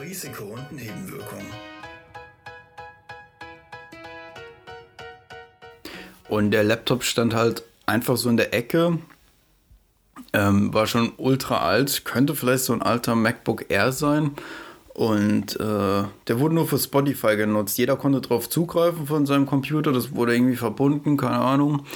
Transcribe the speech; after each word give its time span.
Risiko 0.00 0.44
und 0.44 0.72
Nebenwirkungen. 0.72 1.46
Und 6.28 6.50
der 6.50 6.64
Laptop 6.64 7.04
stand 7.04 7.34
halt 7.34 7.62
einfach 7.86 8.16
so 8.16 8.28
in 8.28 8.36
der 8.36 8.54
Ecke. 8.54 8.98
Ähm, 10.32 10.74
war 10.74 10.86
schon 10.86 11.12
ultra 11.16 11.58
alt, 11.58 12.04
könnte 12.04 12.34
vielleicht 12.34 12.64
so 12.64 12.74
ein 12.74 12.82
alter 12.82 13.14
MacBook 13.14 13.70
Air 13.70 13.92
sein. 13.92 14.32
Und 14.92 15.58
äh, 15.60 16.02
der 16.26 16.40
wurde 16.40 16.54
nur 16.54 16.66
für 16.66 16.78
Spotify 16.78 17.36
genutzt. 17.36 17.78
Jeder 17.78 17.96
konnte 17.96 18.20
darauf 18.20 18.50
zugreifen 18.50 19.06
von 19.06 19.26
seinem 19.26 19.46
Computer. 19.46 19.92
Das 19.92 20.14
wurde 20.14 20.34
irgendwie 20.34 20.56
verbunden, 20.56 21.16
keine 21.16 21.38
Ahnung. 21.38 21.86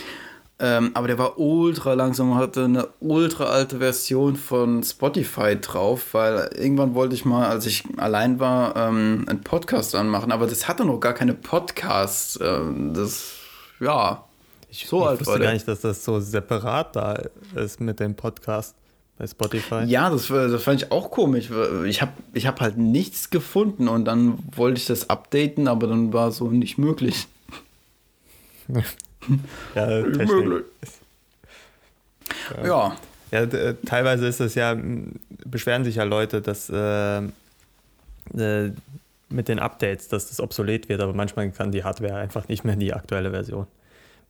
Ähm, 0.58 0.92
aber 0.94 1.08
der 1.08 1.18
war 1.18 1.38
ultra 1.38 1.94
langsam 1.94 2.32
und 2.32 2.38
hatte 2.38 2.64
eine 2.64 2.88
ultra 3.00 3.46
alte 3.46 3.78
Version 3.78 4.36
von 4.36 4.82
Spotify 4.84 5.60
drauf, 5.60 6.14
weil 6.14 6.50
irgendwann 6.56 6.94
wollte 6.94 7.14
ich 7.14 7.24
mal, 7.24 7.48
als 7.48 7.66
ich 7.66 7.82
allein 7.96 8.38
war, 8.38 8.76
ähm, 8.76 9.24
einen 9.28 9.42
Podcast 9.42 9.94
anmachen. 9.94 10.30
Aber 10.30 10.46
das 10.46 10.68
hatte 10.68 10.84
noch 10.84 11.00
gar 11.00 11.14
keine 11.14 11.34
Podcasts. 11.34 12.38
Ähm, 12.40 12.94
das, 12.94 13.32
ja, 13.80 14.24
ich, 14.70 14.86
so 14.86 15.00
ich 15.00 15.06
alt 15.08 15.20
wusste 15.20 15.40
gar 15.40 15.52
nicht, 15.52 15.66
dass 15.66 15.80
das 15.80 16.04
so 16.04 16.20
separat 16.20 16.94
da 16.94 17.20
ist 17.56 17.80
mit 17.80 17.98
dem 17.98 18.14
Podcast 18.14 18.76
bei 19.18 19.26
Spotify. 19.26 19.84
Ja, 19.86 20.10
das, 20.10 20.28
das 20.28 20.62
fand 20.62 20.82
ich 20.82 20.92
auch 20.92 21.10
komisch. 21.10 21.50
Ich 21.86 22.02
habe 22.02 22.12
ich 22.32 22.46
hab 22.46 22.60
halt 22.60 22.78
nichts 22.78 23.30
gefunden 23.30 23.88
und 23.88 24.04
dann 24.04 24.38
wollte 24.54 24.78
ich 24.78 24.86
das 24.86 25.10
updaten, 25.10 25.68
aber 25.68 25.88
dann 25.88 26.12
war 26.12 26.30
so 26.30 26.48
nicht 26.48 26.78
möglich. 26.78 27.26
ja. 29.74 30.00
Ja. 32.64 32.96
ja. 33.30 33.44
ja. 33.44 33.72
teilweise 33.86 34.26
ist 34.26 34.40
es 34.40 34.54
ja, 34.54 34.76
beschweren 35.44 35.84
sich 35.84 35.96
ja 35.96 36.04
Leute, 36.04 36.40
dass 36.40 36.70
äh, 36.70 37.22
äh, 38.36 38.72
mit 39.28 39.48
den 39.48 39.58
Updates, 39.58 40.08
dass 40.08 40.28
das 40.28 40.40
obsolet 40.40 40.88
wird, 40.88 41.00
aber 41.00 41.14
manchmal 41.14 41.50
kann 41.50 41.72
die 41.72 41.84
Hardware 41.84 42.16
einfach 42.16 42.48
nicht 42.48 42.64
mehr 42.64 42.76
die 42.76 42.92
aktuelle 42.92 43.30
Version 43.30 43.66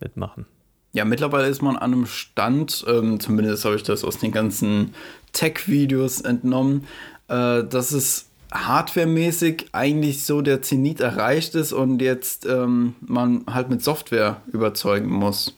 mitmachen. 0.01 0.47
Ja, 0.93 1.05
mittlerweile 1.05 1.49
ist 1.49 1.63
man 1.63 1.77
an 1.77 1.93
einem 1.93 2.07
Stand, 2.07 2.85
ähm, 2.87 3.19
zumindest 3.19 3.65
habe 3.65 3.77
ich 3.77 3.83
das 3.83 4.05
aus 4.05 4.19
den 4.19 4.31
ganzen 4.31 4.95
Tech-Videos 5.33 6.21
entnommen, 6.21 6.87
äh, 7.29 7.65
dass 7.65 7.93
es 7.93 8.27
hardwaremäßig 8.53 9.71
eigentlich 9.73 10.25
so 10.25 10.43
der 10.43 10.63
Zenit 10.63 11.01
erreicht 11.01 11.55
ist 11.55 11.73
und 11.73 12.01
jetzt 12.03 12.47
ähm, 12.47 12.95
man 13.01 13.45
halt 13.51 13.71
mit 13.71 13.83
Software 13.83 14.41
überzeugen 14.53 15.11
muss. 15.11 15.57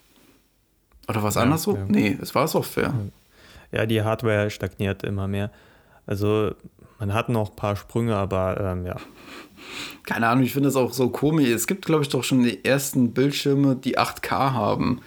Oder 1.09 1.23
was 1.23 1.35
ja, 1.35 1.43
andersrum? 1.43 1.77
Ja. 1.77 1.85
Nee, 1.89 2.19
es 2.21 2.35
war 2.35 2.49
Software. 2.49 2.95
Ja, 3.73 3.87
die 3.87 4.03
Hardware 4.03 4.51
stagniert 4.51 5.03
immer 5.03 5.29
mehr. 5.29 5.51
Also 6.07 6.53
man 6.99 7.13
hat 7.13 7.29
noch 7.29 7.51
ein 7.51 7.57
paar 7.57 7.77
Sprünge, 7.77 8.17
aber 8.17 8.61
ähm, 8.61 8.87
ja. 8.87 8.97
Keine 10.05 10.29
Ahnung, 10.29 10.45
ich 10.45 10.53
finde 10.53 10.69
das 10.69 10.77
auch 10.77 10.93
so 10.93 11.09
komisch. 11.09 11.49
Es 11.49 11.67
gibt, 11.67 11.87
glaube 11.87 12.03
ich, 12.03 12.09
doch 12.09 12.25
schon 12.25 12.43
die 12.43 12.65
ersten 12.65 13.13
Bildschirme, 13.13 13.77
die 13.77 13.99
8K 13.99 14.53
haben. 14.53 15.01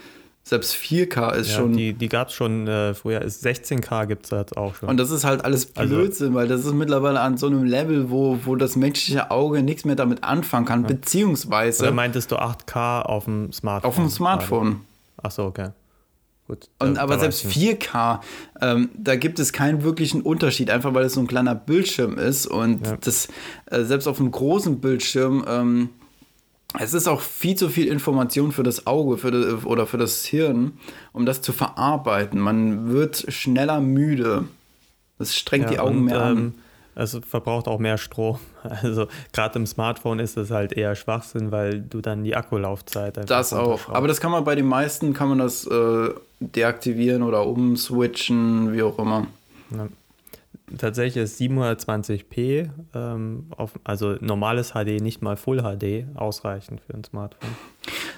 Selbst 0.47 0.75
4K 0.75 1.33
ist 1.33 1.49
ja, 1.49 1.57
schon. 1.57 1.73
Die, 1.75 1.91
die 1.91 2.07
gab 2.07 2.29
es 2.29 2.33
schon 2.33 2.69
äh, 2.69 2.93
früher. 2.93 3.21
16K 3.21 4.05
gibt 4.05 4.27
es 4.27 4.31
halt 4.31 4.55
auch 4.55 4.75
schon. 4.75 4.87
Und 4.87 4.95
das 4.95 5.11
ist 5.11 5.25
halt 5.25 5.43
alles 5.43 5.75
also 5.75 5.93
Blödsinn, 5.93 6.27
also, 6.27 6.35
weil 6.37 6.47
das 6.47 6.63
ist 6.63 6.71
mittlerweile 6.73 7.19
an 7.19 7.35
so 7.35 7.47
einem 7.47 7.65
Level, 7.65 8.09
wo, 8.09 8.39
wo 8.45 8.55
das 8.55 8.77
menschliche 8.77 9.29
Auge 9.29 9.61
nichts 9.61 9.83
mehr 9.83 9.97
damit 9.97 10.23
anfangen 10.23 10.65
kann. 10.65 10.83
Ja. 10.83 10.87
Beziehungsweise. 10.87 11.83
Oder 11.83 11.91
meintest 11.91 12.31
du 12.31 12.37
8K 12.37 13.01
auf 13.01 13.25
dem 13.25 13.51
Smartphone? 13.51 13.89
Auf 13.89 13.95
dem 13.97 14.09
Smartphone. 14.09 14.81
Achso, 15.21 15.47
okay. 15.47 15.71
Gut, 16.47 16.69
und, 16.79 16.95
da, 16.95 17.01
aber 17.01 17.15
da 17.15 17.19
selbst 17.19 17.45
4K, 17.45 18.21
ähm, 18.61 18.89
da 18.97 19.17
gibt 19.17 19.39
es 19.39 19.51
keinen 19.51 19.83
wirklichen 19.83 20.21
Unterschied, 20.21 20.69
einfach 20.69 20.93
weil 20.93 21.03
es 21.03 21.13
so 21.15 21.19
ein 21.19 21.27
kleiner 21.27 21.55
Bildschirm 21.55 22.17
ist. 22.17 22.47
Und 22.47 22.87
ja. 22.87 22.95
das, 23.01 23.27
äh, 23.65 23.83
selbst 23.83 24.07
auf 24.07 24.21
einem 24.21 24.31
großen 24.31 24.79
Bildschirm, 24.79 25.43
ähm, 25.45 25.89
es 26.79 26.93
ist 26.93 27.07
auch 27.07 27.21
viel 27.21 27.55
zu 27.55 27.69
viel 27.69 27.87
Information 27.87 28.51
für 28.51 28.63
das 28.63 28.87
Auge 28.87 29.17
für 29.17 29.31
das, 29.31 29.65
oder 29.65 29.87
für 29.87 29.97
das 29.97 30.25
Hirn, 30.25 30.73
um 31.13 31.25
das 31.25 31.41
zu 31.41 31.53
verarbeiten. 31.53 32.39
Man 32.39 32.91
wird 32.91 33.25
schneller 33.29 33.79
müde. 33.79 34.45
Das 35.17 35.35
strengt 35.35 35.65
ja, 35.65 35.71
die 35.71 35.79
Augen 35.79 35.99
und, 35.99 36.05
mehr 36.05 36.21
an. 36.21 36.37
Ähm, 36.37 36.53
es 36.95 37.17
verbraucht 37.27 37.67
auch 37.67 37.79
mehr 37.79 37.97
Strom. 37.97 38.39
Also 38.63 39.07
gerade 39.31 39.59
im 39.59 39.65
Smartphone 39.65 40.19
ist 40.19 40.35
das 40.35 40.51
halt 40.51 40.73
eher 40.73 40.93
Schwachsinn, 40.95 41.53
weil 41.53 41.79
du 41.79 42.01
dann 42.01 42.25
die 42.25 42.35
Akkulaufzeit 42.35 43.17
Das 43.29 43.53
auch. 43.53 43.87
Aber 43.87 44.09
das 44.09 44.19
kann 44.19 44.31
man 44.31 44.43
bei 44.43 44.55
den 44.55 44.67
meisten 44.67 45.13
kann 45.13 45.29
man 45.29 45.37
das 45.37 45.65
äh, 45.65 46.09
deaktivieren 46.41 47.23
oder 47.23 47.47
umswitchen, 47.47 48.73
wie 48.73 48.83
auch 48.83 48.99
immer. 48.99 49.27
Ja. 49.71 49.87
Tatsächlich 50.77 51.23
ist 51.23 51.39
720p, 51.39 52.69
ähm, 52.93 53.45
auf, 53.55 53.79
also 53.85 54.17
normales 54.19 54.71
HD, 54.71 55.01
nicht 55.01 55.21
mal 55.21 55.37
Full 55.37 55.61
HD, 55.61 56.05
ausreichend 56.17 56.81
für 56.81 56.93
ein 56.93 57.05
Smartphone. 57.05 57.55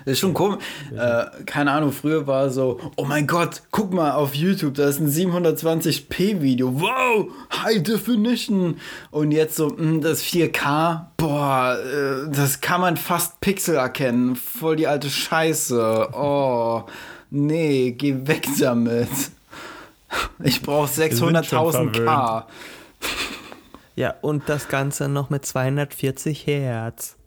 Das 0.04 0.14
ist 0.14 0.20
schon 0.20 0.34
komisch. 0.34 0.58
Äh, 0.96 1.26
keine 1.46 1.72
Ahnung, 1.72 1.92
früher 1.92 2.26
war 2.26 2.50
so, 2.50 2.80
oh 2.96 3.06
mein 3.06 3.28
Gott, 3.28 3.62
guck 3.70 3.94
mal 3.94 4.14
auf 4.14 4.34
YouTube, 4.34 4.74
da 4.74 4.90
ist 4.90 5.00
ein 5.00 5.10
720p-Video. 5.10 6.82
Wow, 6.82 7.28
High 7.54 7.84
Definition. 7.84 8.78
Und 9.12 9.32
jetzt 9.32 9.56
so, 9.56 9.68
mh, 9.68 9.78
hm, 9.78 10.02
das 10.02 10.24
4K, 10.24 11.06
boah, 11.18 11.78
äh, 11.78 12.32
das 12.32 12.62
kann 12.62 12.82
man 12.82 12.98
fast 12.98 13.42
Pixel 13.42 13.76
erkennen. 13.76 14.36
Voll 14.36 14.78
die 14.78 14.88
alte 14.88 15.12
Scheiße. 15.12 16.10
Oh, 16.14 16.84
nee, 17.30 17.92
geh 17.92 18.28
weg 18.28 18.48
damit. 18.60 19.10
Ich 20.44 20.62
brauche 20.62 20.90
600.000 20.90 22.06
K. 22.06 22.48
Ja, 23.96 24.16
und 24.22 24.48
das 24.48 24.70
Ganze 24.70 25.10
noch 25.10 25.30
mit 25.30 25.46
240 25.46 26.48
Hertz. 26.48 27.18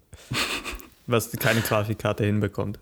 Was 1.06 1.31
keine 1.32 1.60
Grafikkarte 1.60 2.25
hinbekommt. 2.25 2.78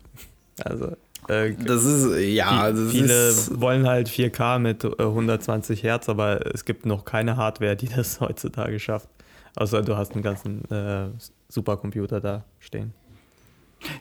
Also. 0.63 0.95
Äh, 1.27 1.55
das 1.55 1.83
ist, 1.83 2.17
ja, 2.19 2.71
das 2.71 2.91
viele 2.91 3.27
ist 3.29 3.59
wollen 3.59 3.87
halt 3.87 4.09
4K 4.09 4.59
mit 4.59 4.83
120 4.85 5.79
äh, 5.79 5.87
Hertz, 5.87 6.09
aber 6.09 6.45
es 6.53 6.65
gibt 6.65 6.85
noch 6.85 7.05
keine 7.05 7.37
Hardware, 7.37 7.75
die 7.75 7.89
das 7.95 8.21
heutzutage 8.21 8.79
schafft. 8.79 9.09
Außer 9.55 9.81
du 9.81 9.97
hast 9.97 10.13
einen 10.13 10.23
ganzen 10.23 10.63
äh, 10.71 11.09
Supercomputer 11.49 12.21
da 12.21 12.45
stehen. 12.59 12.93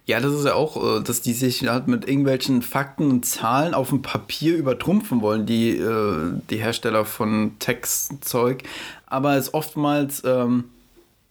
Ja, 0.04 0.20
das 0.20 0.32
ist 0.32 0.44
ja 0.44 0.54
auch, 0.54 0.98
äh, 0.98 1.02
dass 1.02 1.22
die 1.22 1.32
sich 1.32 1.66
halt 1.66 1.88
mit 1.88 2.06
irgendwelchen 2.06 2.62
Fakten 2.62 3.10
und 3.10 3.24
Zahlen 3.24 3.74
auf 3.74 3.90
dem 3.90 4.02
Papier 4.02 4.56
übertrumpfen 4.56 5.22
wollen, 5.22 5.46
die, 5.46 5.70
äh, 5.70 6.32
die 6.50 6.58
Hersteller 6.58 7.04
von 7.04 7.58
Textzeug, 7.58 8.62
aber 9.06 9.36
es 9.36 9.54
oftmals 9.54 10.22
ähm, 10.24 10.64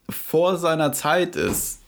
vor 0.08 0.56
seiner 0.56 0.92
Zeit 0.92 1.36
ist. 1.36 1.80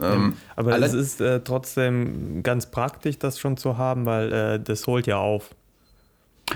Ähm, 0.00 0.36
aber 0.56 0.78
es 0.80 0.94
ist 0.94 1.20
äh, 1.20 1.40
trotzdem 1.40 2.42
ganz 2.42 2.70
praktisch, 2.70 3.18
das 3.18 3.38
schon 3.38 3.56
zu 3.56 3.76
haben, 3.76 4.06
weil 4.06 4.32
äh, 4.32 4.60
das 4.60 4.86
holt 4.86 5.06
ja 5.06 5.18
auf. 5.18 5.50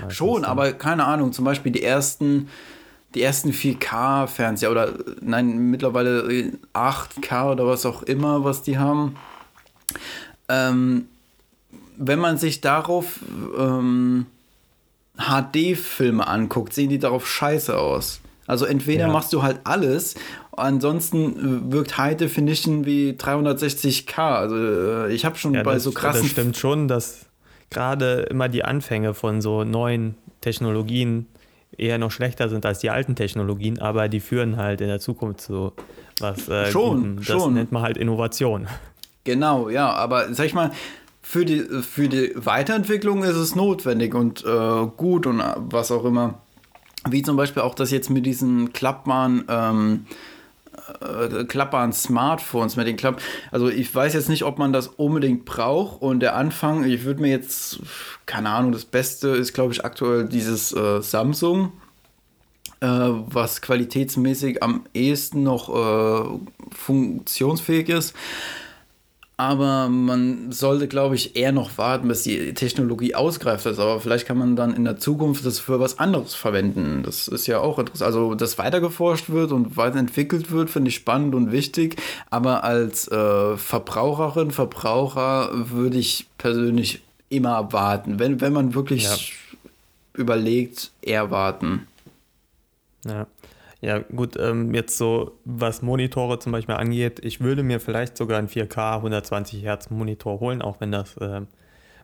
Schon, 0.09 0.45
aber 0.45 0.73
keine 0.73 1.05
Ahnung, 1.05 1.33
zum 1.33 1.45
Beispiel 1.45 1.71
die 1.71 1.83
ersten, 1.83 2.49
die 3.13 3.21
ersten 3.21 3.51
4K-Fernseher 3.51 4.71
oder 4.71 4.93
nein, 5.21 5.69
mittlerweile 5.69 6.51
8K 6.73 7.51
oder 7.51 7.67
was 7.67 7.85
auch 7.85 8.03
immer, 8.03 8.43
was 8.43 8.61
die 8.61 8.77
haben 8.77 9.15
ähm, 10.49 11.05
wenn 11.97 12.19
man 12.19 12.37
sich 12.37 12.61
darauf 12.61 13.19
ähm, 13.57 14.25
HD-Filme 15.17 16.27
anguckt, 16.27 16.73
sehen 16.73 16.89
die 16.89 16.99
darauf 16.99 17.27
scheiße 17.27 17.77
aus. 17.77 18.19
Also 18.47 18.65
entweder 18.65 19.07
ja. 19.07 19.11
machst 19.11 19.33
du 19.33 19.41
halt 19.41 19.61
alles, 19.63 20.15
ansonsten 20.51 21.71
wirkt 21.71 21.97
High 21.97 22.17
Definition 22.17 22.85
wie 22.85 23.11
360k. 23.11 24.19
Also 24.19 24.55
äh, 24.55 25.13
ich 25.13 25.25
habe 25.25 25.35
schon 25.37 25.55
ja, 25.55 25.63
bei 25.63 25.75
das, 25.75 25.83
so 25.83 25.91
krassen... 25.91 26.21
Das 26.21 26.31
stimmt 26.31 26.57
schon, 26.57 26.87
dass 26.87 27.25
gerade 27.71 28.27
immer 28.29 28.47
die 28.47 28.63
Anfänge 28.63 29.13
von 29.13 29.41
so 29.41 29.63
neuen 29.63 30.15
Technologien 30.41 31.25
eher 31.77 31.97
noch 31.97 32.11
schlechter 32.11 32.49
sind 32.49 32.65
als 32.65 32.79
die 32.79 32.89
alten 32.89 33.15
Technologien, 33.15 33.79
aber 33.79 34.07
die 34.07 34.19
führen 34.19 34.57
halt 34.57 34.79
in 34.79 34.87
der 34.87 34.99
Zukunft 34.99 35.41
zu 35.41 35.73
was 36.19 36.47
äh, 36.47 36.71
schon, 36.71 37.01
Guten. 37.01 37.15
Das 37.17 37.25
schon. 37.25 37.53
nennt 37.55 37.71
man 37.71 37.81
halt 37.81 37.97
Innovation. 37.97 38.67
Genau, 39.25 39.69
ja, 39.69 39.91
aber 39.91 40.33
sag 40.33 40.45
ich 40.45 40.53
mal, 40.53 40.71
für 41.21 41.43
die, 41.43 41.61
für 41.81 42.07
die 42.07 42.31
Weiterentwicklung 42.35 43.23
ist 43.23 43.35
es 43.35 43.55
notwendig 43.55 44.13
und 44.13 44.45
äh, 44.45 44.85
gut 44.95 45.25
und 45.25 45.43
was 45.57 45.91
auch 45.91 46.05
immer. 46.05 46.35
Wie 47.09 47.23
zum 47.23 47.35
Beispiel 47.35 47.63
auch 47.63 47.73
das 47.73 47.89
jetzt 47.89 48.11
mit 48.11 48.27
diesen 48.27 48.73
klappbaren, 48.73 49.43
ähm, 49.49 50.05
äh, 51.01 51.43
klappbaren 51.45 51.93
Smartphones, 51.93 52.75
mit 52.75 52.85
den 52.85 52.95
Klapp. 52.95 53.19
Also 53.51 53.69
ich 53.69 53.93
weiß 53.93 54.13
jetzt 54.13 54.29
nicht, 54.29 54.43
ob 54.43 54.59
man 54.59 54.71
das 54.71 54.87
unbedingt 54.87 55.45
braucht. 55.45 55.99
Und 56.03 56.19
der 56.19 56.35
Anfang, 56.35 56.83
ich 56.83 57.03
würde 57.05 57.21
mir 57.21 57.29
jetzt, 57.29 57.79
keine 58.27 58.51
Ahnung, 58.51 58.71
das 58.71 58.85
Beste 58.85 59.29
ist, 59.29 59.53
glaube 59.53 59.73
ich, 59.73 59.83
aktuell 59.83 60.25
dieses 60.25 60.71
äh, 60.73 61.01
Samsung, 61.01 61.71
äh, 62.81 62.87
was 62.87 63.63
qualitätsmäßig 63.63 64.61
am 64.61 64.85
ehesten 64.93 65.41
noch 65.41 65.69
äh, 65.69 66.39
funktionsfähig 66.71 67.89
ist. 67.89 68.13
Aber 69.37 69.89
man 69.89 70.51
sollte, 70.53 70.87
glaube 70.87 71.15
ich, 71.15 71.35
eher 71.35 71.51
noch 71.51 71.77
warten, 71.77 72.07
bis 72.07 72.23
die 72.23 72.53
Technologie 72.53 73.15
ausgereift 73.15 73.65
ist. 73.65 73.79
Aber 73.79 73.99
vielleicht 73.99 74.25
kann 74.25 74.37
man 74.37 74.55
dann 74.55 74.73
in 74.73 74.85
der 74.85 74.97
Zukunft 74.97 75.45
das 75.45 75.59
für 75.59 75.79
was 75.79 75.99
anderes 75.99 76.35
verwenden. 76.35 77.03
Das 77.03 77.27
ist 77.27 77.45
ja 77.45 77.59
auch 77.59 77.77
interessant. 77.77 78.07
Also, 78.07 78.35
dass 78.35 78.57
weitergeforscht 78.57 79.29
wird 79.29 79.51
und 79.51 79.75
weiterentwickelt 79.75 80.51
wird, 80.51 80.69
finde 80.69 80.89
ich 80.89 80.95
spannend 80.95 81.35
und 81.35 81.51
wichtig. 81.51 81.97
Aber 82.29 82.63
als 82.63 83.09
äh, 83.09 83.57
Verbraucherin, 83.57 84.51
Verbraucher 84.51 85.49
würde 85.53 85.97
ich 85.97 86.27
persönlich 86.37 87.01
immer 87.27 87.73
warten. 87.73 88.19
Wenn, 88.19 88.39
wenn 88.39 88.53
man 88.53 88.73
wirklich 88.73 89.03
ja. 89.03 89.17
überlegt, 90.13 90.91
eher 91.01 91.29
warten. 91.29 91.87
Ja. 93.05 93.27
Ja, 93.85 93.99
gut, 93.99 94.35
ähm, 94.39 94.73
jetzt 94.73 94.97
so, 94.97 95.37
was 95.45 95.83
Monitore 95.83 96.39
zum 96.39 96.51
Beispiel 96.51 96.73
angeht, 96.73 97.23
ich 97.23 97.41
würde 97.41 97.61
mir 97.61 97.79
vielleicht 97.79 98.17
sogar 98.17 98.39
einen 98.39 98.47
4K 98.47 98.95
120 98.95 99.61
Hertz 99.61 99.91
Monitor 99.91 100.39
holen, 100.39 100.63
auch 100.63 100.81
wenn 100.81 100.91
das 100.91 101.15
äh, 101.17 101.41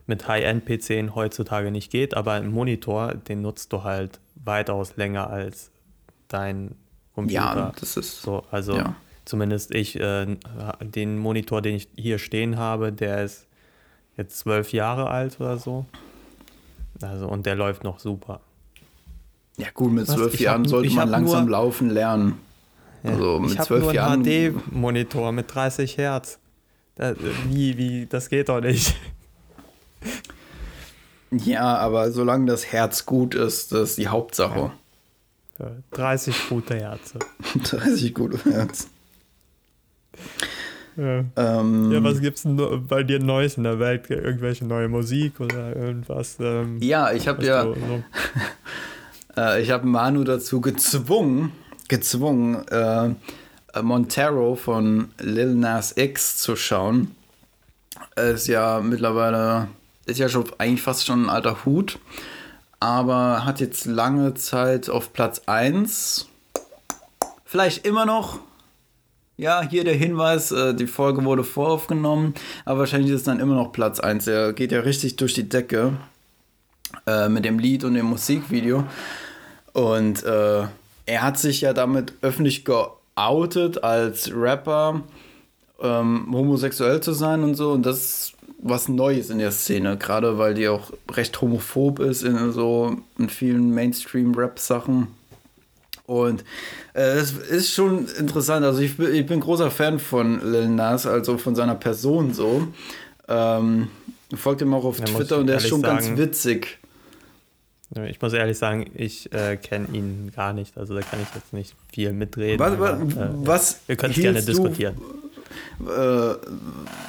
mit 0.06 0.28
High-End-PCen 0.28 1.16
heutzutage 1.16 1.72
nicht 1.72 1.90
geht, 1.90 2.14
aber 2.16 2.34
ein 2.34 2.52
Monitor, 2.52 3.14
den 3.14 3.42
nutzt 3.42 3.72
du 3.72 3.82
halt 3.82 4.20
weitaus 4.36 4.96
länger 4.96 5.28
als 5.28 5.72
dein 6.28 6.76
Computer. 7.16 7.34
Ja, 7.34 7.72
das 7.80 7.96
ist 7.96 8.22
so. 8.22 8.44
Also 8.52 8.76
ja. 8.76 8.94
zumindest 9.24 9.74
ich, 9.74 9.98
äh, 9.98 10.36
den 10.80 11.18
Monitor, 11.18 11.62
den 11.62 11.74
ich 11.74 11.88
hier 11.96 12.20
stehen 12.20 12.58
habe, 12.58 12.92
der 12.92 13.24
ist 13.24 13.48
jetzt 14.16 14.38
zwölf 14.38 14.72
Jahre 14.72 15.10
alt 15.10 15.40
oder 15.40 15.58
so. 15.58 15.84
Also 17.00 17.26
und 17.26 17.44
der 17.44 17.56
läuft 17.56 17.82
noch 17.82 17.98
super. 17.98 18.40
Ja, 19.56 19.68
gut, 19.74 19.92
mit 19.92 20.08
zwölf 20.08 20.38
Jahren 20.40 20.62
hab, 20.62 20.68
sollte 20.68 20.94
man 20.94 21.08
langsam 21.08 21.44
nur, 21.44 21.52
laufen 21.52 21.90
lernen. 21.90 22.38
Ja, 23.02 23.10
also 23.10 23.38
mit 23.38 23.62
zwölf 23.62 23.92
Jahren. 23.92 24.24
Ich 24.24 24.46
habe 24.46 24.48
einen 24.48 24.62
HD-Monitor 24.70 25.32
mit 25.32 25.54
30 25.54 25.98
Hertz. 25.98 26.38
Das, 26.94 27.16
wie, 27.48 27.76
wie, 27.76 28.06
das 28.06 28.28
geht 28.28 28.48
doch 28.48 28.60
nicht. 28.60 28.94
Ja, 31.30 31.76
aber 31.78 32.12
solange 32.12 32.46
das 32.46 32.66
Herz 32.72 33.06
gut 33.06 33.34
ist, 33.34 33.72
das 33.72 33.90
ist 33.90 33.98
die 33.98 34.08
Hauptsache. 34.08 34.72
Ja. 35.58 35.70
30 35.92 36.48
gute 36.48 36.74
Herzen. 36.74 37.20
30 37.62 38.14
gute 38.14 38.38
Herzen. 38.50 38.90
Ja. 40.96 41.24
Ähm, 41.36 41.90
ja, 41.90 42.04
was 42.04 42.20
gibt's 42.20 42.42
denn 42.42 42.86
bei 42.86 43.02
dir 43.02 43.18
Neues 43.18 43.56
in 43.56 43.64
der 43.64 43.78
Welt? 43.78 44.10
Irgendwelche 44.10 44.66
neue 44.66 44.88
Musik 44.88 45.40
oder 45.40 45.74
irgendwas? 45.74 46.36
Ähm, 46.38 46.78
ja, 46.82 47.12
ich 47.12 47.28
habe 47.28 47.44
ja. 47.44 47.62
So, 47.62 47.74
Äh, 49.36 49.62
ich 49.62 49.70
habe 49.70 49.86
Manu 49.86 50.24
dazu 50.24 50.60
gezwungen, 50.60 51.52
gezwungen, 51.88 52.66
äh, 52.68 53.10
Montero 53.80 54.54
von 54.54 55.12
Lil 55.18 55.54
Nas 55.54 55.96
X 55.96 56.38
zu 56.38 56.56
schauen. 56.56 57.14
Ist 58.16 58.48
ja 58.48 58.80
mittlerweile, 58.80 59.68
ist 60.04 60.18
ja 60.18 60.28
schon 60.28 60.44
eigentlich 60.58 60.82
fast 60.82 61.06
schon 61.06 61.24
ein 61.26 61.30
alter 61.30 61.64
Hut, 61.64 61.98
aber 62.80 63.44
hat 63.46 63.60
jetzt 63.60 63.86
lange 63.86 64.34
Zeit 64.34 64.90
auf 64.90 65.12
Platz 65.12 65.42
1. 65.46 66.28
Vielleicht 67.44 67.86
immer 67.86 68.04
noch. 68.04 68.40
Ja, 69.38 69.62
hier 69.62 69.84
der 69.84 69.94
Hinweis, 69.94 70.52
äh, 70.52 70.74
die 70.74 70.86
Folge 70.86 71.24
wurde 71.24 71.42
voraufgenommen, 71.42 72.34
aber 72.66 72.80
wahrscheinlich 72.80 73.10
ist 73.10 73.20
es 73.20 73.24
dann 73.24 73.40
immer 73.40 73.54
noch 73.54 73.72
Platz 73.72 73.98
1. 73.98 74.26
Er 74.26 74.52
geht 74.52 74.72
ja 74.72 74.80
richtig 74.80 75.16
durch 75.16 75.32
die 75.32 75.48
Decke 75.48 75.94
äh, 77.06 77.28
mit 77.28 77.44
dem 77.44 77.58
Lied 77.58 77.84
und 77.84 77.94
dem 77.94 78.06
Musikvideo. 78.06 78.84
Und 79.72 80.24
äh, 80.24 80.64
er 81.06 81.22
hat 81.22 81.38
sich 81.38 81.62
ja 81.62 81.72
damit 81.72 82.14
öffentlich 82.22 82.64
geoutet 82.64 83.82
als 83.82 84.30
Rapper, 84.34 85.02
ähm, 85.80 86.28
homosexuell 86.30 87.00
zu 87.00 87.12
sein 87.12 87.42
und 87.42 87.54
so. 87.54 87.72
Und 87.72 87.84
das 87.84 87.98
ist 87.98 88.32
was 88.62 88.88
Neues 88.88 89.30
in 89.30 89.38
der 89.38 89.50
Szene, 89.50 89.96
gerade 89.96 90.38
weil 90.38 90.54
die 90.54 90.68
auch 90.68 90.92
recht 91.10 91.40
homophob 91.40 91.98
ist 91.98 92.22
in 92.22 92.52
so 92.52 92.96
in 93.18 93.28
vielen 93.28 93.74
Mainstream-Rap-Sachen. 93.74 95.08
Und 96.06 96.44
äh, 96.94 97.00
es 97.00 97.32
ist 97.32 97.72
schon 97.72 98.06
interessant. 98.18 98.64
Also 98.64 98.80
ich, 98.80 98.98
ich 98.98 99.26
bin 99.26 99.40
großer 99.40 99.70
Fan 99.70 99.98
von 99.98 100.40
Lil 100.52 100.68
Nas, 100.68 101.06
also 101.06 101.38
von 101.38 101.54
seiner 101.54 101.74
Person 101.74 102.32
so. 102.32 102.68
Ähm, 103.28 103.88
folgt 104.34 104.62
ihm 104.62 104.74
auch 104.74 104.84
auf 104.84 104.98
ja, 104.98 105.04
Twitter 105.06 105.38
und 105.38 105.46
der 105.46 105.56
ist 105.56 105.68
schon 105.68 105.80
sagen, 105.80 106.06
ganz 106.06 106.18
witzig. 106.18 106.78
Ich 108.08 108.20
muss 108.22 108.32
ehrlich 108.32 108.56
sagen, 108.56 108.90
ich 108.94 109.30
äh, 109.34 109.56
kenne 109.58 109.88
ihn 109.92 110.32
gar 110.34 110.54
nicht, 110.54 110.78
also 110.78 110.94
da 110.94 111.02
kann 111.02 111.20
ich 111.20 111.28
jetzt 111.34 111.52
nicht 111.52 111.74
viel 111.92 112.12
mitreden. 112.12 112.58
Was, 112.58 112.72
aber, 112.72 113.00
äh, 113.00 113.28
was 113.34 113.80
wir 113.86 113.96
können 113.96 114.14
es 114.14 114.20
gerne 114.20 114.42
diskutieren. 114.42 114.96
Du, 115.78 115.90
äh, 115.90 116.36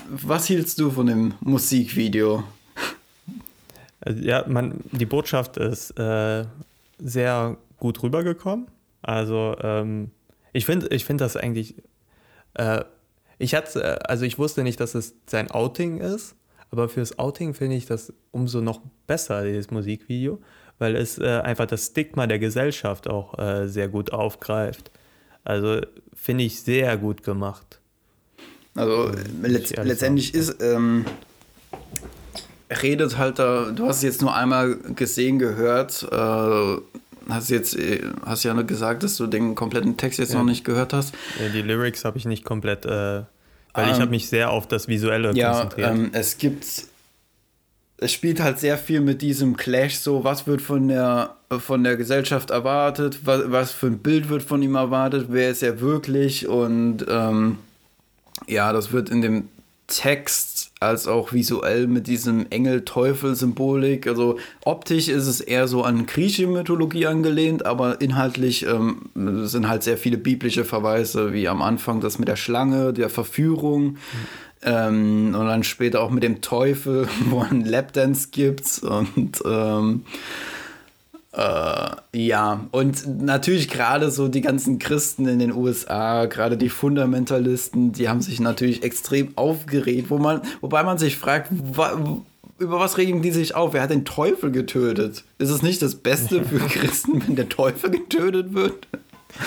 was 0.09 0.45
hieltst 0.45 0.79
du 0.79 0.91
von 0.91 1.05
dem 1.07 1.33
Musikvideo? 1.39 2.43
Also, 4.01 4.19
ja, 4.21 4.43
man, 4.47 4.81
die 4.91 5.05
Botschaft 5.05 5.55
ist 5.55 5.97
äh, 5.97 6.45
sehr 6.99 7.57
gut 7.77 8.03
rübergekommen. 8.03 8.67
Also 9.01 9.55
ähm, 9.61 10.11
ich 10.53 10.65
finde 10.65 10.87
ich 10.87 11.05
find 11.05 11.21
das 11.21 11.37
eigentlich, 11.37 11.75
äh, 12.55 12.83
ich 13.37 13.55
hatte, 13.55 14.09
also 14.09 14.25
ich 14.25 14.37
wusste 14.37 14.63
nicht, 14.63 14.79
dass 14.79 14.95
es 14.95 15.15
sein 15.27 15.49
Outing 15.51 15.99
ist, 15.99 16.35
aber 16.71 16.89
fürs 16.89 17.19
Outing 17.19 17.53
finde 17.53 17.75
ich 17.75 17.85
das 17.85 18.11
umso 18.31 18.61
noch 18.61 18.81
besser, 19.07 19.43
dieses 19.43 19.71
Musikvideo 19.71 20.39
weil 20.79 20.95
es 20.95 21.17
äh, 21.17 21.41
einfach 21.43 21.65
das 21.65 21.87
Stigma 21.87 22.27
der 22.27 22.39
Gesellschaft 22.39 23.07
auch 23.07 23.37
äh, 23.39 23.67
sehr 23.67 23.87
gut 23.87 24.11
aufgreift. 24.11 24.91
Also 25.43 25.81
finde 26.15 26.43
ich 26.43 26.61
sehr 26.61 26.97
gut 26.97 27.23
gemacht. 27.23 27.79
Also 28.75 29.11
letzt, 29.41 29.75
letztendlich 29.77 30.33
ist, 30.33 30.61
ähm, 30.61 31.05
redet 32.81 33.17
halt 33.17 33.39
da, 33.39 33.71
du 33.71 33.87
hast 33.87 33.97
es 33.97 34.03
jetzt 34.03 34.21
nur 34.21 34.33
einmal 34.35 34.75
gesehen, 34.95 35.37
gehört, 35.37 36.07
äh, 36.11 36.77
hast 37.29 37.49
jetzt, 37.49 37.77
äh, 37.77 38.01
hast 38.25 38.43
ja 38.43 38.53
nur 38.53 38.63
gesagt, 38.63 39.03
dass 39.03 39.17
du 39.17 39.27
den 39.27 39.53
kompletten 39.55 39.97
Text 39.97 40.19
jetzt 40.19 40.33
ja. 40.33 40.39
noch 40.39 40.45
nicht 40.45 40.63
gehört 40.63 40.93
hast. 40.93 41.13
Ja, 41.39 41.49
die 41.49 41.61
Lyrics 41.61 42.03
habe 42.03 42.17
ich 42.17 42.25
nicht 42.25 42.43
komplett, 42.43 42.85
äh, 42.85 42.89
weil 42.89 43.27
ähm, 43.75 43.89
ich 43.91 43.99
habe 43.99 44.09
mich 44.09 44.29
sehr 44.29 44.49
auf 44.49 44.67
das 44.67 44.87
Visuelle 44.87 45.33
ja, 45.35 45.51
konzentriert. 45.51 45.87
Ja, 45.87 45.93
ähm, 45.93 46.09
es 46.13 46.37
gibt 46.37 46.65
es 47.97 48.11
spielt 48.11 48.41
halt 48.41 48.59
sehr 48.59 48.77
viel 48.77 49.01
mit 49.01 49.21
diesem 49.21 49.55
Clash, 49.55 49.95
so 49.95 50.23
was 50.23 50.47
wird 50.47 50.61
von 50.61 50.87
der, 50.87 51.35
von 51.49 51.83
der 51.83 51.95
Gesellschaft 51.95 52.49
erwartet, 52.49 53.19
was, 53.23 53.43
was 53.45 53.71
für 53.71 53.87
ein 53.87 53.99
Bild 53.99 54.29
wird 54.29 54.43
von 54.43 54.61
ihm 54.61 54.75
erwartet, 54.75 55.27
wer 55.29 55.49
ist 55.49 55.63
er 55.63 55.79
wirklich 55.79 56.47
und 56.47 57.05
ähm, 57.07 57.59
ja, 58.47 58.73
das 58.73 58.91
wird 58.91 59.09
in 59.09 59.21
dem 59.21 59.47
Text 59.87 60.71
als 60.79 61.07
auch 61.07 61.33
visuell 61.33 61.87
mit 61.87 62.07
diesem 62.07 62.47
Engel-Teufel-Symbolik, 62.49 64.07
also 64.07 64.39
optisch 64.65 65.07
ist 65.07 65.27
es 65.27 65.39
eher 65.39 65.67
so 65.67 65.83
an 65.83 66.05
griechische 66.05 66.47
Mythologie 66.47 67.05
angelehnt, 67.05 67.65
aber 67.65 68.01
inhaltlich 68.01 68.65
ähm, 68.65 69.09
sind 69.45 69.67
halt 69.67 69.83
sehr 69.83 69.97
viele 69.97 70.17
biblische 70.17 70.65
Verweise, 70.65 71.33
wie 71.33 71.47
am 71.47 71.61
Anfang 71.61 72.01
das 72.01 72.17
mit 72.17 72.27
der 72.27 72.37
Schlange, 72.37 72.91
der 72.93 73.09
Verführung. 73.09 73.97
Ähm, 74.65 75.35
und 75.37 75.47
dann 75.47 75.63
später 75.63 76.01
auch 76.01 76.09
mit 76.09 76.23
dem 76.23 76.41
Teufel, 76.41 77.07
wo 77.25 77.41
ein 77.41 77.65
Lapdance 77.65 78.29
gibt. 78.31 78.81
Und 78.83 79.41
ähm, 79.45 80.05
äh, 81.33 81.89
ja, 82.13 82.67
und 82.71 83.21
natürlich 83.23 83.67
gerade 83.67 84.11
so 84.11 84.27
die 84.27 84.41
ganzen 84.41 84.77
Christen 84.77 85.27
in 85.27 85.39
den 85.39 85.51
USA, 85.51 86.25
gerade 86.25 86.57
die 86.57 86.69
Fundamentalisten, 86.69 87.91
die 87.91 88.07
haben 88.07 88.21
sich 88.21 88.39
natürlich 88.39 88.83
extrem 88.83 89.35
aufgeregt, 89.35 90.09
wo 90.09 90.19
man, 90.19 90.41
wobei 90.61 90.83
man 90.83 90.99
sich 90.99 91.17
fragt, 91.17 91.51
über 92.59 92.79
was 92.79 92.97
regen 92.97 93.23
die 93.23 93.31
sich 93.31 93.55
auf? 93.55 93.73
Wer 93.73 93.81
hat 93.81 93.89
den 93.89 94.05
Teufel 94.05 94.51
getötet? 94.51 95.23
Ist 95.39 95.49
es 95.49 95.63
nicht 95.63 95.81
das 95.81 95.95
Beste 95.95 96.43
für 96.45 96.59
Christen, 96.59 97.21
wenn 97.25 97.35
der 97.35 97.49
Teufel 97.49 97.89
getötet 97.89 98.53
wird? 98.53 98.87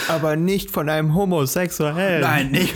Aber 0.09 0.35
nicht 0.35 0.73
von 0.73 0.89
einem 0.89 1.15
Homosexuellen. 1.15 2.21
Nein, 2.21 2.51
nicht, 2.51 2.75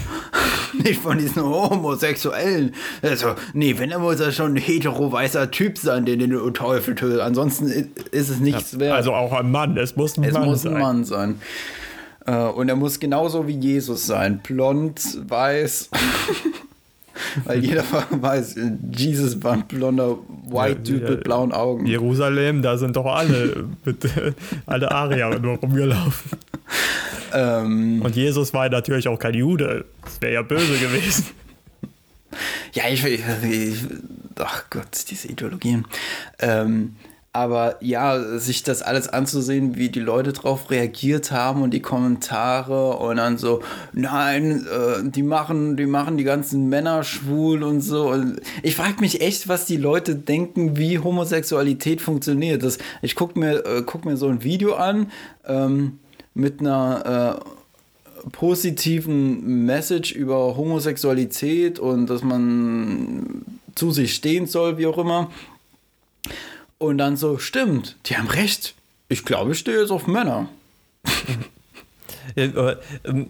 nicht 0.74 1.00
von 1.00 1.18
diesen 1.18 1.42
Homosexuellen. 1.42 2.74
Also, 3.02 3.34
nee, 3.52 3.78
wenn, 3.78 3.90
dann 3.90 4.02
muss 4.02 4.20
er 4.20 4.32
schon 4.32 4.54
ein 4.54 4.56
hetero-weißer 4.56 5.50
Typ 5.50 5.78
sein, 5.78 6.04
der 6.04 6.16
den 6.16 6.32
Teufel 6.54 6.94
tötet. 6.94 7.20
Ansonsten 7.20 7.68
ist 8.10 8.28
es 8.28 8.40
nichts 8.40 8.72
ja, 8.72 8.80
wert. 8.80 8.94
Also 8.94 9.12
auch 9.14 9.32
ein 9.32 9.50
Mann, 9.50 9.76
es 9.76 9.96
muss 9.96 10.16
ein 10.16 10.24
es 10.24 10.34
Mann 10.34 10.44
muss 10.44 10.62
sein. 10.62 10.74
ein 10.74 10.80
Mann 10.80 11.04
sein. 11.04 11.40
Äh, 12.26 12.36
und 12.36 12.68
er 12.68 12.76
muss 12.76 13.00
genauso 13.00 13.46
wie 13.46 13.58
Jesus 13.58 14.06
sein. 14.06 14.40
Blond, 14.42 15.00
weiß. 15.28 15.90
Weil 17.44 17.64
jeder 17.64 17.84
weiß, 18.10 18.56
Jesus 18.92 19.42
war 19.42 19.52
ein 19.52 19.66
blonder 19.66 20.16
White 20.48 20.80
Dude 20.80 21.04
ja, 21.04 21.10
mit 21.10 21.24
blauen 21.24 21.52
Augen. 21.52 21.86
Jerusalem, 21.86 22.62
da 22.62 22.78
sind 22.78 22.96
doch 22.96 23.06
alle, 23.06 23.68
mit, 23.84 24.08
alle 24.66 24.90
Arier 24.90 25.38
nur 25.38 25.56
rumgelaufen. 25.56 26.38
Ähm, 27.32 28.02
Und 28.02 28.16
Jesus 28.16 28.52
war 28.54 28.68
natürlich 28.68 29.08
auch 29.08 29.18
kein 29.18 29.34
Jude. 29.34 29.84
Das 30.04 30.20
wäre 30.20 30.34
ja 30.34 30.42
böse 30.42 30.78
gewesen. 30.78 31.26
ja, 32.72 32.84
ich, 32.88 33.04
ich, 33.04 33.22
ach 34.38 34.64
Gott, 34.70 35.04
diese 35.10 35.28
Ideologien. 35.28 35.84
Ähm, 36.38 36.96
Aber 37.32 37.76
ja, 37.80 38.38
sich 38.40 38.64
das 38.64 38.82
alles 38.82 39.08
anzusehen, 39.08 39.76
wie 39.76 39.88
die 39.88 40.00
Leute 40.00 40.32
drauf 40.32 40.68
reagiert 40.68 41.30
haben 41.30 41.62
und 41.62 41.70
die 41.72 41.80
Kommentare 41.80 42.96
und 42.96 43.18
dann 43.18 43.38
so, 43.38 43.62
nein, 43.92 44.66
äh, 44.66 45.08
die 45.08 45.22
machen, 45.22 45.76
die 45.76 45.86
machen 45.86 46.16
die 46.16 46.24
ganzen 46.24 46.68
Männer 46.68 47.04
schwul 47.04 47.62
und 47.62 47.82
so. 47.82 48.08
Und 48.10 48.40
ich 48.64 48.74
frage 48.74 48.96
mich 48.98 49.20
echt, 49.20 49.46
was 49.46 49.64
die 49.64 49.76
Leute 49.76 50.16
denken, 50.16 50.76
wie 50.76 50.98
Homosexualität 50.98 52.00
funktioniert. 52.00 52.64
Das, 52.64 52.78
ich 53.00 53.14
gucke 53.14 53.38
mir, 53.38 53.64
äh, 53.64 53.82
guck 53.86 54.04
mir 54.04 54.16
so 54.16 54.26
ein 54.26 54.42
Video 54.42 54.74
an 54.74 55.12
ähm, 55.46 55.99
mit 56.34 56.60
einer 56.60 57.40
äh, 58.24 58.30
positiven 58.32 59.64
Message 59.64 60.12
über 60.12 60.56
Homosexualität 60.56 61.78
und 61.78 62.06
dass 62.06 62.22
man 62.22 63.42
zu 63.74 63.90
sich 63.90 64.14
stehen 64.14 64.46
soll, 64.46 64.78
wie 64.78 64.86
auch 64.86 64.98
immer. 64.98 65.30
Und 66.78 66.98
dann 66.98 67.16
so, 67.16 67.38
stimmt, 67.38 67.96
die 68.06 68.16
haben 68.16 68.28
recht. 68.28 68.74
Ich 69.08 69.24
glaube, 69.24 69.52
ich 69.52 69.58
stehe 69.58 69.80
jetzt 69.80 69.90
auf 69.90 70.06
Männer. 70.06 70.48
Ja, 72.36 72.44
aber, 72.44 72.78
ähm, 73.04 73.28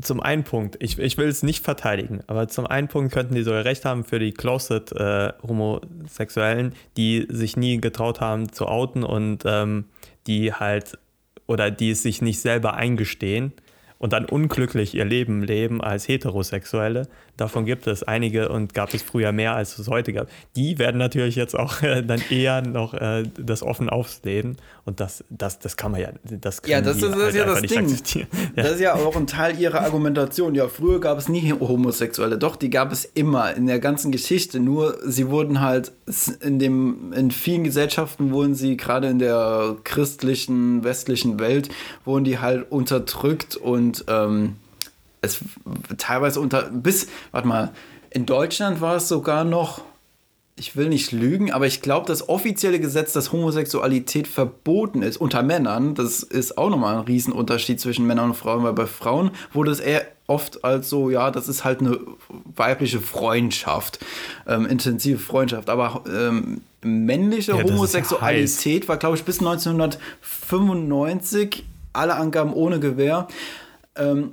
zum 0.00 0.20
einen 0.20 0.44
Punkt, 0.44 0.76
ich, 0.80 0.98
ich 0.98 1.18
will 1.18 1.28
es 1.28 1.42
nicht 1.42 1.62
verteidigen, 1.64 2.20
aber 2.26 2.48
zum 2.48 2.66
einen 2.66 2.88
Punkt 2.88 3.12
könnten 3.12 3.34
die 3.34 3.42
sogar 3.42 3.64
recht 3.64 3.84
haben 3.84 4.04
für 4.04 4.20
die 4.20 4.32
Closet-Homosexuellen, 4.32 6.72
äh, 6.72 6.74
die 6.96 7.26
sich 7.28 7.56
nie 7.56 7.80
getraut 7.80 8.20
haben 8.20 8.52
zu 8.52 8.66
outen 8.66 9.02
und 9.02 9.42
ähm, 9.46 9.86
die 10.26 10.52
halt 10.52 10.98
oder 11.46 11.70
die 11.70 11.90
es 11.90 12.02
sich 12.02 12.22
nicht 12.22 12.40
selber 12.40 12.74
eingestehen 12.74 13.52
und 13.98 14.12
dann 14.12 14.24
unglücklich 14.24 14.94
ihr 14.94 15.04
Leben 15.04 15.42
leben 15.42 15.80
als 15.80 16.08
Heterosexuelle. 16.08 17.08
Davon 17.36 17.64
gibt 17.64 17.86
es 17.86 18.02
einige 18.02 18.48
und 18.48 18.74
gab 18.74 18.94
es 18.94 19.02
früher 19.02 19.32
mehr, 19.32 19.56
als 19.56 19.78
es 19.78 19.88
heute 19.88 20.12
gab. 20.12 20.28
Die 20.56 20.78
werden 20.78 20.98
natürlich 20.98 21.36
jetzt 21.36 21.58
auch 21.58 21.82
äh, 21.82 22.02
dann 22.02 22.22
eher 22.30 22.62
noch 22.62 22.94
äh, 22.94 23.24
das 23.38 23.62
offen 23.62 23.88
aufleben 23.88 24.56
und 24.84 25.00
das, 25.00 25.24
das, 25.30 25.58
das 25.58 25.76
kann 25.76 25.92
man 25.92 26.00
ja, 26.00 26.08
das 26.22 26.60
Ja, 26.66 26.80
das, 26.80 26.96
ist, 26.96 27.04
das 27.04 27.14
halt 27.14 27.28
ist 27.28 27.36
ja 27.36 27.44
das 27.46 27.62
Ding. 27.62 28.26
Ja. 28.56 28.62
Das 28.62 28.72
ist 28.72 28.80
ja 28.80 28.94
auch 28.94 29.16
ein 29.16 29.26
Teil 29.26 29.58
ihrer 29.58 29.80
Argumentation. 29.80 30.54
Ja, 30.54 30.68
früher 30.68 31.00
gab 31.00 31.18
es 31.18 31.28
nie 31.28 31.52
Homosexuelle, 31.52 32.38
doch, 32.38 32.56
die 32.56 32.70
gab 32.70 32.92
es 32.92 33.04
immer 33.04 33.54
in 33.54 33.66
der 33.66 33.78
ganzen 33.78 34.12
Geschichte. 34.12 34.60
Nur 34.60 34.98
sie 35.04 35.28
wurden 35.28 35.60
halt 35.60 35.92
in 36.40 36.58
dem, 36.58 37.12
in 37.12 37.30
vielen 37.30 37.64
Gesellschaften 37.64 38.32
wurden 38.32 38.54
sie, 38.54 38.76
gerade 38.76 39.08
in 39.08 39.18
der 39.18 39.76
christlichen, 39.84 40.84
westlichen 40.84 41.40
Welt, 41.40 41.68
wurden 42.04 42.24
die 42.24 42.38
halt 42.38 42.70
unterdrückt 42.70 43.56
und 43.56 43.83
ähm, 44.08 44.56
es 45.20 45.40
teilweise 45.98 46.40
unter, 46.40 46.62
bis, 46.62 47.08
warte 47.32 47.48
mal, 47.48 47.72
in 48.10 48.26
Deutschland 48.26 48.80
war 48.80 48.96
es 48.96 49.08
sogar 49.08 49.44
noch, 49.44 49.82
ich 50.56 50.76
will 50.76 50.88
nicht 50.88 51.10
lügen, 51.10 51.50
aber 51.50 51.66
ich 51.66 51.82
glaube, 51.82 52.06
das 52.06 52.28
offizielle 52.28 52.78
Gesetz, 52.78 53.12
dass 53.12 53.32
Homosexualität 53.32 54.28
verboten 54.28 55.02
ist 55.02 55.16
unter 55.16 55.42
Männern, 55.42 55.96
das 55.96 56.22
ist 56.22 56.56
auch 56.56 56.70
nochmal 56.70 56.94
ein 56.94 57.04
Riesenunterschied 57.04 57.80
zwischen 57.80 58.06
Männern 58.06 58.30
und 58.30 58.36
Frauen, 58.36 58.62
weil 58.62 58.72
bei 58.72 58.86
Frauen 58.86 59.32
wurde 59.52 59.72
es 59.72 59.80
eher 59.80 60.06
oft 60.26 60.64
als 60.64 60.88
so, 60.88 61.10
ja, 61.10 61.32
das 61.32 61.48
ist 61.48 61.64
halt 61.64 61.80
eine 61.80 61.98
weibliche 62.54 63.00
Freundschaft, 63.00 63.98
ähm, 64.46 64.64
intensive 64.66 65.18
Freundschaft, 65.18 65.68
aber 65.68 66.04
ähm, 66.08 66.60
männliche 66.82 67.50
ja, 67.52 67.62
Homosexualität 67.62 68.88
war, 68.88 68.96
glaube 68.96 69.16
ich, 69.16 69.24
bis 69.24 69.40
1995, 69.40 71.64
alle 71.92 72.14
Angaben 72.14 72.52
ohne 72.52 72.78
Gewähr, 72.80 73.28
ähm, 73.96 74.32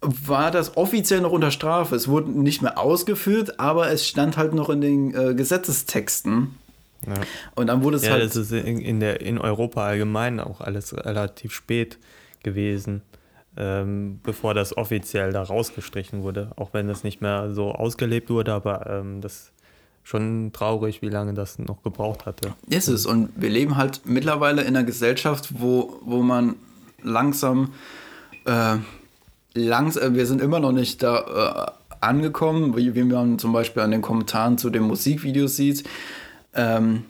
war 0.00 0.50
das 0.50 0.76
offiziell 0.76 1.20
noch 1.20 1.32
unter 1.32 1.50
Strafe. 1.50 1.96
Es 1.96 2.08
wurde 2.08 2.30
nicht 2.30 2.62
mehr 2.62 2.78
ausgeführt, 2.78 3.58
aber 3.58 3.90
es 3.90 4.06
stand 4.06 4.36
halt 4.36 4.54
noch 4.54 4.68
in 4.70 4.80
den 4.80 5.14
äh, 5.14 5.34
Gesetzestexten. 5.34 6.54
Ja. 7.06 7.14
Und 7.54 7.68
dann 7.68 7.82
wurde 7.82 7.96
es 7.96 8.04
ja, 8.04 8.12
halt. 8.12 8.24
Das 8.24 8.36
ist 8.36 8.52
in, 8.52 8.78
in, 8.78 9.00
der, 9.00 9.20
in 9.20 9.38
Europa 9.38 9.84
allgemein 9.84 10.40
auch 10.40 10.60
alles 10.60 10.94
relativ 10.96 11.52
spät 11.52 11.98
gewesen, 12.42 13.02
ähm, 13.56 14.20
bevor 14.22 14.54
das 14.54 14.76
offiziell 14.76 15.32
da 15.32 15.42
rausgestrichen 15.42 16.22
wurde. 16.22 16.52
Auch 16.56 16.72
wenn 16.72 16.86
das 16.86 17.02
nicht 17.02 17.20
mehr 17.20 17.52
so 17.52 17.72
ausgelebt 17.72 18.30
wurde, 18.30 18.52
aber 18.52 18.86
ähm, 18.88 19.20
das 19.20 19.52
schon 20.04 20.52
traurig, 20.52 21.02
wie 21.02 21.08
lange 21.08 21.34
das 21.34 21.58
noch 21.58 21.82
gebraucht 21.82 22.24
hatte. 22.24 22.54
Ist 22.68 22.88
es. 22.88 23.04
Und 23.04 23.30
wir 23.36 23.50
leben 23.50 23.76
halt 23.76 24.02
mittlerweile 24.04 24.62
in 24.62 24.68
einer 24.68 24.84
Gesellschaft, 24.84 25.50
wo, 25.58 26.00
wo 26.02 26.22
man 26.22 26.56
langsam. 27.02 27.72
Äh, 28.48 28.78
langsam, 29.54 30.02
äh, 30.02 30.16
wir 30.16 30.26
sind 30.26 30.40
immer 30.40 30.58
noch 30.58 30.72
nicht 30.72 31.02
da 31.02 31.68
äh, 31.68 31.96
angekommen, 32.00 32.76
wie, 32.76 32.94
wie 32.94 33.04
man 33.04 33.38
zum 33.38 33.52
Beispiel 33.52 33.82
an 33.82 33.90
den 33.90 34.02
Kommentaren 34.02 34.56
zu 34.56 34.70
den 34.70 34.82
Musikvideos 34.82 35.56
sieht. 35.56 35.84
Ähm, 36.54 37.04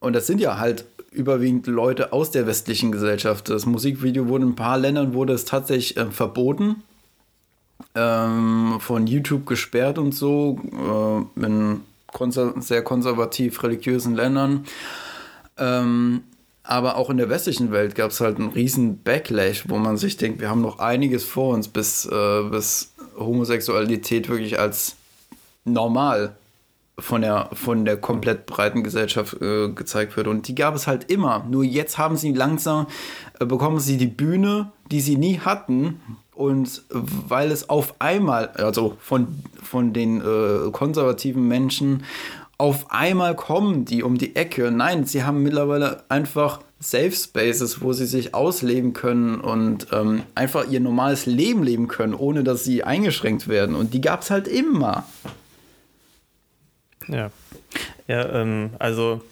und 0.00 0.14
das 0.14 0.26
sind 0.26 0.40
ja 0.40 0.58
halt 0.58 0.84
überwiegend 1.12 1.68
Leute 1.68 2.12
aus 2.12 2.32
der 2.32 2.46
westlichen 2.46 2.90
Gesellschaft. 2.90 3.48
Das 3.48 3.66
Musikvideo 3.66 4.28
wurde 4.28 4.44
in 4.44 4.50
ein 4.50 4.56
paar 4.56 4.78
Ländern 4.78 5.14
wurde 5.14 5.32
es 5.32 5.44
tatsächlich 5.44 5.96
äh, 5.96 6.06
verboten, 6.06 6.82
ähm, 7.94 8.78
von 8.80 9.06
YouTube 9.06 9.46
gesperrt 9.46 9.98
und 9.98 10.12
so, 10.12 10.58
äh, 11.38 11.44
in 11.44 11.82
konser 12.08 12.60
sehr 12.60 12.82
konservativ 12.82 13.62
religiösen 13.62 14.14
Ländern. 14.14 14.64
Ähm, 15.56 16.24
aber 16.64 16.96
auch 16.96 17.10
in 17.10 17.18
der 17.18 17.28
westlichen 17.28 17.70
Welt 17.70 17.94
gab 17.94 18.10
es 18.10 18.20
halt 18.20 18.38
einen 18.38 18.48
riesen 18.48 19.02
Backlash, 19.02 19.68
wo 19.68 19.76
man 19.76 19.98
sich 19.98 20.16
denkt, 20.16 20.40
wir 20.40 20.48
haben 20.48 20.62
noch 20.62 20.78
einiges 20.78 21.22
vor 21.22 21.54
uns, 21.54 21.68
bis, 21.68 22.06
äh, 22.06 22.42
bis 22.50 22.94
Homosexualität 23.18 24.30
wirklich 24.30 24.58
als 24.58 24.96
normal 25.66 26.34
von 26.98 27.20
der, 27.20 27.50
von 27.52 27.84
der 27.84 27.98
komplett 27.98 28.46
breiten 28.46 28.82
Gesellschaft 28.82 29.40
äh, 29.42 29.68
gezeigt 29.68 30.16
wird. 30.16 30.26
Und 30.26 30.48
die 30.48 30.54
gab 30.54 30.74
es 30.74 30.86
halt 30.86 31.10
immer. 31.10 31.44
Nur 31.48 31.64
jetzt 31.64 31.98
haben 31.98 32.16
sie 32.16 32.32
langsam, 32.32 32.86
äh, 33.40 33.44
bekommen 33.44 33.78
sie 33.78 33.98
die 33.98 34.06
Bühne, 34.06 34.72
die 34.90 35.00
sie 35.00 35.16
nie 35.16 35.40
hatten. 35.40 36.00
Und 36.34 36.82
weil 36.88 37.50
es 37.50 37.68
auf 37.68 37.94
einmal, 38.00 38.48
also 38.48 38.96
von, 39.00 39.28
von 39.62 39.92
den 39.92 40.20
äh, 40.20 40.70
konservativen 40.70 41.46
Menschen 41.46 42.04
auf 42.58 42.90
einmal 42.90 43.34
kommen 43.34 43.84
die 43.84 44.02
um 44.02 44.16
die 44.16 44.36
Ecke. 44.36 44.70
Nein, 44.70 45.04
sie 45.04 45.24
haben 45.24 45.42
mittlerweile 45.42 46.04
einfach 46.08 46.60
Safe 46.78 47.12
Spaces, 47.12 47.80
wo 47.80 47.92
sie 47.92 48.06
sich 48.06 48.34
ausleben 48.34 48.92
können 48.92 49.40
und 49.40 49.88
ähm, 49.92 50.22
einfach 50.34 50.68
ihr 50.68 50.80
normales 50.80 51.26
Leben 51.26 51.62
leben 51.62 51.88
können, 51.88 52.14
ohne 52.14 52.44
dass 52.44 52.64
sie 52.64 52.84
eingeschränkt 52.84 53.48
werden. 53.48 53.74
Und 53.74 53.94
die 53.94 54.00
gab 54.00 54.22
es 54.22 54.30
halt 54.30 54.46
immer. 54.46 55.04
Ja. 57.08 57.30
Ja, 58.06 58.28
ähm, 58.40 58.70
also 58.78 59.22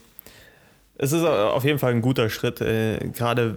es 0.96 1.12
ist 1.12 1.24
auf 1.24 1.64
jeden 1.64 1.78
Fall 1.78 1.92
ein 1.92 2.02
guter 2.02 2.30
Schritt, 2.30 2.60
äh, 2.60 2.98
gerade 3.12 3.56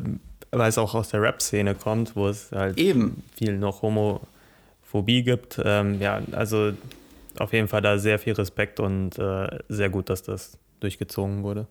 weil 0.51 0.69
es 0.69 0.77
auch 0.77 0.93
aus 0.93 1.10
der 1.10 1.22
Rap-Szene 1.22 1.75
kommt, 1.75 2.15
wo 2.15 2.27
es 2.27 2.51
halt 2.51 2.77
Eben. 2.77 3.24
viel 3.38 3.57
noch 3.57 3.81
Homophobie 3.81 5.24
gibt. 5.24 5.60
Ähm, 5.63 6.01
ja, 6.01 6.22
also 6.31 6.74
auf 7.39 7.54
jeden 7.54 7.68
Fall 7.68 7.82
da 7.82 7.98
sehr 7.98 8.20
viel 8.20 8.34
Respekt 8.34 8.80
und 8.80 9.18
äh, 9.18 9.48
sehr 9.70 9.89
gut, 9.89 10.10
dass 10.10 10.24
das 10.24 10.58
durchgezogen 10.80 11.44
wurde. 11.44 11.68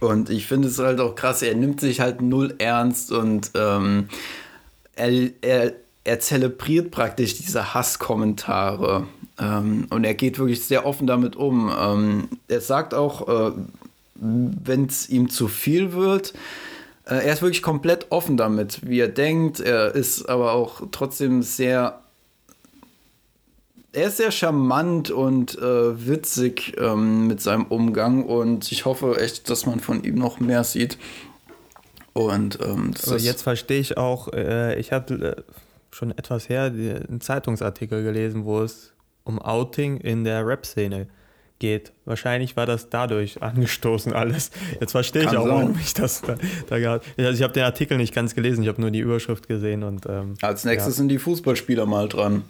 Und 0.00 0.30
ich 0.30 0.46
finde 0.46 0.68
es 0.68 0.78
halt 0.78 1.00
auch 1.00 1.14
krass, 1.14 1.42
er 1.42 1.54
nimmt 1.54 1.80
sich 1.80 2.00
halt 2.00 2.20
null 2.20 2.54
ernst 2.58 3.12
und 3.12 3.52
ähm, 3.54 4.08
er, 4.96 5.30
er, 5.42 5.72
er 6.04 6.20
zelebriert 6.20 6.90
praktisch 6.90 7.36
diese 7.36 7.72
Hasskommentare. 7.72 9.06
Ähm, 9.38 9.86
und 9.90 10.04
er 10.04 10.14
geht 10.14 10.38
wirklich 10.38 10.64
sehr 10.64 10.86
offen 10.86 11.06
damit 11.06 11.36
um. 11.36 11.72
Ähm, 11.78 12.28
er 12.48 12.60
sagt 12.60 12.94
auch, 12.94 13.28
äh, 13.28 13.52
wenn 14.16 14.86
es 14.86 15.08
ihm 15.08 15.30
zu 15.30 15.48
viel 15.48 15.92
wird, 15.92 16.34
äh, 17.04 17.14
er 17.14 17.32
ist 17.32 17.42
wirklich 17.42 17.62
komplett 17.62 18.06
offen 18.10 18.36
damit, 18.36 18.80
wie 18.88 19.00
er 19.00 19.08
denkt. 19.08 19.60
Er 19.60 19.94
ist 19.94 20.28
aber 20.28 20.52
auch 20.52 20.82
trotzdem 20.90 21.42
sehr 21.42 22.00
er 23.92 24.08
ist 24.08 24.16
sehr 24.16 24.30
charmant 24.30 25.10
und 25.10 25.58
äh, 25.58 26.06
witzig 26.06 26.74
ähm, 26.78 27.26
mit 27.26 27.40
seinem 27.40 27.66
Umgang 27.66 28.24
und 28.24 28.72
ich 28.72 28.84
hoffe 28.84 29.20
echt, 29.20 29.50
dass 29.50 29.66
man 29.66 29.80
von 29.80 30.02
ihm 30.02 30.14
noch 30.16 30.40
mehr 30.40 30.64
sieht. 30.64 30.98
Und 32.14 32.58
ähm, 32.62 32.92
Aber 33.06 33.18
jetzt 33.18 33.42
verstehe 33.42 33.80
ich 33.80 33.96
auch, 33.96 34.32
äh, 34.32 34.78
ich 34.78 34.92
hatte 34.92 35.36
äh, 35.36 35.42
schon 35.90 36.10
etwas 36.10 36.48
her 36.48 36.64
einen 36.64 37.20
Zeitungsartikel 37.20 38.02
gelesen, 38.02 38.44
wo 38.44 38.60
es 38.60 38.92
um 39.24 39.38
Outing 39.38 39.98
in 39.98 40.24
der 40.24 40.46
Rap-Szene 40.46 41.08
geht. 41.58 41.92
Wahrscheinlich 42.06 42.56
war 42.56 42.66
das 42.66 42.90
dadurch 42.90 43.42
angestoßen 43.42 44.12
alles. 44.12 44.50
Jetzt 44.80 44.92
verstehe 44.92 45.22
ich 45.22 45.28
auch, 45.28 45.46
sein. 45.46 45.48
warum 45.48 45.78
ich 45.78 45.94
das 45.94 46.22
da, 46.22 46.36
da 46.68 46.78
gehabt 46.78 47.06
Also 47.16 47.32
ich 47.32 47.42
habe 47.42 47.52
den 47.52 47.62
Artikel 47.62 47.98
nicht 47.98 48.14
ganz 48.14 48.34
gelesen, 48.34 48.62
ich 48.62 48.68
habe 48.68 48.80
nur 48.80 48.90
die 48.90 48.98
Überschrift 48.98 49.48
gesehen 49.48 49.82
und 49.84 50.06
ähm, 50.06 50.34
als 50.42 50.64
nächstes 50.64 50.94
ja. 50.94 50.98
sind 50.98 51.08
die 51.08 51.18
Fußballspieler 51.18 51.86
mal 51.86 52.08
dran. 52.08 52.42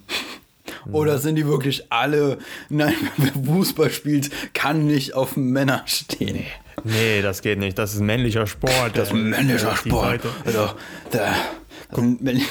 Oder 0.91 1.17
sind 1.17 1.35
die 1.35 1.47
wirklich 1.47 1.91
alle, 1.91 2.37
nein, 2.69 2.95
wer 3.17 3.31
Fußball 3.31 3.89
spielt, 3.89 4.53
kann 4.53 4.85
nicht 4.85 5.13
auf 5.13 5.37
Männer 5.37 5.83
stehen? 5.85 6.35
Nee, 6.35 6.47
nee 6.83 7.21
das 7.21 7.41
geht 7.41 7.59
nicht. 7.59 7.77
Das 7.77 7.93
ist 7.93 8.01
männlicher 8.01 8.47
Sport. 8.47 8.91
Das 8.95 9.09
ist 9.09 9.13
ein 9.13 9.29
männlicher 9.29 9.75
Sport. 9.75 10.21
Also, 10.45 10.69
der, 11.11 11.33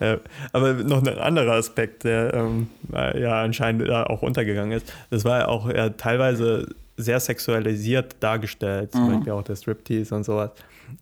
Äh, 0.00 0.18
aber 0.52 0.72
noch 0.74 1.02
ein 1.06 1.18
anderer 1.18 1.52
Aspekt, 1.52 2.04
der 2.04 2.34
ähm, 2.34 2.68
ja 2.92 3.42
anscheinend 3.42 3.88
da 3.88 4.04
auch 4.04 4.22
untergegangen 4.22 4.72
ist, 4.72 4.92
das 5.10 5.24
war 5.24 5.40
ja 5.40 5.48
auch 5.48 5.68
ja, 5.68 5.90
teilweise 5.90 6.74
sehr 6.96 7.20
sexualisiert 7.20 8.16
dargestellt, 8.20 8.92
zum 8.92 9.06
mhm. 9.06 9.14
Beispiel 9.14 9.32
auch 9.32 9.42
der 9.42 9.56
Striptease 9.56 10.14
und 10.14 10.24
sowas. 10.24 10.50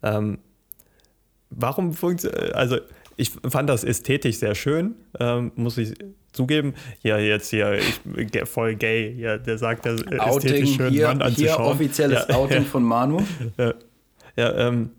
Ähm, 0.02 0.38
warum 1.50 1.92
funktioniert, 1.94 2.54
also 2.54 2.78
ich 3.22 3.30
fand 3.48 3.70
das 3.70 3.84
ästhetisch 3.84 4.38
sehr 4.38 4.54
schön, 4.56 4.96
ähm, 5.20 5.52
muss 5.54 5.78
ich 5.78 5.94
zugeben. 6.32 6.74
Ja, 7.02 7.18
jetzt 7.18 7.50
hier, 7.50 7.78
ich 7.78 8.48
voll 8.48 8.74
gay, 8.74 9.14
ja, 9.16 9.38
der 9.38 9.58
sagt, 9.58 9.84
der 9.84 9.94
Outing, 9.94 10.52
ästhetisch 10.52 10.76
schön 10.76 10.90
hier, 10.90 11.06
Mann 11.06 11.22
anzuschauen. 11.22 11.62
Hier 11.62 11.72
offizielles 11.72 12.26
ja, 12.28 12.34
Outing 12.34 12.64
von 12.64 12.82
Manu. 12.82 13.22
Ja, 13.56 13.74
ja 14.36 14.68
ähm, 14.68 14.90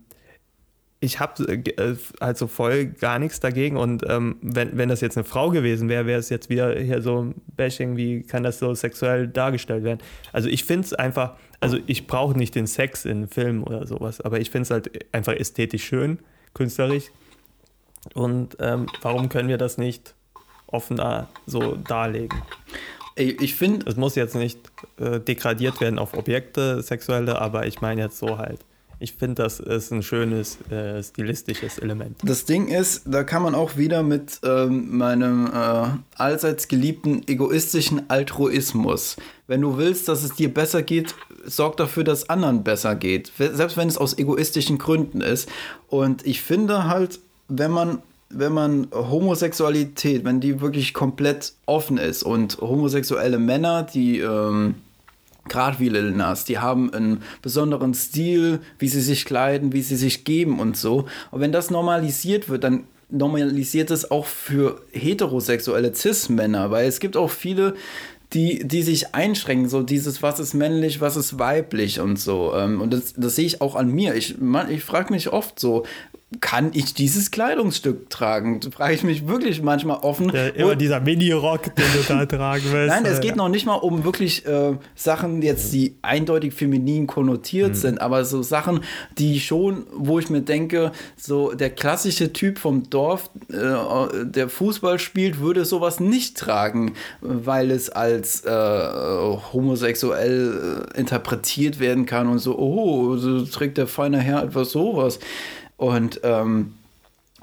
ich 1.00 1.20
habe 1.20 1.44
äh, 1.46 1.96
also 2.18 2.46
voll 2.46 2.86
gar 2.86 3.18
nichts 3.18 3.40
dagegen 3.40 3.76
und 3.76 4.04
ähm, 4.08 4.36
wenn, 4.40 4.78
wenn 4.78 4.88
das 4.88 5.02
jetzt 5.02 5.18
eine 5.18 5.24
Frau 5.24 5.50
gewesen 5.50 5.90
wäre, 5.90 6.06
wäre 6.06 6.18
es 6.18 6.30
jetzt 6.30 6.48
wieder 6.48 6.78
hier 6.78 7.02
so 7.02 7.24
ein 7.24 7.34
Bashing, 7.56 7.98
wie 7.98 8.22
kann 8.22 8.42
das 8.42 8.58
so 8.58 8.72
sexuell 8.74 9.28
dargestellt 9.28 9.84
werden. 9.84 10.00
Also 10.32 10.48
ich 10.48 10.64
finde 10.64 10.86
es 10.86 10.94
einfach, 10.94 11.34
also 11.60 11.76
ich 11.86 12.06
brauche 12.06 12.38
nicht 12.38 12.54
den 12.54 12.66
Sex 12.66 13.04
in 13.04 13.28
Filmen 13.28 13.64
oder 13.64 13.86
sowas, 13.86 14.22
aber 14.22 14.40
ich 14.40 14.50
finde 14.50 14.62
es 14.62 14.70
halt 14.70 15.14
einfach 15.14 15.34
ästhetisch 15.34 15.84
schön, 15.84 16.20
künstlerisch 16.54 17.10
und 18.12 18.56
ähm, 18.60 18.86
warum 19.00 19.28
können 19.28 19.48
wir 19.48 19.58
das 19.58 19.78
nicht 19.78 20.14
offener 20.66 21.28
so 21.46 21.76
darlegen? 21.76 22.42
Ich 23.16 23.54
finde. 23.54 23.88
Es 23.88 23.96
muss 23.96 24.16
jetzt 24.16 24.34
nicht 24.34 24.58
äh, 24.98 25.20
degradiert 25.20 25.80
werden 25.80 25.98
auf 25.98 26.14
Objekte, 26.14 26.82
sexuelle, 26.82 27.40
aber 27.40 27.66
ich 27.66 27.80
meine 27.80 28.02
jetzt 28.02 28.18
so 28.18 28.38
halt. 28.38 28.60
Ich 28.98 29.12
finde, 29.14 29.42
das 29.42 29.60
ist 29.60 29.90
ein 29.90 30.02
schönes 30.02 30.58
äh, 30.70 31.02
stilistisches 31.02 31.78
Element. 31.78 32.16
Das 32.22 32.44
Ding 32.44 32.68
ist, 32.68 33.02
da 33.04 33.22
kann 33.22 33.42
man 33.42 33.54
auch 33.54 33.76
wieder 33.76 34.02
mit 34.02 34.40
ähm, 34.44 34.96
meinem 34.96 35.46
äh, 35.46 35.86
allseits 36.16 36.68
geliebten 36.68 37.22
egoistischen 37.26 38.08
Altruismus. 38.08 39.16
Wenn 39.46 39.60
du 39.60 39.76
willst, 39.76 40.08
dass 40.08 40.22
es 40.22 40.34
dir 40.34 40.52
besser 40.52 40.82
geht, 40.82 41.14
sorg 41.44 41.76
dafür, 41.76 42.04
dass 42.04 42.30
anderen 42.30 42.64
besser 42.64 42.94
geht. 42.94 43.32
Selbst 43.36 43.76
wenn 43.76 43.88
es 43.88 43.98
aus 43.98 44.16
egoistischen 44.16 44.78
Gründen 44.78 45.20
ist. 45.20 45.48
Und 45.88 46.26
ich 46.26 46.40
finde 46.40 46.84
halt, 46.88 47.20
wenn 47.48 47.70
man 47.70 48.02
wenn 48.30 48.52
man 48.52 48.88
Homosexualität, 48.92 50.24
wenn 50.24 50.40
die 50.40 50.60
wirklich 50.60 50.92
komplett 50.92 51.52
offen 51.66 51.98
ist 51.98 52.24
und 52.24 52.58
homosexuelle 52.60 53.38
Männer, 53.38 53.84
die 53.84 54.18
ähm, 54.18 54.74
gerade 55.48 55.78
wie 55.78 55.88
Lil 55.88 56.10
Nas, 56.10 56.44
die 56.44 56.58
haben 56.58 56.92
einen 56.92 57.22
besonderen 57.42 57.94
Stil, 57.94 58.60
wie 58.78 58.88
sie 58.88 59.00
sich 59.00 59.24
kleiden, 59.24 59.72
wie 59.72 59.82
sie 59.82 59.96
sich 59.96 60.24
geben 60.24 60.58
und 60.58 60.76
so. 60.76 61.06
Und 61.30 61.40
wenn 61.40 61.52
das 61.52 61.70
normalisiert 61.70 62.48
wird, 62.48 62.64
dann 62.64 62.84
normalisiert 63.10 63.90
es 63.90 64.10
auch 64.10 64.26
für 64.26 64.80
heterosexuelle 64.92 65.94
Cis-Männer, 65.94 66.70
weil 66.70 66.88
es 66.88 67.00
gibt 67.00 67.16
auch 67.16 67.30
viele, 67.30 67.74
die, 68.32 68.66
die 68.66 68.82
sich 68.82 69.14
einschränken, 69.14 69.68
so 69.68 69.82
dieses, 69.82 70.22
was 70.22 70.40
ist 70.40 70.54
männlich, 70.54 71.00
was 71.00 71.16
ist 71.16 71.38
weiblich 71.38 72.00
und 72.00 72.18
so. 72.18 72.52
Ähm, 72.56 72.80
und 72.80 72.92
das, 72.92 73.14
das 73.16 73.36
sehe 73.36 73.46
ich 73.46 73.60
auch 73.60 73.76
an 73.76 73.92
mir. 73.92 74.14
Ich, 74.14 74.34
ich 74.70 74.82
frage 74.82 75.12
mich 75.12 75.32
oft 75.32 75.60
so, 75.60 75.84
kann 76.40 76.70
ich 76.74 76.94
dieses 76.94 77.30
Kleidungsstück 77.30 78.10
tragen? 78.10 78.60
Da 78.60 78.70
frage 78.70 78.94
ich 78.94 79.04
mich 79.04 79.28
wirklich 79.28 79.62
manchmal 79.62 79.98
offen. 79.98 80.28
Der, 80.28 80.54
immer 80.56 80.76
dieser 80.76 81.00
Mini-Rock, 81.00 81.74
den 81.74 81.84
du 81.94 82.02
da 82.06 82.26
tragen 82.26 82.64
willst. 82.70 82.94
Nein, 82.94 83.04
es 83.06 83.20
geht 83.20 83.36
noch 83.36 83.48
nicht 83.48 83.66
mal 83.66 83.74
um 83.74 84.04
wirklich 84.04 84.46
äh, 84.46 84.76
Sachen 84.94 85.42
jetzt, 85.42 85.72
die 85.72 85.96
eindeutig 86.02 86.54
feminin 86.54 87.06
konnotiert 87.06 87.70
mhm. 87.70 87.74
sind, 87.74 88.00
aber 88.00 88.24
so 88.24 88.42
Sachen, 88.42 88.80
die 89.18 89.40
schon, 89.40 89.84
wo 89.94 90.18
ich 90.18 90.30
mir 90.30 90.42
denke, 90.42 90.92
so 91.16 91.52
der 91.52 91.70
klassische 91.70 92.32
Typ 92.32 92.58
vom 92.58 92.88
Dorf, 92.90 93.30
äh, 93.50 94.24
der 94.24 94.48
Fußball 94.48 94.98
spielt, 94.98 95.40
würde 95.40 95.64
sowas 95.64 96.00
nicht 96.00 96.36
tragen, 96.36 96.94
weil 97.20 97.70
es 97.70 97.90
als 97.90 98.44
äh, 98.44 98.50
homosexuell 98.50 100.84
äh, 100.94 100.98
interpretiert 100.98 101.80
werden 101.80 102.06
kann 102.06 102.28
und 102.28 102.38
so, 102.38 102.58
oh, 102.58 103.16
so 103.16 103.44
trägt 103.44 103.78
der 103.78 103.86
feine 103.86 104.18
Herr 104.18 104.42
etwas 104.42 104.70
sowas. 104.70 105.18
Und 105.84 106.20
ähm, 106.22 106.72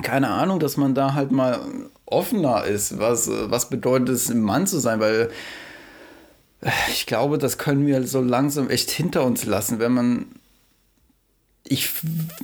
keine 0.02 0.30
Ahnung, 0.30 0.60
dass 0.60 0.76
man 0.76 0.96
da 0.96 1.14
halt 1.14 1.32
mal 1.32 1.60
offener 2.08 2.66
ist, 2.66 2.98
was, 2.98 3.30
was 3.30 3.70
bedeutet 3.70 4.10
es, 4.10 4.30
ein 4.32 4.42
Mann 4.42 4.66
zu 4.66 4.80
sein, 4.80 5.00
weil 5.00 5.30
ich 6.90 7.06
glaube, 7.06 7.38
das 7.38 7.60
können 7.60 7.86
wir 7.86 8.06
so 8.08 8.20
langsam 8.20 8.72
echt 8.72 8.90
hinter 8.90 9.24
uns 9.26 9.46
lassen, 9.46 9.78
wenn 9.78 9.94
man. 9.94 10.26
Ich, 11.64 11.92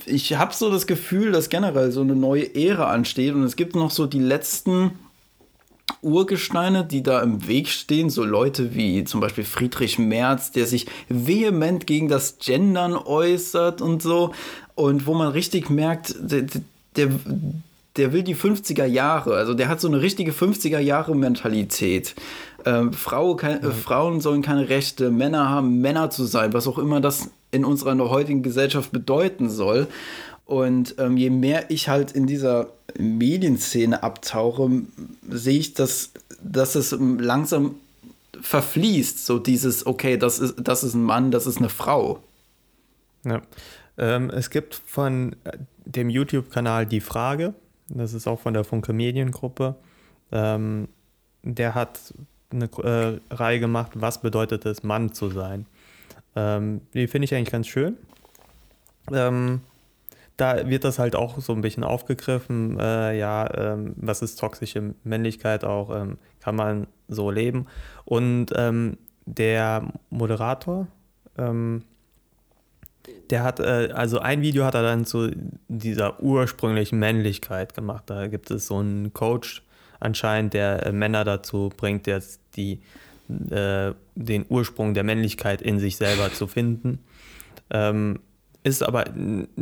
ich 0.06 0.36
habe 0.36 0.54
so 0.54 0.72
das 0.72 0.86
Gefühl, 0.86 1.32
dass 1.32 1.50
generell 1.50 1.92
so 1.92 2.02
eine 2.02 2.16
neue 2.16 2.54
Ära 2.56 2.92
ansteht 2.92 3.34
und 3.34 3.44
es 3.44 3.56
gibt 3.56 3.76
noch 3.76 3.90
so 3.90 4.06
die 4.06 4.20
letzten 4.20 4.92
Urgesteine, 6.02 6.86
die 6.86 7.02
da 7.02 7.22
im 7.22 7.48
Weg 7.48 7.70
stehen, 7.70 8.10
so 8.10 8.24
Leute 8.24 8.76
wie 8.76 9.04
zum 9.04 9.20
Beispiel 9.20 9.44
Friedrich 9.44 10.00
Merz, 10.00 10.52
der 10.52 10.66
sich 10.66 10.86
vehement 11.10 11.88
gegen 11.88 12.08
das 12.08 12.38
Gendern 12.40 12.96
äußert 12.96 13.82
und 13.82 14.02
so 14.02 14.34
und 14.76 15.08
wo 15.08 15.14
man 15.14 15.30
richtig 15.30 15.70
merkt, 15.70 16.16
der, 16.20 16.46
der, 16.96 17.10
der 17.96 18.14
will 18.14 18.24
die 18.24 18.36
50er 18.36 18.86
Jahre, 18.86 19.36
also 19.36 19.54
der 19.54 19.70
hat 19.70 19.82
so 19.82 19.88
eine 19.88 20.02
richtige 20.02 20.32
50er 20.32 20.80
Jahre 20.80 21.16
Mentalität. 21.16 22.16
Ähm, 22.66 22.94
Frau, 22.94 23.36
kein, 23.36 23.64
äh, 23.64 23.72
Frauen 23.72 24.22
sollen 24.22 24.42
keine 24.42 24.70
Rechte, 24.70 25.10
Männer 25.10 25.50
haben 25.50 25.82
Männer 25.82 26.10
zu 26.10 26.26
sein, 26.26 26.54
was 26.54 26.68
auch 26.68 26.78
immer 26.78 27.02
das 27.02 27.30
in 27.52 27.64
unserer 27.66 27.98
heutigen 28.10 28.44
Gesellschaft 28.44 28.92
bedeuten 28.92 29.50
soll. 29.50 29.88
Und 30.48 30.96
ähm, 30.98 31.18
je 31.18 31.30
mehr 31.30 31.70
ich 31.70 31.90
halt 31.90 32.14
in 32.14 32.26
dieser 32.26 32.70
Medienszene 32.98 34.02
abtauche, 34.02 34.84
sehe 35.30 35.60
ich, 35.60 35.74
dass, 35.74 36.12
dass 36.42 36.76
es 36.76 36.96
langsam 36.98 37.76
verfließt. 38.40 39.26
So 39.26 39.40
dieses, 39.40 39.86
okay, 39.86 40.18
das 40.18 40.40
ist, 40.40 40.56
das 40.58 40.86
ist 40.86 40.94
ein 40.94 41.04
Mann, 41.04 41.32
das 41.32 41.48
ist 41.48 41.58
eine 41.58 41.68
Frau. 41.68 42.24
Ja. 43.26 43.42
Ähm, 43.98 44.30
es 44.30 44.50
gibt 44.50 44.76
von 44.86 45.36
äh, 45.44 45.58
dem 45.86 46.10
YouTube-Kanal 46.10 46.86
Die 46.86 47.02
Frage, 47.02 47.54
das 47.90 48.14
ist 48.14 48.26
auch 48.26 48.40
von 48.40 48.54
der 48.54 48.64
Funke 48.64 48.94
Mediengruppe, 48.94 49.76
ähm, 50.32 50.88
der 51.44 51.76
hat 51.76 52.14
eine 52.52 52.70
äh, 52.84 53.20
Reihe 53.34 53.60
gemacht, 53.60 53.92
was 53.96 54.22
bedeutet 54.22 54.66
es, 54.66 54.84
Mann 54.84 55.12
zu 55.12 55.30
sein. 55.30 55.66
Ähm, 56.38 56.82
die 56.94 57.08
finde 57.08 57.26
ich 57.26 57.36
eigentlich 57.36 57.52
ganz 57.52 57.68
schön. 57.68 57.98
Ähm, 59.12 59.62
da 60.38 60.70
wird 60.70 60.84
das 60.84 61.00
halt 61.00 61.16
auch 61.16 61.40
so 61.40 61.54
ein 61.54 61.62
bisschen 61.62 61.84
aufgegriffen, 61.84 62.80
äh, 62.80 63.18
ja, 63.18 63.50
ähm, 63.56 63.94
was 63.98 64.22
ist 64.22 64.40
toxische 64.40 64.94
Männlichkeit 65.04 65.66
auch, 65.66 65.96
ähm, 65.96 66.20
kann 66.40 66.56
man 66.56 66.88
so 67.08 67.32
leben. 67.32 67.66
Und 68.06 68.48
ähm, 68.56 68.98
der 69.26 69.92
Moderator, 70.12 70.88
ähm, 71.38 71.84
der 73.30 73.44
hat, 73.44 73.60
äh, 73.60 73.90
also 73.94 74.20
ein 74.20 74.42
Video 74.42 74.64
hat 74.64 74.76
er 74.76 74.84
dann 74.84 75.06
zu 75.06 75.32
dieser 75.68 76.22
ursprünglichen 76.22 77.00
Männlichkeit 77.00 77.74
gemacht. 77.74 78.04
Da 78.08 78.28
gibt 78.28 78.52
es 78.52 78.68
so 78.68 78.78
einen 78.78 79.14
Coach 79.14 79.64
anscheinend, 80.00 80.54
der 80.54 80.86
äh, 80.86 80.92
Männer 80.92 81.24
dazu 81.24 81.72
bringt, 81.76 82.06
jetzt 82.06 82.42
die, 82.56 82.82
äh, 83.50 83.94
den 84.16 84.46
Ursprung 84.50 84.94
der 84.94 85.04
Männlichkeit 85.04 85.62
in 85.62 85.80
sich 85.80 85.98
selber 85.98 86.32
zu 86.32 86.48
finden. 86.48 87.00
Ähm, 87.70 88.20
ist 88.64 88.84
aber 88.84 89.06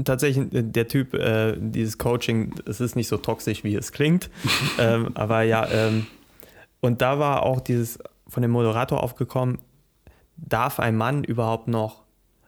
tatsächlich 0.03 0.47
der 0.51 0.87
Typ, 0.87 1.13
äh, 1.13 1.55
dieses 1.57 1.97
Coaching, 1.97 2.53
es 2.65 2.81
ist 2.81 2.95
nicht 2.95 3.07
so 3.07 3.17
toxisch, 3.17 3.63
wie 3.63 3.75
es 3.75 3.91
klingt. 3.91 4.29
ähm, 4.79 5.11
aber 5.15 5.43
ja, 5.43 5.67
ähm, 5.69 6.07
und 6.79 7.01
da 7.01 7.19
war 7.19 7.43
auch 7.43 7.59
dieses 7.59 7.99
von 8.27 8.41
dem 8.41 8.51
Moderator 8.51 9.03
aufgekommen, 9.03 9.59
darf 10.37 10.79
ein 10.79 10.95
Mann 10.95 11.23
überhaupt 11.23 11.67
noch 11.67 12.03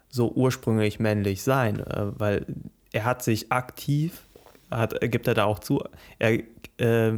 so 0.10 0.32
ursprünglich 0.32 1.00
männlich 1.00 1.44
sein, 1.44 1.80
äh, 1.80 2.20
weil 2.20 2.46
er 2.92 3.06
hat 3.06 3.24
sich 3.24 3.52
aktiv, 3.52 4.24
hat, 4.72 5.00
gibt 5.02 5.28
er 5.28 5.34
da 5.34 5.46
auch 5.46 5.60
zu, 5.60 5.84
er 6.20 6.40
äh, 6.78 7.14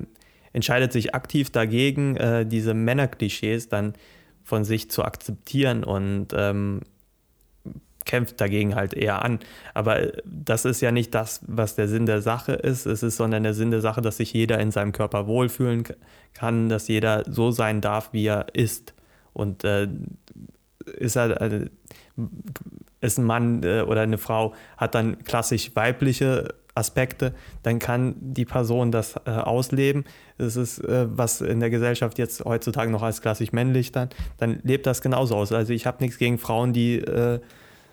entscheidet 0.54 0.92
sich 0.92 1.16
aktiv 1.16 1.52
dagegen, 1.52 2.18
äh, 2.18 2.46
diese 2.46 2.74
Männerklischees 2.74 3.70
dann 3.70 3.94
von 4.44 4.64
sich 4.64 4.90
zu 4.90 5.04
akzeptieren 5.04 5.84
und 5.84 6.28
ähm, 6.34 6.82
kämpft 8.06 8.40
dagegen 8.42 8.76
halt 8.76 8.94
eher 8.94 9.24
an. 9.24 9.40
Aber 9.74 10.00
äh, 10.00 10.22
das 10.26 10.66
ist 10.66 10.82
ja 10.82 10.92
nicht 10.92 11.14
das, 11.14 11.42
was 11.48 11.76
der 11.76 11.88
Sinn 11.88 12.06
der 12.06 12.22
Sache 12.22 12.54
ist. 12.54 12.86
Es 12.86 13.04
ist 13.04 13.18
sondern 13.18 13.44
der 13.44 13.54
Sinn 13.54 13.72
der 13.72 13.82
Sache, 13.82 14.02
dass 14.02 14.18
sich 14.18 14.34
jeder 14.34 14.60
in 14.60 14.72
seinem 14.72 14.92
Körper 14.92 15.28
wohlfühlen 15.28 15.84
kann, 16.34 16.70
dass 16.70 16.88
jeder 16.88 17.24
so 17.28 17.52
sein 17.52 17.82
darf, 17.82 18.14
wie 18.14 18.26
er 18.26 18.48
ist. 18.54 18.94
Und 19.34 19.64
äh, 19.64 19.88
ist 20.98 21.16
er, 21.16 21.42
äh, 21.42 21.66
ist 23.02 23.18
ein 23.18 23.26
Mann 23.26 23.64
äh, 23.64 23.82
oder 23.82 24.02
eine 24.02 24.18
Frau, 24.18 24.54
hat 24.78 24.96
dann 24.96 25.24
klassisch 25.24 25.76
weibliche 25.76 26.56
Aspekte, 26.76 27.34
dann 27.64 27.80
kann 27.80 28.16
die 28.20 28.46
Person 28.46 28.92
das 28.92 29.16
äh, 29.26 29.32
ausleben. 29.32 30.06
Das 30.38 30.56
ist, 30.56 30.80
äh, 30.80 31.06
was 31.10 31.42
in 31.42 31.60
der 31.60 31.70
Gesellschaft 31.70 32.18
jetzt 32.18 32.44
heutzutage 32.46 32.92
noch 32.92 33.04
als 33.04 33.22
klassisch 33.22 33.52
männlich 33.52 33.92
dann, 33.92 34.10
dann 34.38 34.60
lebt 34.64 34.86
das 34.86 35.02
genauso 35.02 35.36
aus. 35.36 35.52
Also 35.52 35.74
ich 35.74 35.86
habe 35.86 36.02
nichts 36.02 36.18
gegen 36.18 36.38
Frauen, 36.38 36.74
die 36.74 36.98
äh, 37.00 37.40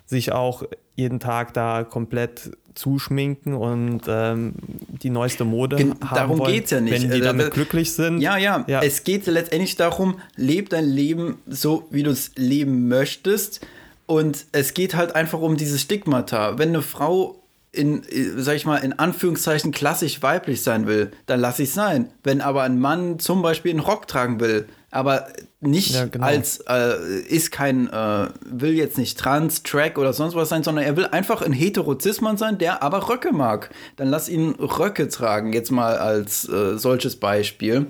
sich 0.07 0.33
auch 0.33 0.63
jeden 0.95 1.21
Tag 1.21 1.53
da 1.55 1.85
komplett 1.85 2.53
zuschminken 2.75 3.55
und 3.55 4.03
ähm, 4.07 4.55
die 5.03 5.11
neueste 5.11 5.45
Mode 5.45 5.77
Gen- 5.77 5.95
haben 6.05 6.15
darum 6.15 6.39
wollen, 6.39 6.53
geht's 6.53 6.71
ja 6.71 6.81
nicht. 6.81 6.93
Wenn 7.03 7.11
die 7.11 7.19
Äh, 7.19 7.23
damit 7.23 7.47
da- 7.47 7.51
glücklich 7.51 7.93
sind. 7.93 8.21
Ja, 8.21 8.37
ja, 8.37 8.65
Ja. 8.69 8.83
Es 8.83 9.03
geht 9.05 9.27
letztendlich 9.27 9.77
darum, 9.77 10.21
leb 10.37 10.69
dein 10.71 10.85
Leben 10.85 11.39
so, 11.49 11.87
wie 11.91 12.03
du 12.03 12.11
es 12.11 12.33
leben 12.37 12.89
möchtest. 12.89 13.61
Und 14.07 14.45
es 14.53 14.75
geht 14.75 14.95
halt 14.95 15.17
einfach 15.17 15.41
um 15.41 15.57
dieses 15.57 15.81
Stigmata. 15.81 16.59
Wenn 16.59 16.69
eine 16.69 16.83
Frau 16.83 17.43
in, 17.73 18.05
äh, 18.05 18.31
sag 18.37 18.55
ich 18.57 18.65
mal, 18.67 18.77
in 18.77 18.93
Anführungszeichen 18.99 19.73
klassisch 19.73 20.23
weiblich 20.23 20.63
sein 20.63 20.87
will, 20.87 21.11
dann 21.27 21.41
lass 21.41 21.59
ich 21.59 21.73
sein. 21.73 22.11
Wenn 22.23 22.41
aber 22.41 22.63
ein 22.63 22.79
Mann 22.79 23.19
zum 23.19 23.43
Beispiel 23.43 23.73
einen 23.73 23.81
Rock 23.81 24.07
tragen 24.07 24.39
will, 24.39 24.67
aber 24.97 25.29
nicht 25.61 25.95
Ja, 25.95 26.07
genau. 26.07 26.27
als, 26.27 26.59
äh, 26.69 27.21
ist 27.29 27.53
kein, 27.53 27.89
äh, 27.89 28.27
will 28.45 28.73
jetzt 28.75 28.99
nicht 28.99 29.19
trans, 29.19 29.63
track 29.63 29.99
oder 29.99 30.13
sonst 30.13 30.35
was 30.35 30.49
sein, 30.49 30.63
sondern 30.63 30.85
er 30.85 30.97
will 30.97 31.07
einfach 31.07 31.43
ein 31.43 31.53
Heterozismann 31.53 32.37
sein, 32.37 32.59
der 32.59 32.83
aber 32.83 33.09
Röcke 33.09 33.33
mag. 33.33 33.71
Dann 33.97 34.09
lass 34.09 34.29
ihn 34.29 34.51
Röcke 34.59 35.09
tragen, 35.09 35.53
jetzt 35.53 35.71
mal 35.71 35.97
als 35.99 36.49
äh, 36.49 36.77
solches 36.79 37.17
Beispiel. 37.17 37.87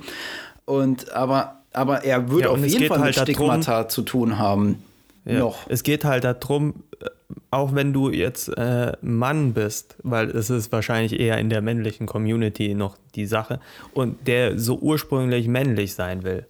Und 0.64 1.12
aber, 1.12 1.62
aber 1.72 2.04
er 2.04 2.28
würde 2.30 2.44
Ja, 2.44 2.50
auf 2.50 2.64
jeden 2.64 2.86
Fall 2.86 2.98
halt 3.00 3.16
mit 3.16 3.16
darum- 3.38 3.62
Stigmata 3.62 3.88
zu 3.88 4.02
tun 4.02 4.38
haben. 4.38 4.82
Ja. 5.24 5.40
Noch. 5.40 5.66
Es 5.68 5.82
geht 5.82 6.04
halt 6.04 6.22
darum, 6.24 6.84
äh, 7.00 7.06
auch 7.50 7.74
wenn 7.74 7.92
du 7.92 8.10
jetzt 8.10 8.48
äh, 8.56 8.92
Mann 9.02 9.54
bist, 9.54 9.96
weil 10.04 10.30
es 10.30 10.50
ist 10.50 10.70
wahrscheinlich 10.70 11.18
eher 11.18 11.38
in 11.38 11.50
der 11.50 11.62
männlichen 11.62 12.06
Community 12.06 12.74
noch 12.74 12.96
die 13.16 13.26
Sache, 13.26 13.58
und 13.92 14.28
der 14.28 14.56
so 14.58 14.76
ursprünglich 14.78 15.48
männlich 15.48 15.94
sein 15.94 16.22
will, 16.22 16.46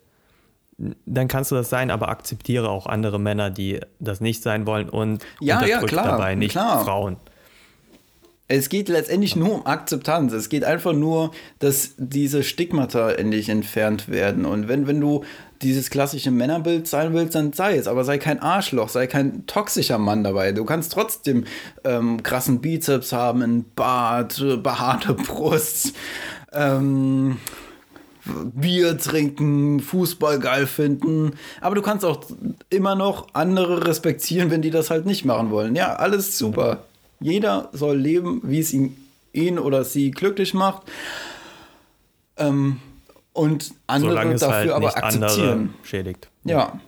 dann 0.78 1.28
kannst 1.28 1.50
du 1.50 1.54
das 1.54 1.70
sein, 1.70 1.90
aber 1.90 2.08
akzeptiere 2.08 2.68
auch 2.68 2.86
andere 2.86 3.18
Männer, 3.18 3.50
die 3.50 3.80
das 3.98 4.20
nicht 4.20 4.42
sein 4.42 4.66
wollen 4.66 4.88
und 4.88 5.24
Ja, 5.40 5.64
ja, 5.64 5.80
klar, 5.82 6.04
dabei 6.06 6.34
nicht 6.34 6.52
klar. 6.52 6.84
Frauen. 6.84 7.16
Es 8.48 8.68
geht 8.68 8.88
letztendlich 8.88 9.34
nur 9.34 9.52
um 9.56 9.66
Akzeptanz. 9.66 10.32
Es 10.32 10.48
geht 10.48 10.62
einfach 10.62 10.92
nur, 10.92 11.32
dass 11.58 11.94
diese 11.96 12.44
Stigmata 12.44 13.10
endlich 13.10 13.48
entfernt 13.48 14.08
werden. 14.08 14.44
Und 14.44 14.68
wenn, 14.68 14.86
wenn 14.86 15.00
du 15.00 15.24
dieses 15.62 15.90
klassische 15.90 16.30
Männerbild 16.30 16.86
sein 16.86 17.12
willst, 17.12 17.34
dann 17.34 17.52
sei 17.52 17.76
es. 17.76 17.88
Aber 17.88 18.04
sei 18.04 18.18
kein 18.18 18.40
Arschloch, 18.40 18.88
sei 18.88 19.08
kein 19.08 19.46
toxischer 19.46 19.98
Mann 19.98 20.22
dabei. 20.22 20.52
Du 20.52 20.64
kannst 20.64 20.92
trotzdem 20.92 21.44
ähm, 21.82 22.22
krassen 22.22 22.60
Bizeps 22.60 23.12
haben, 23.12 23.42
einen 23.42 23.72
Bart, 23.74 24.38
äh, 24.40 24.56
behaarte 24.56 25.14
Brust, 25.14 25.92
ähm, 26.52 27.38
Bier 28.54 28.98
trinken, 28.98 29.80
Fußball 29.80 30.38
geil 30.38 30.66
finden. 30.66 31.32
Aber 31.60 31.74
du 31.74 31.82
kannst 31.82 32.04
auch 32.04 32.24
immer 32.70 32.94
noch 32.94 33.28
andere 33.32 33.86
respektieren, 33.86 34.50
wenn 34.50 34.62
die 34.62 34.70
das 34.70 34.90
halt 34.90 35.06
nicht 35.06 35.24
machen 35.24 35.50
wollen. 35.50 35.76
Ja, 35.76 35.94
alles 35.94 36.36
super. 36.36 36.84
Jeder 37.20 37.70
soll 37.72 37.96
leben, 37.96 38.40
wie 38.44 38.60
es 38.60 38.72
ihn, 38.72 38.96
ihn 39.32 39.58
oder 39.58 39.84
sie 39.84 40.10
glücklich 40.10 40.54
macht. 40.54 40.82
Ähm, 42.36 42.80
und 43.32 43.72
andere 43.86 44.10
Solange 44.10 44.34
dafür 44.34 44.54
halt 44.54 44.70
aber 44.70 44.96
akzeptieren. 44.96 45.74
schädigt. 45.82 46.28
Ja, 46.44 46.80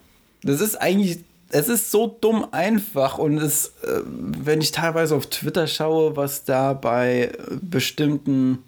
das 0.42 0.60
ist 0.60 0.76
eigentlich, 0.76 1.18
es 1.50 1.68
ist 1.68 1.90
so 1.90 2.16
dumm 2.20 2.46
einfach 2.52 3.18
und 3.18 3.38
es, 3.38 3.72
äh, 3.82 4.00
wenn 4.04 4.60
ich 4.60 4.72
teilweise 4.72 5.14
auf 5.14 5.26
Twitter 5.26 5.66
schaue, 5.66 6.16
was 6.16 6.44
da 6.44 6.72
bei 6.72 7.32
bestimmten 7.60 8.58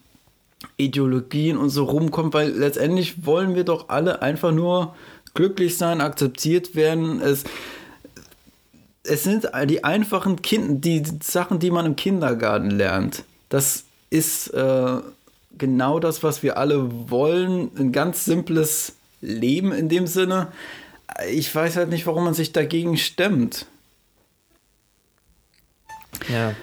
Ideologien 0.80 1.56
und 1.56 1.70
so 1.70 1.84
rumkommt, 1.84 2.34
weil 2.34 2.50
letztendlich 2.50 3.26
wollen 3.26 3.54
wir 3.54 3.64
doch 3.64 3.88
alle 3.88 4.22
einfach 4.22 4.52
nur 4.52 4.94
glücklich 5.34 5.76
sein, 5.76 6.00
akzeptiert 6.00 6.74
werden. 6.74 7.20
Es, 7.20 7.44
es 9.04 9.24
sind 9.24 9.48
die 9.66 9.84
einfachen 9.84 10.42
kind 10.42 10.84
die 10.84 11.02
Sachen, 11.22 11.58
die 11.58 11.70
man 11.70 11.86
im 11.86 11.96
Kindergarten 11.96 12.70
lernt. 12.70 13.24
Das 13.48 13.84
ist 14.10 14.48
äh, 14.48 14.96
genau 15.56 16.00
das, 16.00 16.22
was 16.22 16.42
wir 16.42 16.56
alle 16.56 17.10
wollen. 17.10 17.70
Ein 17.78 17.92
ganz 17.92 18.24
simples 18.24 18.94
Leben 19.20 19.72
in 19.72 19.88
dem 19.88 20.06
Sinne. 20.06 20.48
Ich 21.30 21.54
weiß 21.54 21.76
halt 21.76 21.90
nicht, 21.90 22.06
warum 22.06 22.24
man 22.24 22.34
sich 22.34 22.52
dagegen 22.52 22.96
stemmt. 22.96 23.66
Ja, 26.30 26.50
äh, 26.50 26.54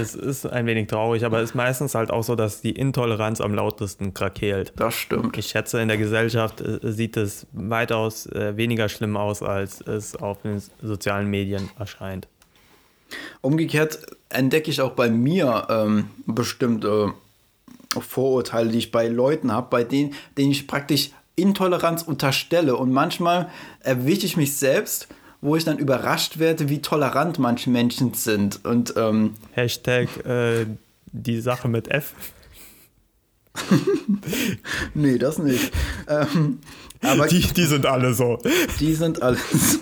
es 0.00 0.14
ist 0.14 0.46
ein 0.46 0.66
wenig 0.66 0.88
traurig, 0.88 1.24
aber 1.24 1.38
es 1.40 1.50
ist 1.50 1.54
meistens 1.54 1.94
halt 1.94 2.10
auch 2.10 2.22
so, 2.22 2.36
dass 2.36 2.60
die 2.60 2.72
Intoleranz 2.72 3.40
am 3.40 3.54
lautesten 3.54 4.14
krakeelt. 4.14 4.72
Das 4.76 4.94
stimmt. 4.94 5.36
Ich 5.36 5.48
schätze, 5.48 5.80
in 5.80 5.88
der 5.88 5.98
Gesellschaft 5.98 6.60
äh, 6.60 6.78
sieht 6.82 7.16
es 7.16 7.46
weitaus 7.52 8.26
äh, 8.26 8.56
weniger 8.56 8.88
schlimm 8.88 9.16
aus, 9.16 9.42
als 9.42 9.80
es 9.80 10.16
auf 10.16 10.42
den 10.42 10.62
sozialen 10.82 11.28
Medien 11.28 11.68
erscheint. 11.78 12.28
Umgekehrt 13.40 14.00
entdecke 14.28 14.70
ich 14.70 14.80
auch 14.80 14.92
bei 14.92 15.10
mir 15.10 15.66
ähm, 15.70 16.10
bestimmte 16.26 17.12
Vorurteile, 17.98 18.70
die 18.70 18.78
ich 18.78 18.90
bei 18.90 19.08
Leuten 19.08 19.52
habe, 19.52 19.68
bei 19.70 19.84
denen, 19.84 20.14
denen 20.36 20.50
ich 20.50 20.66
praktisch 20.66 21.10
Intoleranz 21.36 22.02
unterstelle. 22.02 22.76
Und 22.76 22.92
manchmal 22.92 23.48
erwische 23.80 24.26
ich 24.26 24.36
mich 24.36 24.56
selbst, 24.56 25.08
wo 25.40 25.56
ich 25.56 25.64
dann 25.64 25.78
überrascht 25.78 26.38
werde, 26.38 26.68
wie 26.68 26.80
tolerant 26.82 27.38
manche 27.38 27.70
Menschen 27.70 28.14
sind. 28.14 28.64
Und 28.64 28.94
ähm, 28.96 29.34
Hashtag 29.52 30.08
äh, 30.26 30.66
die 31.12 31.40
Sache 31.40 31.68
mit 31.68 31.88
F. 31.88 32.14
nee, 34.94 35.18
das 35.18 35.38
nicht. 35.38 35.72
ähm, 36.08 36.58
aber 37.02 37.26
Die, 37.26 37.40
die 37.40 37.64
sind 37.64 37.86
alle 37.86 38.14
so. 38.14 38.38
Die 38.80 38.94
sind 38.94 39.22
alles. 39.22 39.78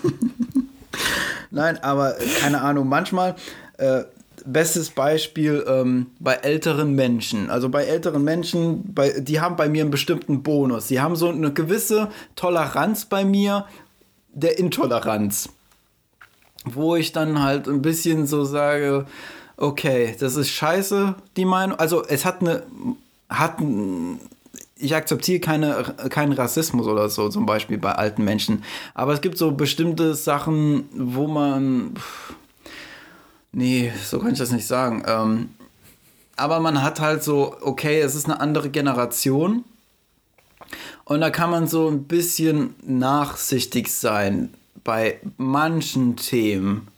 Nein, 1.51 1.79
aber 1.83 2.17
keine 2.41 2.61
Ahnung, 2.61 2.89
manchmal, 2.89 3.37
äh, 3.79 4.05
bestes 4.45 4.91
Beispiel 4.91 5.65
ähm, 5.67 6.07
bei 6.21 6.35
älteren 6.35 6.95
Menschen. 6.95 7.51
Also 7.51 7.69
bei 7.69 7.85
älteren 7.85 8.23
Menschen, 8.23 8.95
bei, 8.95 9.21
die 9.21 9.41
haben 9.41 9.57
bei 9.57 9.69
mir 9.69 9.83
einen 9.83 9.91
bestimmten 9.91 10.43
Bonus. 10.43 10.87
Die 10.87 11.01
haben 11.01 11.17
so 11.17 11.29
eine 11.29 11.53
gewisse 11.53 12.11
Toleranz 12.37 13.07
bei 13.07 13.25
mir 13.25 13.67
der 14.37 14.59
Intoleranz. 14.59 15.49
Wo 16.65 16.97
ich 16.97 17.13
dann 17.13 17.43
halt 17.43 17.69
ein 17.69 17.83
bisschen 17.83 18.27
so 18.27 18.45
sage, 18.45 19.07
okay, 19.57 20.17
das 20.19 20.37
ist 20.37 20.51
scheiße, 20.51 21.15
die 21.37 21.45
Meinung. 21.45 21.79
Also 21.79 22.05
es 22.05 22.25
hat 22.25 22.41
eine, 22.41 22.63
hat 23.29 23.57
ich 24.79 24.95
akzeptiere 24.95 25.41
keine, 25.41 25.95
keinen 26.11 26.33
Rassismus 26.33 26.87
oder 26.87 27.09
so, 27.09 27.29
zum 27.29 27.47
Beispiel 27.47 27.79
bei 27.79 27.93
alten 27.93 28.25
Menschen. 28.25 28.65
Aber 28.95 29.13
es 29.13 29.21
gibt 29.21 29.39
so 29.39 29.53
bestimmte 29.53 30.15
Sachen, 30.15 30.89
wo 30.93 31.27
man. 31.27 31.95
pff, 31.97 32.35
Nee, 33.57 33.91
so 34.05 34.19
kann 34.19 34.33
ich 34.33 34.39
das 34.39 34.53
nicht 34.53 34.67
sagen. 34.67 35.03
Ähm, 35.07 35.49
aber 36.37 36.61
man 36.61 36.83
hat 36.83 37.01
halt 37.01 37.25
so, 37.25 37.57
okay, 37.63 38.01
es 38.01 38.15
ist 38.15 38.27
eine 38.27 38.39
andere 38.39 38.69
Generation. 38.69 39.65
Und 41.05 41.21
da 41.21 41.31
kann 41.31 41.51
man 41.51 41.67
so 41.67 41.89
ein 41.89 42.05
bisschen 42.05 42.75
nachsichtig 42.85 43.93
sein 43.93 44.55
bei 44.85 45.21
manchen 45.37 46.17
Themen. 46.17 46.89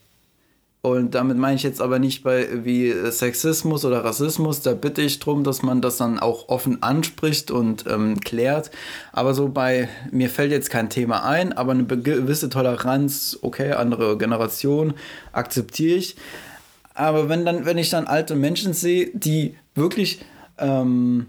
Und 0.81 1.15
damit 1.15 1.37
meine 1.37 1.57
ich 1.57 1.65
jetzt 1.65 1.83
aber 1.83 1.99
nicht 1.99 2.23
bei 2.23 2.65
wie 2.65 2.93
Sexismus 3.11 3.85
oder 3.85 4.05
Rassismus. 4.05 4.63
Da 4.63 4.75
bitte 4.75 5.03
ich 5.03 5.19
darum, 5.19 5.43
dass 5.43 5.63
man 5.63 5.83
das 5.83 5.97
dann 5.97 6.21
auch 6.21 6.49
offen 6.49 6.83
anspricht 6.83 7.51
und 7.51 7.85
ähm, 7.89 8.21
klärt. 8.21 8.71
Aber 9.13 9.35
so 9.35 9.49
bei, 9.49 9.89
mir 10.13 10.31
fällt 10.31 10.53
jetzt 10.53 10.71
kein 10.71 10.89
Thema 10.89 11.25
ein, 11.25 11.53
aber 11.53 11.73
eine 11.73 11.85
gewisse 11.85 12.49
Toleranz, 12.49 13.39
okay, 13.43 13.73
andere 13.73 14.17
Generation, 14.17 14.95
akzeptiere 15.33 15.97
ich. 15.97 16.17
Aber 16.95 17.29
wenn 17.29 17.45
dann, 17.45 17.65
wenn 17.65 17.79
ich 17.79 17.91
dann 17.91 18.07
alte 18.07 18.37
Menschen 18.37 18.73
sehe, 18.73 19.11
die 19.15 19.57
wirklich 19.75 20.25
ähm, 20.59 21.27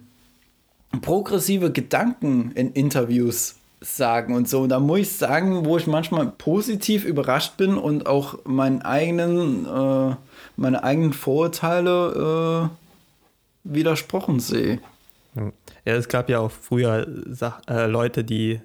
progressive 1.01 1.71
Gedanken 1.71 2.51
in 2.53 2.71
Interviews 2.73 3.55
sagen 3.81 4.35
und 4.35 4.49
so. 4.49 4.61
Und 4.61 4.69
da 4.69 4.79
muss 4.79 4.99
ich 4.99 5.11
sagen, 5.13 5.65
wo 5.65 5.77
ich 5.77 5.87
manchmal 5.87 6.27
positiv 6.27 7.05
überrascht 7.05 7.55
bin 7.57 7.77
und 7.77 8.07
auch 8.07 8.43
meinen 8.45 8.81
eigenen, 8.81 9.65
äh, 9.65 10.15
meine 10.57 10.83
eigenen 10.83 11.13
Vorurteile 11.13 12.69
äh, 12.69 13.71
widersprochen 13.73 14.39
sehe. 14.39 14.79
Ja, 15.85 15.93
es 15.95 16.07
gab 16.09 16.29
ja 16.29 16.39
auch 16.39 16.51
früher 16.51 17.07
Sach 17.29 17.61
äh, 17.69 17.85
Leute, 17.85 18.23
die 18.23 18.59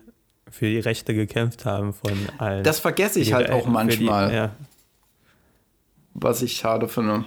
für 0.50 0.66
die 0.66 0.80
Rechte 0.80 1.14
gekämpft 1.14 1.64
haben 1.64 1.92
von 1.92 2.12
allen. 2.38 2.64
Das 2.64 2.80
vergesse 2.80 3.20
ich 3.20 3.32
halt 3.32 3.50
auch 3.50 3.60
für 3.60 3.66
die- 3.66 3.72
manchmal, 3.72 4.34
ja. 4.34 4.50
was 6.14 6.42
ich 6.42 6.56
schade 6.56 6.88
finde. 6.88 7.24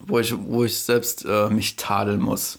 Wo 0.00 0.18
ich, 0.18 0.34
wo 0.36 0.64
ich 0.64 0.78
selbst 0.78 1.24
äh, 1.26 1.48
mich 1.50 1.76
tadeln 1.76 2.20
muss. 2.20 2.58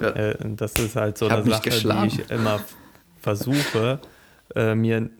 Äh, 0.00 0.34
das 0.56 0.72
ist 0.74 0.96
halt 0.96 1.18
so 1.18 1.28
eine 1.28 1.44
Sache, 1.44 1.70
geschlagen. 1.70 2.08
die 2.08 2.20
ich 2.22 2.30
immer 2.30 2.60
versuche, 3.20 4.00
äh, 4.54 4.74
mir 4.74 5.10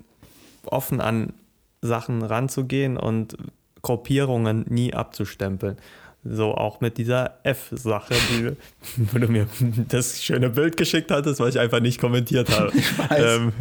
offen 0.67 1.01
an 1.01 1.33
Sachen 1.81 2.23
ranzugehen 2.23 2.97
und 2.97 3.37
Gruppierungen 3.83 4.65
nie 4.69 4.95
abzustempeln. 4.95 5.77
So 6.25 6.55
auch 6.55 6.81
mit 6.81 6.97
dieser 6.97 7.39
F-Sache, 7.43 8.15
die 8.31 8.53
wo 9.13 9.19
du 9.19 9.29
mir 9.29 9.47
das 9.89 10.23
schöne 10.23 10.51
Bild 10.51 10.77
geschickt 10.77 11.11
hattest, 11.11 11.39
was 11.39 11.55
ich 11.55 11.61
einfach 11.61 11.81
nicht 11.81 12.01
kommentiert 12.01 12.49
habe. 12.51 12.73
Ich 12.75 12.99
weiß. 12.99 13.37
Ähm, 13.37 13.53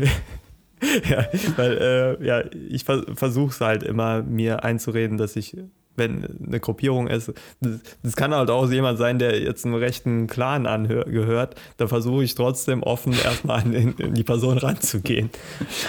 ja, 1.09 1.25
weil 1.57 1.77
äh, 2.21 2.25
ja, 2.25 2.43
ich 2.69 2.85
vers 2.85 3.03
versuche 3.15 3.51
es 3.51 3.61
halt 3.61 3.83
immer, 3.83 4.23
mir 4.23 4.63
einzureden, 4.63 5.17
dass 5.17 5.35
ich, 5.35 5.57
wenn 5.95 6.25
eine 6.47 6.59
Gruppierung 6.59 7.07
ist, 7.07 7.31
das, 7.61 7.79
das 8.01 8.15
kann 8.15 8.33
halt 8.33 8.49
auch 8.49 8.69
jemand 8.69 8.97
sein, 8.97 9.19
der 9.19 9.39
jetzt 9.39 9.65
einem 9.65 9.75
rechten 9.75 10.27
Clan 10.27 10.65
angehört, 10.65 11.55
da 11.77 11.87
versuche 11.87 12.23
ich 12.23 12.35
trotzdem 12.35 12.83
offen 12.83 13.13
erstmal 13.13 13.61
an, 13.61 13.73
in, 13.73 13.93
in, 13.97 14.13
die 14.13 14.23
Person 14.23 14.57
ranzugehen. 14.57 15.29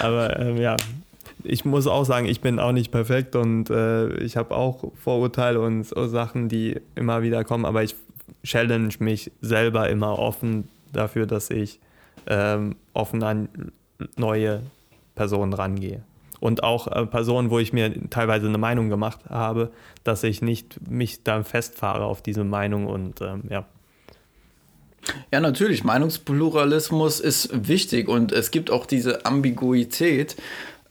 Aber 0.01 0.39
ähm, 0.39 0.57
ja, 0.57 0.75
ich 1.43 1.65
muss 1.65 1.87
auch 1.87 2.05
sagen, 2.05 2.27
ich 2.27 2.41
bin 2.41 2.59
auch 2.59 2.71
nicht 2.71 2.91
perfekt 2.91 3.35
und 3.35 3.69
äh, 3.69 4.15
ich 4.17 4.37
habe 4.37 4.55
auch 4.55 4.91
Vorurteile 4.95 5.59
und 5.61 5.83
so 5.83 6.07
Sachen, 6.07 6.49
die 6.49 6.79
immer 6.95 7.21
wieder 7.21 7.43
kommen, 7.43 7.65
aber 7.65 7.83
ich 7.83 7.95
challenge 8.43 8.95
mich 8.99 9.31
selber 9.41 9.89
immer 9.89 10.19
offen 10.19 10.67
dafür, 10.93 11.25
dass 11.25 11.49
ich 11.49 11.79
ähm, 12.27 12.75
offen 12.93 13.23
an 13.23 13.49
neue 14.17 14.61
Personen 15.15 15.53
rangehe. 15.53 16.03
Und 16.45 16.61
auch 16.61 16.85
äh, 16.85 17.07
Personen, 17.07 17.49
wo 17.49 17.57
ich 17.57 17.73
mir 17.73 17.91
teilweise 18.11 18.45
eine 18.47 18.59
Meinung 18.59 18.89
gemacht 18.89 19.19
habe, 19.29 19.71
dass 20.03 20.21
ich 20.21 20.43
nicht 20.43 20.87
mich 20.87 21.23
dann 21.23 21.43
festfahre 21.43 22.05
auf 22.05 22.21
diese 22.21 22.43
Meinung 22.43 22.85
und 22.85 23.19
ähm, 23.21 23.45
ja. 23.49 23.65
Ja, 25.31 25.39
natürlich, 25.39 25.83
Meinungspluralismus 25.83 27.19
ist 27.19 27.67
wichtig 27.67 28.07
und 28.07 28.31
es 28.31 28.51
gibt 28.51 28.69
auch 28.69 28.85
diese 28.85 29.25
Ambiguität, 29.25 30.35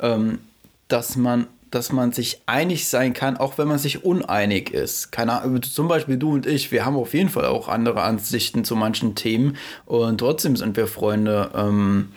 ähm, 0.00 0.40
dass 0.88 1.14
man 1.14 1.46
dass 1.70 1.92
man 1.92 2.10
sich 2.10 2.40
einig 2.46 2.88
sein 2.88 3.12
kann, 3.12 3.36
auch 3.36 3.58
wenn 3.58 3.68
man 3.68 3.78
sich 3.78 4.04
uneinig 4.04 4.72
ist. 4.72 5.12
Keine 5.12 5.40
Ahnung, 5.40 5.62
zum 5.62 5.86
Beispiel 5.86 6.16
du 6.16 6.32
und 6.32 6.46
ich, 6.46 6.72
wir 6.72 6.84
haben 6.84 6.96
auf 6.96 7.14
jeden 7.14 7.28
Fall 7.28 7.46
auch 7.46 7.68
andere 7.68 8.02
Ansichten 8.02 8.64
zu 8.64 8.74
manchen 8.74 9.14
Themen 9.14 9.56
und 9.86 10.18
trotzdem 10.18 10.56
sind 10.56 10.76
wir 10.76 10.88
Freunde. 10.88 11.50
Ähm, 11.54 12.08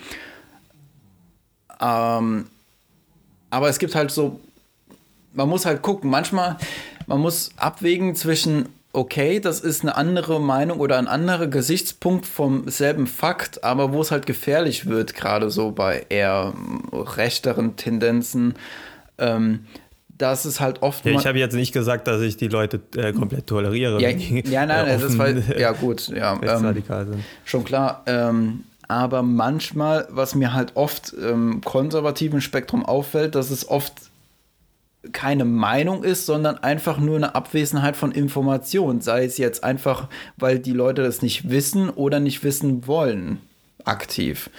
ähm, 1.79 2.45
aber 3.49 3.69
es 3.69 3.79
gibt 3.79 3.95
halt 3.95 4.11
so, 4.11 4.39
man 5.33 5.49
muss 5.49 5.65
halt 5.65 5.81
gucken, 5.81 6.09
manchmal, 6.09 6.57
man 7.05 7.19
muss 7.19 7.51
abwägen 7.57 8.15
zwischen, 8.15 8.69
okay, 8.93 9.39
das 9.39 9.59
ist 9.59 9.81
eine 9.83 9.95
andere 9.95 10.41
Meinung 10.41 10.79
oder 10.79 10.97
ein 10.97 11.07
anderer 11.07 11.47
Gesichtspunkt 11.47 12.25
vom 12.25 12.67
selben 12.69 13.07
Fakt, 13.07 13.63
aber 13.63 13.93
wo 13.93 14.01
es 14.01 14.11
halt 14.11 14.25
gefährlich 14.25 14.87
wird, 14.87 15.13
gerade 15.13 15.49
so 15.49 15.71
bei 15.71 16.05
eher 16.09 16.53
rechteren 16.91 17.75
Tendenzen, 17.75 18.55
ähm, 19.17 19.65
dass 20.17 20.45
es 20.45 20.59
halt 20.59 20.81
oft. 20.81 21.05
Ja, 21.05 21.11
ich 21.11 21.27
habe 21.27 21.37
jetzt 21.37 21.53
nicht 21.53 21.73
gesagt, 21.73 22.07
dass 22.07 22.21
ich 22.21 22.37
die 22.37 22.47
Leute 22.47 22.81
äh, 22.95 23.13
komplett 23.13 23.45
toleriere. 23.45 24.01
Ja, 24.01 24.09
ja 24.09 24.65
nein, 24.65 24.87
äh, 24.87 24.97
das 24.99 25.17
war, 25.17 25.29
ja 25.29 25.71
gut, 25.73 26.07
ja. 26.07 26.39
Ähm, 26.41 26.83
schon 27.45 27.63
klar. 27.63 28.03
Ähm, 28.07 28.63
aber 28.87 29.21
manchmal, 29.21 30.07
was 30.09 30.35
mir 30.35 30.53
halt 30.53 30.75
oft 30.75 31.13
im 31.13 31.61
konservativen 31.61 32.41
Spektrum 32.41 32.85
auffällt, 32.85 33.35
dass 33.35 33.51
es 33.51 33.67
oft 33.67 33.93
keine 35.11 35.45
Meinung 35.45 36.03
ist, 36.03 36.25
sondern 36.25 36.57
einfach 36.57 36.97
nur 36.97 37.17
eine 37.17 37.35
Abwesenheit 37.35 37.95
von 37.95 38.11
Information. 38.11 39.01
Sei 39.01 39.25
es 39.25 39.37
jetzt 39.37 39.63
einfach, 39.63 40.07
weil 40.37 40.59
die 40.59 40.73
Leute 40.73 41.03
das 41.03 41.21
nicht 41.21 41.49
wissen 41.49 41.89
oder 41.89 42.19
nicht 42.19 42.43
wissen 42.43 42.87
wollen, 42.87 43.39
aktiv. 43.85 44.49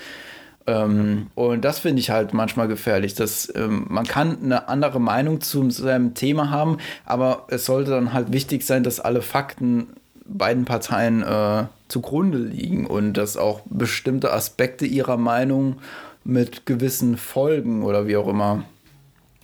Ähm, 0.66 1.28
und 1.34 1.64
das 1.64 1.78
finde 1.78 2.00
ich 2.00 2.10
halt 2.10 2.34
manchmal 2.34 2.68
gefährlich, 2.68 3.14
dass 3.14 3.52
ähm, 3.56 3.86
man 3.88 4.06
kann 4.06 4.42
eine 4.42 4.68
andere 4.68 5.00
Meinung 5.00 5.40
zu 5.40 5.68
seinem 5.70 6.14
Thema 6.14 6.50
haben, 6.50 6.78
aber 7.04 7.46
es 7.48 7.64
sollte 7.64 7.90
dann 7.92 8.12
halt 8.12 8.32
wichtig 8.32 8.64
sein, 8.64 8.84
dass 8.84 9.00
alle 9.00 9.22
Fakten 9.22 9.88
beiden 10.28 10.64
Parteien 10.64 11.22
äh, 11.22 11.64
zugrunde 11.88 12.38
liegen 12.38 12.86
und 12.86 13.14
dass 13.14 13.36
auch 13.36 13.62
bestimmte 13.66 14.32
Aspekte 14.32 14.86
ihrer 14.86 15.16
Meinung 15.16 15.80
mit 16.24 16.66
gewissen 16.66 17.16
Folgen 17.16 17.82
oder 17.82 18.06
wie 18.06 18.16
auch 18.16 18.28
immer 18.28 18.64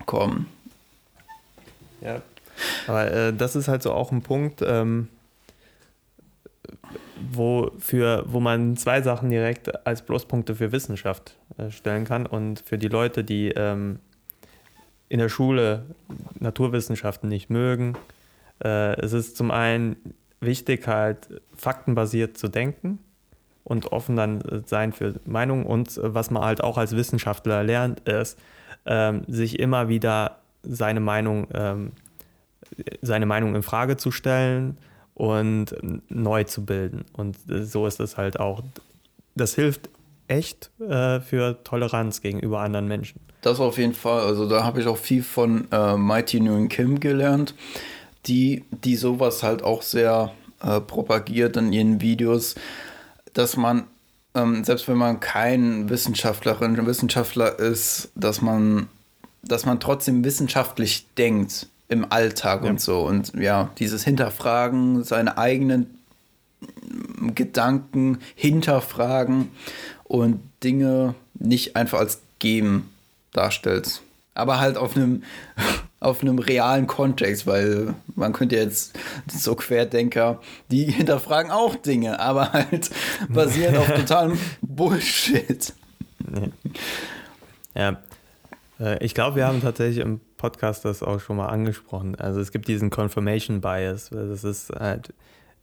kommen. 0.06 0.46
Ja, 2.00 2.20
aber 2.86 3.10
äh, 3.10 3.32
das 3.32 3.56
ist 3.56 3.68
halt 3.68 3.82
so 3.82 3.92
auch 3.92 4.12
ein 4.12 4.22
Punkt, 4.22 4.62
ähm, 4.62 5.08
wo, 7.32 7.70
für, 7.78 8.24
wo 8.26 8.40
man 8.40 8.76
zwei 8.76 9.02
Sachen 9.02 9.30
direkt 9.30 9.86
als 9.86 10.02
Pluspunkte 10.02 10.54
für 10.54 10.72
Wissenschaft 10.72 11.36
äh, 11.56 11.70
stellen 11.70 12.04
kann. 12.04 12.26
Und 12.26 12.60
für 12.60 12.78
die 12.78 12.88
Leute, 12.88 13.24
die 13.24 13.48
ähm, 13.48 13.98
in 15.08 15.18
der 15.18 15.28
Schule 15.28 15.86
Naturwissenschaften 16.38 17.28
nicht 17.28 17.50
mögen, 17.50 17.96
äh, 18.62 18.98
es 19.00 19.12
ist 19.12 19.36
zum 19.36 19.50
einen 19.50 20.14
wichtig, 20.46 20.86
halt 20.86 21.40
faktenbasiert 21.56 22.36
zu 22.36 22.48
denken 22.48 22.98
und 23.64 23.92
offen 23.92 24.16
dann 24.16 24.40
äh, 24.42 24.62
sein 24.66 24.92
für 24.92 25.14
Meinungen. 25.24 25.66
Und 25.66 25.96
äh, 25.96 26.14
was 26.14 26.30
man 26.30 26.44
halt 26.44 26.62
auch 26.62 26.78
als 26.78 26.94
Wissenschaftler 26.94 27.64
lernt, 27.64 28.00
ist, 28.00 28.38
ähm, 28.86 29.22
sich 29.26 29.58
immer 29.58 29.88
wieder 29.88 30.38
seine 30.62 31.00
Meinung, 31.00 31.46
ähm, 31.54 31.92
seine 33.02 33.26
Meinung 33.26 33.54
in 33.54 33.62
Frage 33.62 33.96
zu 33.96 34.10
stellen 34.10 34.78
und 35.14 35.74
neu 36.08 36.44
zu 36.44 36.64
bilden. 36.64 37.04
Und 37.12 37.36
so 37.46 37.86
ist 37.86 38.00
es 38.00 38.16
halt 38.16 38.40
auch. 38.40 38.62
Das 39.34 39.54
hilft 39.54 39.88
echt 40.28 40.70
äh, 40.80 41.20
für 41.20 41.62
Toleranz 41.64 42.20
gegenüber 42.20 42.60
anderen 42.60 42.88
Menschen. 42.88 43.20
Das 43.42 43.60
auf 43.60 43.76
jeden 43.76 43.94
Fall. 43.94 44.20
Also 44.20 44.48
da 44.48 44.64
habe 44.64 44.80
ich 44.80 44.86
auch 44.86 44.96
viel 44.96 45.22
von 45.22 45.70
äh, 45.70 45.96
Mighty 45.96 46.40
Nguyen 46.40 46.68
Kim 46.68 46.98
gelernt, 46.98 47.54
die, 48.26 48.64
die 48.70 48.96
sowas 48.96 49.42
halt 49.42 49.62
auch 49.62 49.82
sehr 49.82 50.32
äh, 50.62 50.80
propagiert 50.80 51.56
in 51.56 51.72
ihren 51.72 52.00
Videos, 52.00 52.54
dass 53.32 53.56
man, 53.56 53.84
ähm, 54.34 54.64
selbst 54.64 54.88
wenn 54.88 54.96
man 54.96 55.20
kein 55.20 55.88
Wissenschaftlerin, 55.90 56.86
Wissenschaftler 56.86 57.58
ist, 57.58 58.10
dass 58.14 58.40
man, 58.40 58.88
dass 59.42 59.66
man 59.66 59.80
trotzdem 59.80 60.24
wissenschaftlich 60.24 61.06
denkt 61.18 61.68
im 61.88 62.10
Alltag 62.10 62.64
ja. 62.64 62.70
und 62.70 62.80
so. 62.80 63.02
Und 63.02 63.34
ja, 63.34 63.70
dieses 63.78 64.04
Hinterfragen, 64.04 65.04
seine 65.04 65.38
eigenen 65.38 65.98
Gedanken 67.34 68.18
hinterfragen 68.34 69.50
und 70.04 70.40
Dinge 70.62 71.14
nicht 71.34 71.76
einfach 71.76 71.98
als 71.98 72.20
geben 72.38 72.90
darstellt. 73.32 74.02
Aber 74.34 74.60
halt 74.60 74.76
auf 74.76 74.96
einem, 74.96 75.22
auf 76.00 76.22
einem 76.22 76.38
realen 76.38 76.86
Kontext, 76.86 77.46
weil 77.46 77.94
man 78.14 78.32
könnte 78.32 78.56
jetzt 78.56 78.98
so 79.30 79.54
Querdenker, 79.54 80.40
die 80.70 80.84
hinterfragen 80.90 81.50
auch 81.50 81.76
Dinge, 81.76 82.20
aber 82.20 82.52
halt 82.52 82.90
basieren 83.28 83.76
auf 83.76 83.90
totalem 83.92 84.38
Bullshit. 84.60 85.72
Ja, 87.74 87.98
äh, 88.80 89.04
ich 89.04 89.14
glaube, 89.14 89.36
wir 89.36 89.46
haben 89.46 89.60
tatsächlich 89.60 90.04
im 90.04 90.20
Podcast 90.36 90.84
das 90.84 91.02
auch 91.02 91.20
schon 91.20 91.36
mal 91.36 91.46
angesprochen. 91.46 92.16
Also 92.16 92.40
es 92.40 92.52
gibt 92.52 92.68
diesen 92.68 92.90
Confirmation 92.90 93.60
Bias. 93.60 94.10
Das 94.10 94.44
ist 94.44 94.70
halt, 94.70 95.12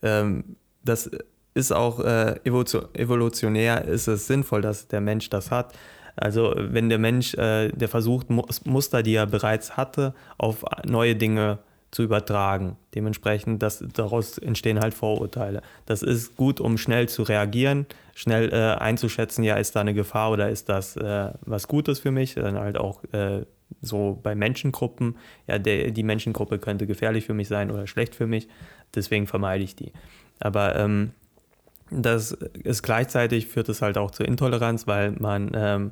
ähm, 0.01 0.55
das 0.83 1.09
ist 1.53 1.71
auch 1.71 1.99
äh, 1.99 2.39
evolutionär, 2.43 3.85
ist 3.85 4.07
es 4.07 4.27
sinnvoll, 4.27 4.61
dass 4.61 4.87
der 4.87 5.01
Mensch 5.01 5.29
das 5.29 5.51
hat. 5.51 5.73
Also 6.15 6.53
wenn 6.55 6.89
der 6.89 6.99
Mensch, 6.99 7.33
äh, 7.35 7.69
der 7.69 7.87
versucht, 7.87 8.27
Muster, 8.29 9.03
die 9.03 9.15
er 9.15 9.27
bereits 9.27 9.77
hatte, 9.77 10.13
auf 10.37 10.65
neue 10.85 11.15
Dinge 11.15 11.59
zu 11.91 12.03
übertragen. 12.03 12.77
Dementsprechend, 12.95 13.61
das, 13.61 13.83
daraus 13.93 14.37
entstehen 14.37 14.79
halt 14.79 14.93
Vorurteile. 14.93 15.61
Das 15.85 16.01
ist 16.01 16.37
gut, 16.37 16.61
um 16.61 16.77
schnell 16.77 17.09
zu 17.09 17.23
reagieren, 17.23 17.85
schnell 18.15 18.51
äh, 18.53 18.79
einzuschätzen, 18.81 19.43
ja, 19.43 19.55
ist 19.55 19.75
da 19.75 19.81
eine 19.81 19.93
Gefahr 19.93 20.31
oder 20.31 20.49
ist 20.49 20.69
das 20.69 20.95
äh, 20.95 21.31
was 21.41 21.67
Gutes 21.67 21.99
für 21.99 22.11
mich? 22.11 22.35
Dann 22.35 22.57
halt 22.57 22.77
auch 22.77 23.03
äh, 23.11 23.45
so 23.81 24.19
bei 24.23 24.35
Menschengruppen, 24.35 25.17
ja, 25.47 25.59
der, 25.59 25.91
die 25.91 26.03
Menschengruppe 26.03 26.59
könnte 26.59 26.87
gefährlich 26.87 27.25
für 27.25 27.33
mich 27.33 27.49
sein 27.49 27.69
oder 27.69 27.87
schlecht 27.87 28.15
für 28.15 28.27
mich, 28.27 28.47
deswegen 28.95 29.27
vermeide 29.27 29.63
ich 29.63 29.75
die. 29.75 29.91
Aber 30.39 30.75
ähm, 30.77 31.11
das 31.91 32.31
ist 32.31 32.83
gleichzeitig 32.83 33.47
führt 33.47 33.69
es 33.69 33.81
halt 33.81 33.97
auch 33.97 34.11
zur 34.11 34.27
Intoleranz, 34.27 34.87
weil 34.87 35.11
man 35.11 35.51
ähm, 35.53 35.91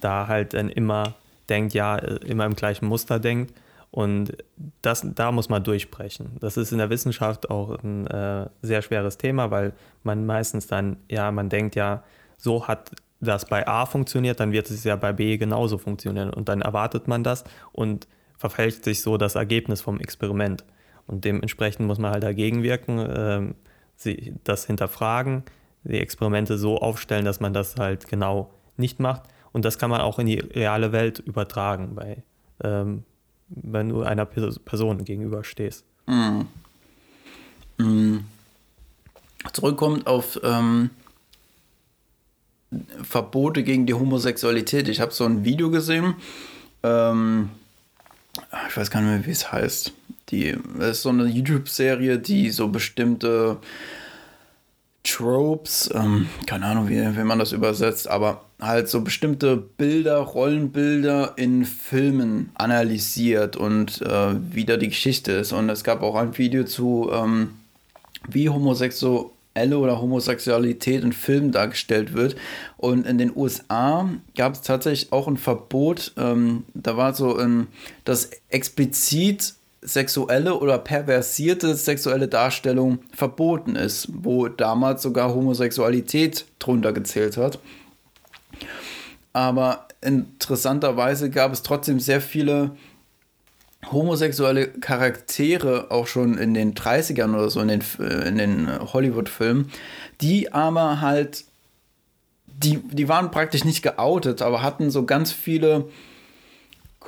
da 0.00 0.26
halt 0.26 0.54
dann 0.54 0.68
immer 0.68 1.14
denkt, 1.48 1.74
ja, 1.74 1.96
immer 1.96 2.44
im 2.44 2.54
gleichen 2.54 2.86
Muster 2.86 3.18
denkt. 3.18 3.54
Und 3.90 4.36
das, 4.82 5.06
da 5.14 5.32
muss 5.32 5.48
man 5.48 5.64
durchbrechen. 5.64 6.36
Das 6.40 6.58
ist 6.58 6.72
in 6.72 6.78
der 6.78 6.90
Wissenschaft 6.90 7.50
auch 7.50 7.82
ein 7.82 8.06
äh, 8.06 8.46
sehr 8.60 8.82
schweres 8.82 9.16
Thema, 9.16 9.50
weil 9.50 9.72
man 10.02 10.26
meistens 10.26 10.66
dann, 10.66 10.98
ja, 11.08 11.30
man 11.32 11.48
denkt 11.48 11.74
ja, 11.74 12.02
so 12.36 12.68
hat 12.68 12.90
das 13.20 13.46
bei 13.46 13.66
A 13.66 13.86
funktioniert, 13.86 14.40
dann 14.40 14.52
wird 14.52 14.70
es 14.70 14.84
ja 14.84 14.94
bei 14.96 15.12
B 15.12 15.38
genauso 15.38 15.78
funktionieren. 15.78 16.30
Und 16.30 16.48
dann 16.48 16.60
erwartet 16.60 17.08
man 17.08 17.24
das 17.24 17.44
und 17.72 18.06
verfälscht 18.36 18.84
sich 18.84 19.00
so 19.02 19.16
das 19.16 19.36
Ergebnis 19.36 19.80
vom 19.80 19.98
Experiment. 20.00 20.64
Und 21.06 21.24
dementsprechend 21.24 21.86
muss 21.86 21.98
man 21.98 22.12
halt 22.12 22.22
dagegen 22.22 22.62
wirken, 22.62 22.98
äh, 22.98 23.54
sie, 23.98 24.34
das 24.44 24.64
hinterfragen, 24.64 25.42
die 25.84 25.98
Experimente 25.98 26.56
so 26.56 26.78
aufstellen, 26.78 27.24
dass 27.24 27.40
man 27.40 27.52
das 27.52 27.76
halt 27.76 28.08
genau 28.08 28.50
nicht 28.76 29.00
macht. 29.00 29.22
Und 29.52 29.64
das 29.64 29.78
kann 29.78 29.90
man 29.90 30.00
auch 30.00 30.18
in 30.18 30.26
die 30.26 30.38
reale 30.38 30.92
Welt 30.92 31.18
übertragen, 31.18 31.94
bei, 31.94 32.22
ähm, 32.62 33.04
wenn 33.48 33.88
du 33.88 34.02
einer 34.02 34.24
Person 34.24 35.04
gegenüberstehst. 35.04 35.84
Mm. 36.06 36.42
Mm. 37.78 38.18
Zurückkommt 39.52 40.06
auf 40.06 40.38
ähm, 40.42 40.90
Verbote 43.02 43.62
gegen 43.62 43.86
die 43.86 43.94
Homosexualität. 43.94 44.88
Ich 44.88 45.00
habe 45.00 45.12
so 45.12 45.24
ein 45.24 45.44
Video 45.44 45.70
gesehen. 45.70 46.14
Ähm, 46.82 47.50
ich 48.68 48.76
weiß 48.76 48.90
gar 48.90 49.00
nicht 49.00 49.10
mehr, 49.10 49.26
wie 49.26 49.30
es 49.30 49.50
heißt. 49.50 49.92
Die, 50.30 50.56
ist 50.78 51.02
so 51.02 51.08
eine 51.08 51.26
YouTube-Serie, 51.26 52.18
die 52.18 52.50
so 52.50 52.68
bestimmte 52.68 53.58
Tropes, 55.04 55.90
ähm, 55.94 56.28
keine 56.46 56.66
Ahnung, 56.66 56.88
wie, 56.88 57.16
wie 57.16 57.24
man 57.24 57.38
das 57.38 57.52
übersetzt, 57.52 58.08
aber 58.08 58.42
halt 58.60 58.88
so 58.88 59.00
bestimmte 59.00 59.56
Bilder, 59.56 60.18
Rollenbilder 60.18 61.34
in 61.36 61.64
Filmen 61.64 62.50
analysiert 62.54 63.56
und 63.56 64.02
äh, 64.02 64.34
wieder 64.54 64.76
die 64.76 64.88
Geschichte 64.88 65.32
ist. 65.32 65.52
Und 65.52 65.70
es 65.70 65.84
gab 65.84 66.02
auch 66.02 66.16
ein 66.16 66.36
Video 66.36 66.64
zu, 66.64 67.10
ähm, 67.12 67.54
wie 68.28 68.48
Homosexuelle 68.48 69.78
oder 69.78 70.00
Homosexualität 70.00 71.04
in 71.04 71.12
Filmen 71.12 71.52
dargestellt 71.52 72.12
wird. 72.12 72.36
Und 72.76 73.06
in 73.06 73.16
den 73.16 73.34
USA 73.34 74.08
gab 74.36 74.54
es 74.54 74.62
tatsächlich 74.62 75.12
auch 75.12 75.28
ein 75.28 75.36
Verbot, 75.36 76.12
ähm, 76.16 76.64
da 76.74 76.96
war 76.96 77.14
so 77.14 77.36
ein, 77.36 77.68
das 78.04 78.30
explizit 78.50 79.54
sexuelle 79.82 80.58
oder 80.58 80.78
perversierte 80.78 81.74
sexuelle 81.74 82.28
Darstellung 82.28 82.98
verboten 83.12 83.76
ist, 83.76 84.08
wo 84.12 84.48
damals 84.48 85.02
sogar 85.02 85.34
Homosexualität 85.34 86.46
drunter 86.58 86.92
gezählt 86.92 87.36
hat. 87.36 87.58
Aber 89.32 89.86
interessanterweise 90.00 91.30
gab 91.30 91.52
es 91.52 91.62
trotzdem 91.62 92.00
sehr 92.00 92.20
viele 92.20 92.72
homosexuelle 93.92 94.68
Charaktere 94.68 95.90
auch 95.90 96.06
schon 96.06 96.36
in 96.36 96.54
den 96.54 96.74
30ern 96.74 97.34
oder 97.34 97.48
so 97.48 97.60
in 97.60 97.68
den, 97.68 97.82
in 98.26 98.38
den 98.38 98.92
Hollywood-Filmen, 98.92 99.70
die 100.20 100.52
aber 100.52 101.00
halt, 101.00 101.44
die, 102.46 102.78
die 102.78 103.08
waren 103.08 103.30
praktisch 103.30 103.64
nicht 103.64 103.82
geoutet, 103.82 104.42
aber 104.42 104.62
hatten 104.62 104.90
so 104.90 105.06
ganz 105.06 105.30
viele 105.30 105.88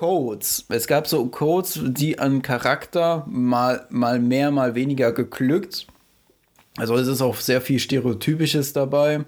Codes. 0.00 0.64
Es 0.70 0.86
gab 0.86 1.06
so 1.06 1.26
Codes, 1.26 1.78
die 1.82 2.18
an 2.18 2.40
Charakter 2.40 3.26
mal, 3.28 3.86
mal 3.90 4.18
mehr, 4.18 4.50
mal 4.50 4.74
weniger 4.74 5.12
geglückt. 5.12 5.86
Also 6.78 6.94
es 6.94 7.06
ist 7.06 7.20
auch 7.20 7.36
sehr 7.36 7.60
viel 7.60 7.78
Stereotypisches 7.78 8.72
dabei. 8.72 9.26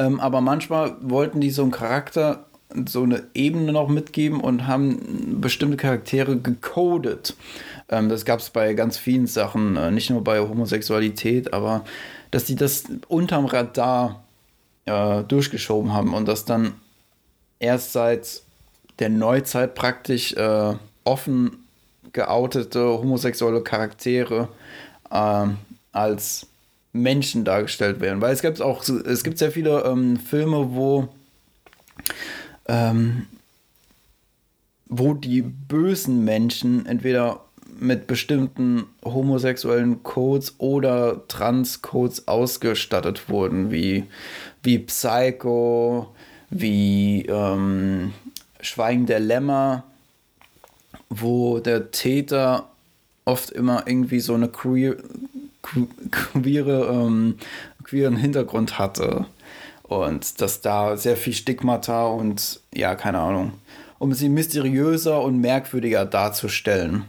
Ähm, 0.00 0.18
aber 0.18 0.40
manchmal 0.40 0.96
wollten 1.00 1.40
die 1.40 1.50
so 1.50 1.62
einen 1.62 1.70
Charakter, 1.70 2.46
so 2.86 3.04
eine 3.04 3.28
Ebene 3.34 3.70
noch 3.70 3.86
mitgeben 3.86 4.40
und 4.40 4.66
haben 4.66 5.40
bestimmte 5.40 5.76
Charaktere 5.76 6.36
gecodet. 6.38 7.36
Ähm, 7.88 8.08
das 8.08 8.24
gab 8.24 8.40
es 8.40 8.50
bei 8.50 8.74
ganz 8.74 8.98
vielen 8.98 9.28
Sachen, 9.28 9.76
äh, 9.76 9.92
nicht 9.92 10.10
nur 10.10 10.24
bei 10.24 10.40
Homosexualität, 10.40 11.54
aber 11.54 11.84
dass 12.32 12.46
die 12.46 12.56
das 12.56 12.82
unterm 13.06 13.44
Radar 13.44 14.24
äh, 14.86 15.22
durchgeschoben 15.22 15.92
haben 15.92 16.14
und 16.14 16.26
das 16.26 16.44
dann 16.44 16.74
erst 17.60 17.92
seit 17.92 18.42
der 19.00 19.08
Neuzeit 19.08 19.74
praktisch 19.74 20.34
äh, 20.34 20.74
offen 21.04 21.64
geoutete 22.12 22.80
homosexuelle 22.80 23.62
Charaktere 23.62 24.48
äh, 25.10 25.46
als 25.92 26.46
Menschen 26.92 27.44
dargestellt 27.44 28.00
werden. 28.00 28.20
Weil 28.20 28.32
es 28.32 28.42
gibt 28.42 28.60
auch, 28.60 28.82
es 28.88 29.24
gibt 29.24 29.38
sehr 29.38 29.50
viele 29.50 29.84
ähm, 29.84 30.18
Filme, 30.18 30.74
wo, 30.74 31.08
ähm, 32.68 33.26
wo 34.86 35.14
die 35.14 35.42
bösen 35.42 36.24
Menschen 36.24 36.86
entweder 36.86 37.40
mit 37.78 38.06
bestimmten 38.06 38.84
homosexuellen 39.04 40.02
Codes 40.02 40.54
oder 40.58 41.26
Trans-Codes 41.28 42.28
ausgestattet 42.28 43.30
wurden, 43.30 43.70
wie, 43.70 44.04
wie 44.62 44.78
Psycho, 44.80 46.14
wie 46.50 47.24
ähm, 47.26 48.12
Schweigen 48.62 49.06
der 49.06 49.20
Lämmer, 49.20 49.84
wo 51.08 51.58
der 51.58 51.90
Täter 51.90 52.68
oft 53.24 53.50
immer 53.50 53.86
irgendwie 53.86 54.20
so 54.20 54.34
eine 54.34 54.48
queer, 54.48 54.96
queere, 56.10 56.86
ähm, 56.86 57.36
queeren 57.84 58.16
Hintergrund 58.16 58.78
hatte. 58.78 59.26
Und 59.82 60.40
dass 60.40 60.60
da 60.60 60.96
sehr 60.96 61.16
viel 61.16 61.32
Stigmata 61.32 62.06
und 62.06 62.60
ja, 62.72 62.94
keine 62.94 63.18
Ahnung, 63.18 63.52
um 63.98 64.14
sie 64.14 64.28
mysteriöser 64.28 65.20
und 65.20 65.40
merkwürdiger 65.40 66.04
darzustellen. 66.04 67.04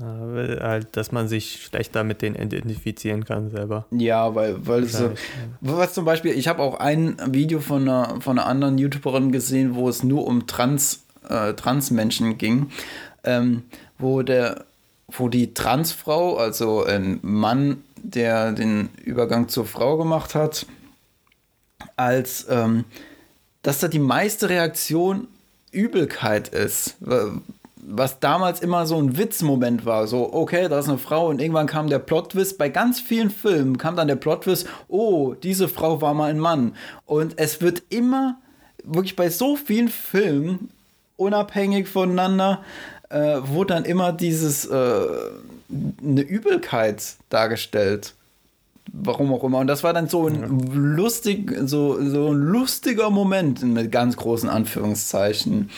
Halt, 0.00 0.96
dass 0.96 1.12
man 1.12 1.28
sich 1.28 1.62
schlechter 1.64 2.04
mit 2.04 2.22
denen 2.22 2.36
identifizieren 2.36 3.24
kann 3.24 3.50
selber. 3.50 3.86
Ja, 3.90 4.34
weil, 4.34 4.66
weil 4.66 4.84
so, 4.84 5.12
was 5.60 5.94
zum 5.94 6.04
Beispiel, 6.04 6.32
ich 6.32 6.46
habe 6.46 6.62
auch 6.62 6.78
ein 6.78 7.16
Video 7.26 7.60
von 7.60 7.82
einer, 7.82 8.20
von 8.20 8.38
einer 8.38 8.46
anderen 8.46 8.78
YouTuberin 8.78 9.32
gesehen, 9.32 9.74
wo 9.74 9.88
es 9.88 10.04
nur 10.04 10.26
um 10.26 10.46
Trans, 10.46 11.02
äh, 11.28 11.54
Transmenschen 11.54 12.38
ging, 12.38 12.70
ähm, 13.24 13.64
wo 13.98 14.22
der, 14.22 14.64
wo 15.08 15.28
die 15.28 15.54
Transfrau, 15.54 16.36
also 16.36 16.84
ein 16.84 17.18
Mann, 17.22 17.82
der 17.96 18.52
den 18.52 18.90
Übergang 19.04 19.48
zur 19.48 19.66
Frau 19.66 19.96
gemacht 19.96 20.34
hat, 20.34 20.66
als 21.96 22.46
ähm, 22.48 22.84
dass 23.62 23.80
da 23.80 23.88
die 23.88 23.98
meiste 23.98 24.48
Reaktion 24.48 25.26
Übelkeit 25.72 26.48
ist 26.48 26.96
was 27.86 28.20
damals 28.20 28.60
immer 28.60 28.86
so 28.86 28.96
ein 28.96 29.16
Witzmoment 29.16 29.84
war, 29.84 30.06
so, 30.06 30.32
okay, 30.32 30.68
da 30.68 30.78
ist 30.78 30.88
eine 30.88 30.98
Frau 30.98 31.28
und 31.28 31.40
irgendwann 31.40 31.66
kam 31.66 31.88
der 31.88 31.98
Plot-Twist, 31.98 32.58
bei 32.58 32.68
ganz 32.68 33.00
vielen 33.00 33.30
Filmen 33.30 33.78
kam 33.78 33.96
dann 33.96 34.08
der 34.08 34.16
Plot-Twist, 34.16 34.66
oh, 34.88 35.34
diese 35.34 35.68
Frau 35.68 36.00
war 36.00 36.14
mal 36.14 36.30
ein 36.30 36.40
Mann. 36.40 36.74
Und 37.06 37.34
es 37.36 37.60
wird 37.60 37.82
immer, 37.88 38.38
wirklich 38.84 39.16
bei 39.16 39.30
so 39.30 39.56
vielen 39.56 39.88
Filmen, 39.88 40.70
unabhängig 41.16 41.88
voneinander, 41.88 42.62
äh, 43.10 43.38
wurde 43.42 43.74
dann 43.74 43.84
immer 43.84 44.12
dieses, 44.12 44.66
äh, 44.66 45.06
eine 46.02 46.22
Übelkeit 46.22 47.16
dargestellt. 47.28 48.14
Warum 48.90 49.32
auch 49.34 49.44
immer. 49.44 49.58
Und 49.58 49.66
das 49.66 49.84
war 49.84 49.92
dann 49.92 50.08
so 50.08 50.26
ein 50.26 50.72
lustig, 50.72 51.54
so, 51.66 52.02
so 52.08 52.28
ein 52.28 52.38
lustiger 52.38 53.10
Moment 53.10 53.62
mit 53.62 53.92
ganz 53.92 54.16
großen 54.16 54.48
Anführungszeichen. 54.48 55.68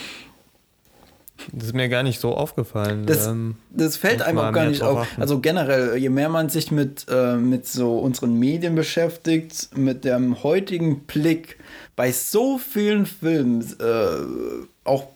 Das 1.52 1.66
ist 1.66 1.74
mir 1.74 1.88
gar 1.88 2.02
nicht 2.02 2.20
so 2.20 2.34
aufgefallen. 2.34 3.06
Das, 3.06 3.26
ähm, 3.26 3.56
das 3.70 3.96
fällt 3.96 4.22
einem 4.22 4.38
auch 4.38 4.52
gar 4.52 4.66
nicht 4.66 4.82
auf. 4.82 5.00
Achten. 5.00 5.20
Also 5.20 5.40
generell, 5.40 5.96
je 5.96 6.08
mehr 6.08 6.28
man 6.28 6.48
sich 6.48 6.70
mit, 6.70 7.06
äh, 7.08 7.36
mit 7.36 7.66
so 7.66 7.98
unseren 7.98 8.38
Medien 8.38 8.74
beschäftigt, 8.74 9.76
mit 9.76 10.04
dem 10.04 10.42
heutigen 10.42 11.00
Blick 11.00 11.58
bei 11.96 12.12
so 12.12 12.58
vielen 12.58 13.06
Filmen, 13.06 13.62
äh, 13.80 14.66
auch 14.84 15.08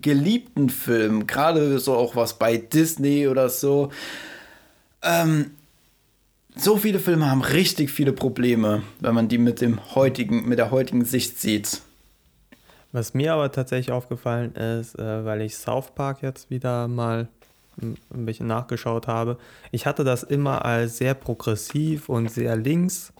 geliebten 0.00 0.70
Filmen, 0.70 1.26
gerade 1.26 1.78
so 1.78 1.94
auch 1.94 2.16
was 2.16 2.38
bei 2.38 2.56
Disney 2.56 3.28
oder 3.28 3.48
so, 3.48 3.90
ähm, 5.02 5.50
so 6.54 6.76
viele 6.76 6.98
Filme 6.98 7.30
haben 7.30 7.42
richtig 7.42 7.90
viele 7.90 8.12
Probleme, 8.12 8.82
wenn 9.00 9.14
man 9.14 9.28
die 9.28 9.38
mit 9.38 9.60
dem 9.60 9.94
heutigen, 9.94 10.48
mit 10.48 10.58
der 10.58 10.70
heutigen 10.70 11.04
Sicht 11.04 11.40
sieht. 11.40 11.80
Was 12.92 13.14
mir 13.14 13.32
aber 13.32 13.50
tatsächlich 13.50 13.90
aufgefallen 13.90 14.54
ist, 14.54 14.98
äh, 14.98 15.24
weil 15.24 15.40
ich 15.40 15.56
South 15.56 15.94
Park 15.94 16.22
jetzt 16.22 16.50
wieder 16.50 16.88
mal 16.88 17.28
ein 17.80 18.26
bisschen 18.26 18.46
nachgeschaut 18.46 19.06
habe, 19.06 19.38
ich 19.70 19.86
hatte 19.86 20.04
das 20.04 20.22
immer 20.22 20.64
als 20.64 20.98
sehr 20.98 21.14
progressiv 21.14 22.10
und 22.10 22.30
sehr 22.30 22.54
links 22.54 23.14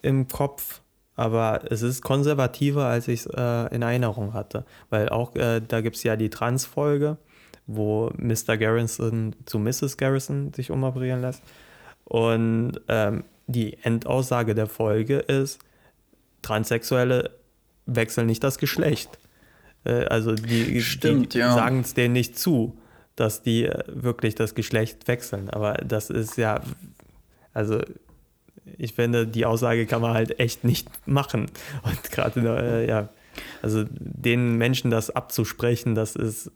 im 0.00 0.26
Kopf, 0.26 0.80
aber 1.16 1.70
es 1.70 1.82
ist 1.82 2.00
konservativer, 2.00 2.86
als 2.86 3.08
ich 3.08 3.20
es 3.20 3.26
äh, 3.26 3.74
in 3.74 3.82
Erinnerung 3.82 4.32
hatte. 4.32 4.64
Weil 4.88 5.10
auch 5.10 5.34
äh, 5.36 5.60
da 5.60 5.82
gibt 5.82 5.96
es 5.96 6.02
ja 6.02 6.16
die 6.16 6.30
Trans-Folge, 6.30 7.18
wo 7.66 8.10
Mr. 8.16 8.56
Garrison 8.56 9.36
zu 9.44 9.58
Mrs. 9.58 9.98
Garrison 9.98 10.54
sich 10.54 10.70
umoperieren 10.70 11.20
lässt. 11.20 11.42
Und 12.04 12.80
ähm, 12.88 13.24
die 13.46 13.76
Endaussage 13.82 14.54
der 14.54 14.66
Folge 14.66 15.18
ist, 15.18 15.60
Transsexuelle 16.40 17.39
wechseln 17.94 18.26
nicht 18.26 18.42
das 18.42 18.58
Geschlecht. 18.58 19.18
Äh, 19.84 20.04
also 20.06 20.34
die, 20.34 20.80
Stimmt, 20.82 21.34
die 21.34 21.38
ja. 21.38 21.54
sagen 21.54 21.80
es 21.80 21.94
denen 21.94 22.12
nicht 22.12 22.38
zu, 22.38 22.76
dass 23.16 23.42
die 23.42 23.64
äh, 23.66 23.82
wirklich 23.86 24.34
das 24.34 24.54
Geschlecht 24.54 25.08
wechseln. 25.08 25.50
Aber 25.50 25.74
das 25.74 26.10
ist 26.10 26.36
ja, 26.36 26.60
also 27.52 27.80
ich 28.78 28.94
finde, 28.94 29.26
die 29.26 29.46
Aussage 29.46 29.86
kann 29.86 30.00
man 30.00 30.14
halt 30.14 30.38
echt 30.38 30.64
nicht 30.64 30.88
machen. 31.06 31.50
Und 31.82 32.10
gerade, 32.10 32.40
äh, 32.40 32.88
ja, 32.88 33.08
also 33.62 33.84
den 33.90 34.56
Menschen 34.56 34.90
das 34.90 35.10
abzusprechen, 35.10 35.94
das 35.94 36.16
ist, 36.16 36.50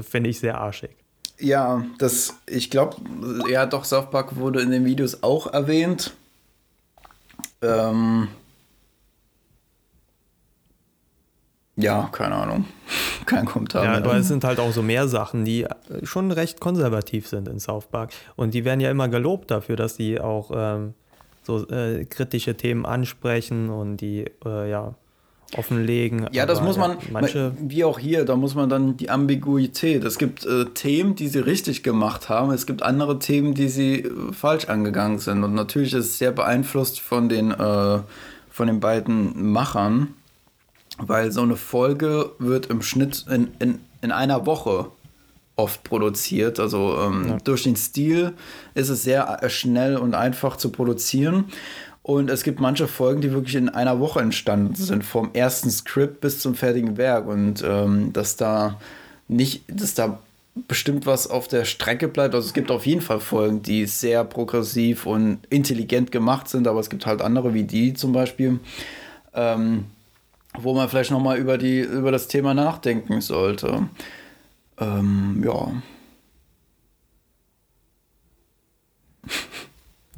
finde 0.00 0.30
ich, 0.30 0.40
sehr 0.40 0.58
arschig. 0.58 0.90
Ja, 1.38 1.84
das, 1.98 2.34
ich 2.46 2.70
glaube, 2.70 2.96
ja, 3.50 3.66
doch, 3.66 3.84
South 3.84 4.10
Park 4.10 4.36
wurde 4.36 4.62
in 4.62 4.70
den 4.70 4.86
Videos 4.86 5.22
auch 5.22 5.52
erwähnt. 5.52 6.14
Ähm, 7.60 8.28
Ja, 11.76 12.08
keine 12.10 12.34
Ahnung. 12.34 12.64
Kein 13.26 13.44
Kommentar. 13.44 13.84
Ja, 13.84 13.96
aber 13.96 14.16
es 14.16 14.28
sind 14.28 14.44
halt 14.44 14.58
auch 14.58 14.72
so 14.72 14.82
mehr 14.82 15.08
Sachen, 15.08 15.44
die 15.44 15.66
schon 16.04 16.30
recht 16.30 16.60
konservativ 16.60 17.28
sind 17.28 17.48
in 17.48 17.60
South 17.60 17.86
Park. 17.86 18.12
Und 18.34 18.54
die 18.54 18.64
werden 18.64 18.80
ja 18.80 18.90
immer 18.90 19.08
gelobt 19.08 19.50
dafür, 19.50 19.76
dass 19.76 19.96
sie 19.96 20.20
auch 20.20 20.50
ähm, 20.54 20.94
so 21.42 21.68
äh, 21.68 22.04
kritische 22.04 22.56
Themen 22.56 22.86
ansprechen 22.86 23.68
und 23.68 23.98
die, 23.98 24.24
äh, 24.44 24.70
ja, 24.70 24.94
offenlegen. 25.56 26.26
Ja, 26.32 26.46
das 26.46 26.58
aber 26.58 26.66
muss 26.66 26.76
man, 26.76 26.96
manche, 27.12 27.52
wie 27.60 27.84
auch 27.84 27.98
hier, 27.98 28.24
da 28.24 28.36
muss 28.36 28.54
man 28.54 28.68
dann 28.68 28.96
die 28.96 29.10
Ambiguität. 29.10 30.04
Es 30.04 30.18
gibt 30.18 30.44
äh, 30.44 30.66
Themen, 30.66 31.14
die 31.14 31.28
sie 31.28 31.38
richtig 31.38 31.82
gemacht 31.82 32.28
haben, 32.28 32.50
es 32.50 32.66
gibt 32.66 32.82
andere 32.82 33.18
Themen, 33.18 33.54
die 33.54 33.68
sie 33.68 34.00
äh, 34.00 34.32
falsch 34.32 34.66
angegangen 34.66 35.18
sind. 35.18 35.44
Und 35.44 35.54
natürlich 35.54 35.92
ist 35.94 36.06
es 36.06 36.18
sehr 36.18 36.32
beeinflusst 36.32 37.00
von 37.00 37.28
den, 37.28 37.52
äh, 37.52 37.98
von 38.50 38.66
den 38.66 38.80
beiden 38.80 39.52
Machern, 39.52 40.14
weil 40.98 41.30
so 41.32 41.42
eine 41.42 41.56
Folge 41.56 42.30
wird 42.38 42.66
im 42.66 42.82
Schnitt 42.82 43.24
in, 43.30 43.48
in, 43.58 43.78
in 44.02 44.12
einer 44.12 44.46
Woche 44.46 44.86
oft 45.56 45.84
produziert. 45.84 46.60
Also 46.60 46.98
ähm, 47.00 47.28
Ja. 47.28 47.38
durch 47.44 47.62
den 47.64 47.76
Stil 47.76 48.32
ist 48.74 48.88
es 48.88 49.02
sehr 49.02 49.42
äh, 49.42 49.48
schnell 49.50 49.96
und 49.96 50.14
einfach 50.14 50.56
zu 50.56 50.70
produzieren. 50.70 51.44
Und 52.02 52.30
es 52.30 52.44
gibt 52.44 52.60
manche 52.60 52.86
Folgen, 52.86 53.20
die 53.20 53.32
wirklich 53.32 53.56
in 53.56 53.68
einer 53.68 53.98
Woche 53.98 54.20
entstanden 54.20 54.76
sind, 54.76 55.04
vom 55.04 55.30
ersten 55.32 55.70
Skript 55.70 56.20
bis 56.20 56.38
zum 56.38 56.54
fertigen 56.54 56.96
Werk. 56.98 57.26
Und 57.26 57.64
ähm, 57.66 58.12
dass 58.12 58.36
da 58.36 58.78
nicht, 59.26 59.64
dass 59.66 59.94
da 59.94 60.20
bestimmt 60.68 61.04
was 61.04 61.28
auf 61.28 61.48
der 61.48 61.64
Strecke 61.64 62.06
bleibt. 62.08 62.34
Also 62.34 62.46
es 62.46 62.54
gibt 62.54 62.70
auf 62.70 62.86
jeden 62.86 63.00
Fall 63.00 63.18
Folgen, 63.20 63.60
die 63.62 63.86
sehr 63.86 64.24
progressiv 64.24 65.04
und 65.04 65.38
intelligent 65.50 66.12
gemacht 66.12 66.48
sind, 66.48 66.68
aber 66.68 66.80
es 66.80 66.88
gibt 66.90 67.06
halt 67.06 67.20
andere 67.22 67.52
wie 67.54 67.64
die 67.64 67.92
zum 67.92 68.12
Beispiel, 68.12 68.60
ähm, 69.34 69.84
wo 70.58 70.74
man 70.74 70.88
vielleicht 70.88 71.10
noch 71.10 71.20
mal 71.20 71.38
über 71.38 71.58
die 71.58 71.80
über 71.80 72.10
das 72.10 72.28
Thema 72.28 72.54
nachdenken 72.54 73.20
sollte. 73.20 73.88
Ähm, 74.78 75.42
ja, 75.44 75.72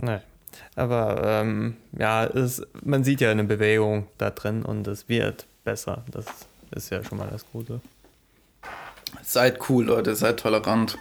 nein. 0.01 0.23
Aber 0.75 1.23
ähm, 1.25 1.77
ja, 1.99 2.25
es, 2.25 2.63
man 2.85 3.03
sieht 3.03 3.21
ja 3.21 3.31
eine 3.31 3.45
Bewegung 3.45 4.07
da 4.17 4.31
drin 4.31 4.63
und 4.65 4.87
es 4.87 5.09
wird 5.09 5.47
besser. 5.65 6.05
Das 6.11 6.27
ist 6.71 6.91
ja 6.91 7.03
schon 7.03 7.19
mal 7.19 7.29
das 7.31 7.45
Gute. 7.51 7.81
seid 9.23 9.69
cool, 9.69 9.87
Leute, 9.87 10.15
seid 10.15 10.39
tolerant. 10.39 10.97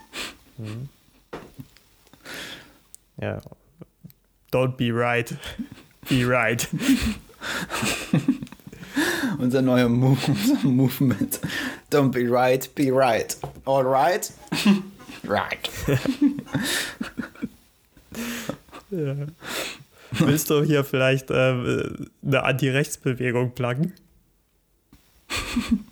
Ja. 3.21 3.41
Don't 4.51 4.77
be 4.77 4.91
right. 4.91 5.35
Be 6.09 6.27
right. 6.27 6.67
Unser 9.37 9.61
neuer 9.61 9.89
Move, 9.89 10.17
unser 10.27 10.67
Movement. 10.67 11.39
Don't 11.91 12.11
be 12.11 12.29
right, 12.29 12.73
be 12.75 12.91
right. 12.91 13.37
All 13.65 13.83
right? 13.83 14.31
right. 15.23 15.69
Ja. 18.89 19.15
Willst 20.11 20.49
du 20.49 20.63
hier 20.63 20.83
vielleicht 20.83 21.29
ähm, 21.29 22.07
eine 22.25 22.43
Anti-Rechts-Bewegung 22.43 23.51
pluggen? 23.53 23.93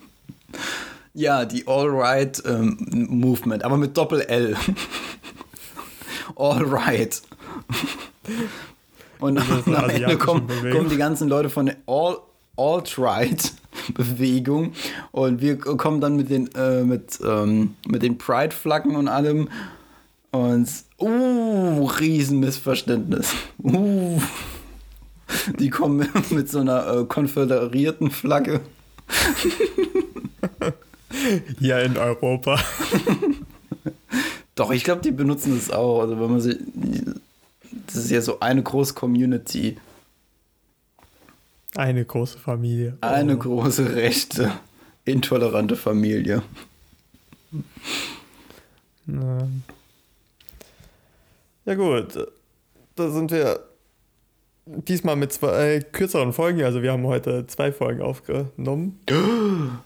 Ja, 1.16 1.46
die 1.46 1.66
All 1.66 1.88
Right 1.88 2.42
ähm, 2.44 2.76
Movement, 3.08 3.64
aber 3.64 3.78
mit 3.78 3.96
Doppel-L. 3.96 4.54
All 6.36 6.62
Right. 6.62 7.22
Und 9.18 9.38
am 9.38 9.88
Ende 9.88 10.18
kommen, 10.18 10.46
kommen 10.46 10.90
die 10.90 10.98
ganzen 10.98 11.30
Leute 11.30 11.48
von 11.48 11.64
der 11.66 11.76
All 11.86 12.18
Alt-Right 12.56 13.52
Bewegung 13.94 14.72
und 15.12 15.40
wir 15.40 15.58
kommen 15.58 16.00
dann 16.00 16.16
mit 16.16 16.30
den 16.30 16.48
äh, 16.54 16.82
mit, 16.82 17.18
ähm, 17.24 17.74
mit 17.86 18.02
den 18.02 18.18
Pride-Flaggen 18.18 18.96
und 18.96 19.08
allem 19.08 19.48
und 20.30 20.68
uh, 21.00 21.84
Riesenmissverständnis. 21.84 23.32
Uh, 23.62 24.20
die 25.58 25.70
kommen 25.70 26.08
mit 26.30 26.50
so 26.50 26.60
einer 26.60 27.00
äh, 27.00 27.04
konföderierten 27.04 28.10
Flagge. 28.10 28.60
Hier 31.58 31.80
in 31.80 31.96
Europa. 31.96 32.58
Doch, 34.54 34.70
ich 34.70 34.84
glaube, 34.84 35.02
die 35.02 35.10
benutzen 35.10 35.54
das 35.54 35.70
auch. 35.70 36.00
Also 36.00 36.20
wenn 36.20 36.30
man 36.30 36.40
sich. 36.40 36.56
Das 37.86 37.96
ist 37.96 38.10
ja 38.10 38.20
so 38.20 38.40
eine 38.40 38.62
große 38.62 38.94
Community. 38.94 39.76
Eine 41.76 42.04
große 42.04 42.38
Familie. 42.38 42.96
Eine 43.02 43.34
Oh. 43.36 43.38
große, 43.38 43.94
rechte, 43.94 44.52
intolerante 45.04 45.76
Familie. 45.76 46.42
Ja. 49.06 49.48
ja 51.64 51.74
gut, 51.74 52.26
da 52.96 53.10
sind 53.10 53.30
wir 53.30 53.60
diesmal 54.66 55.16
mit 55.16 55.32
zwei 55.32 55.80
kürzeren 55.80 56.32
Folgen. 56.32 56.62
Also 56.62 56.82
wir 56.82 56.92
haben 56.92 57.06
heute 57.06 57.46
zwei 57.46 57.72
Folgen 57.72 58.02
aufgenommen. 58.02 59.00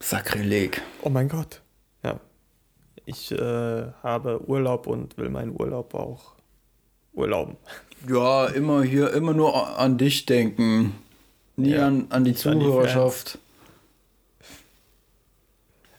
Sakrileg. 0.00 0.82
Oh 1.02 1.10
mein 1.10 1.28
Gott. 1.28 1.60
Ja. 2.02 2.18
Ich 3.04 3.32
äh, 3.32 3.86
habe 4.02 4.40
Urlaub 4.48 4.86
und 4.86 5.16
will 5.18 5.28
meinen 5.28 5.58
Urlaub 5.58 5.94
auch 5.94 6.34
urlauben. 7.12 7.56
Ja, 8.08 8.46
immer 8.46 8.82
hier, 8.82 9.12
immer 9.12 9.34
nur 9.34 9.78
an 9.78 9.98
dich 9.98 10.24
denken. 10.26 10.94
Nie 11.58 11.70
Ja, 11.70 11.88
an, 11.88 12.06
an 12.10 12.24
die 12.24 12.30
nicht 12.30 12.46
an 12.46 12.60
die 12.60 12.64
Zuhörerschaft. 12.64 13.38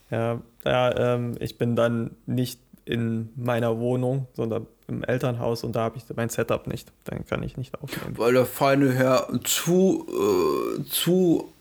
Ja, 0.10 0.42
ja 0.66 1.16
ähm, 1.16 1.36
ich 1.40 1.58
bin 1.58 1.76
dann 1.76 2.12
nicht 2.26 2.60
in 2.86 3.30
meiner 3.36 3.78
Wohnung, 3.78 4.28
sondern 4.34 4.66
im 4.88 5.04
Elternhaus 5.04 5.64
und 5.64 5.76
da 5.76 5.82
habe 5.82 5.98
ich 5.98 6.04
mein 6.16 6.30
Setup 6.30 6.66
nicht. 6.66 6.92
Dann 7.04 7.26
kann 7.26 7.44
ich 7.44 7.58
nicht 7.58 7.80
aufnehmen. 7.82 8.18
Weil 8.18 8.34
der 8.34 8.46
feine 8.46 8.92
Herr 8.94 9.28
zu, 9.44 10.08
äh, 10.10 10.84
zu. 10.86 11.52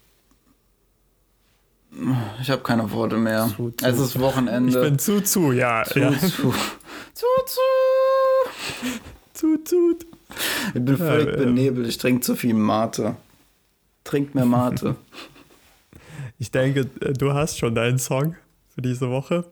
Ich 2.40 2.50
habe 2.50 2.62
keine 2.62 2.90
Worte 2.92 3.16
mehr. 3.16 3.50
Zu, 3.56 3.72
zu. 3.72 3.84
Es 3.84 3.98
ist 3.98 4.20
Wochenende. 4.20 4.70
Ich 4.70 4.80
bin 4.80 4.98
zu 4.98 5.22
zu, 5.22 5.52
ja. 5.52 5.82
zu, 5.84 5.98
ja. 5.98 6.12
zu, 6.12 6.28
zu, 7.14 7.26
zu. 7.46 7.60
zu, 9.34 9.64
zu. 9.64 9.98
Ich 10.74 10.84
bin 10.84 10.96
völlig 10.96 11.28
ähm. 11.28 11.36
benebelt. 11.36 11.88
Ich 11.88 11.98
trinke 11.98 12.20
zu 12.20 12.36
viel 12.36 12.54
Mate. 12.54 13.16
Trink 14.08 14.34
mehr 14.34 14.46
Mate. 14.46 14.96
Ich 16.40 16.52
denke, 16.52 16.86
äh, 17.00 17.12
du 17.14 17.32
hast 17.34 17.58
schon 17.58 17.74
deinen 17.74 17.98
Song 17.98 18.36
für 18.68 18.80
diese 18.80 19.10
Woche. 19.10 19.44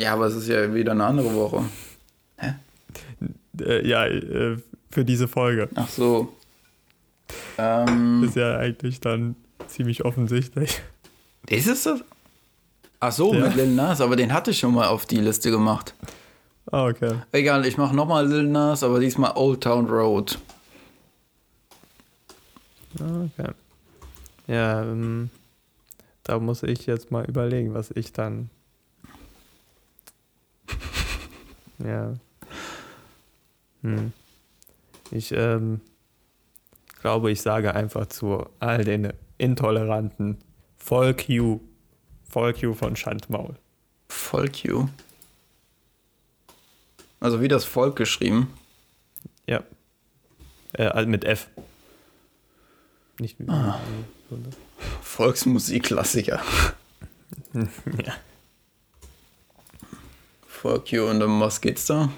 ja, 0.00 0.12
aber 0.12 0.26
es 0.26 0.34
ist 0.36 0.46
ja 0.48 0.72
wieder 0.72 0.92
eine 0.92 1.04
andere 1.04 1.34
Woche. 1.34 1.64
Äh, 3.60 3.86
ja, 3.88 4.06
äh, 4.06 4.56
für 4.90 5.04
diese 5.04 5.26
Folge. 5.28 5.68
Ach 5.74 5.88
so. 5.88 6.32
Ähm, 7.58 8.22
Ist 8.24 8.36
ja 8.36 8.56
eigentlich 8.58 9.00
dann 9.00 9.34
ziemlich 9.66 10.04
offensichtlich. 10.04 10.80
ist 11.48 11.66
es 11.66 11.82
das? 11.84 12.04
Ach 13.00 13.10
so, 13.12 13.34
Ja. 13.34 13.46
mit 13.46 13.56
Lil 13.56 13.74
Nas, 13.74 14.00
aber 14.00 14.14
den 14.16 14.32
hatte 14.32 14.52
ich 14.52 14.58
schon 14.60 14.74
mal 14.74 14.86
auf 14.86 15.04
die 15.06 15.16
Liste 15.20 15.50
gemacht. 15.50 15.94
Ah, 16.70 16.86
okay. 16.86 17.14
Egal, 17.32 17.66
ich 17.66 17.76
mache 17.76 17.94
nochmal 17.96 18.26
Lil 18.28 18.44
Nas, 18.44 18.82
aber 18.84 19.00
diesmal 19.00 19.32
Old 19.34 19.62
Town 19.62 19.86
Road. 19.86 20.38
Okay. 22.94 23.52
Ja, 24.46 24.82
ähm, 24.82 25.30
da 26.24 26.38
muss 26.38 26.62
ich 26.62 26.86
jetzt 26.86 27.10
mal 27.10 27.24
überlegen, 27.24 27.74
was 27.74 27.90
ich 27.90 28.12
dann. 28.12 28.50
ja. 31.78 32.14
Hm. 33.82 34.12
Ich 35.10 35.32
ähm, 35.32 35.80
glaube, 37.00 37.30
ich 37.30 37.42
sage 37.42 37.74
einfach 37.74 38.06
zu 38.06 38.46
all 38.60 38.84
den 38.84 39.12
Intoleranten 39.38 40.38
Volk 40.76 41.28
you. 41.28 41.60
Volk 42.28 42.62
you 42.62 42.74
von 42.74 42.96
Schandmaul. 42.96 43.56
Volk 44.08 44.64
you. 44.64 44.88
Also 47.20 47.40
wie 47.40 47.48
das 47.48 47.64
Volk 47.64 47.96
geschrieben. 47.96 48.52
Ja. 49.46 49.62
Äh, 50.72 50.86
also 50.86 51.08
mit 51.08 51.24
F. 51.24 51.48
Nicht 53.22 53.38
wie. 53.38 53.48
Ah. 53.48 53.78
Volksmusikklassiker. 55.00 56.42
ja. 57.54 58.14
Volk 60.48 60.90
you 60.90 61.04
und 61.04 61.22
um 61.22 61.40
was 61.40 61.60
geht's 61.60 61.86
da? 61.86 62.08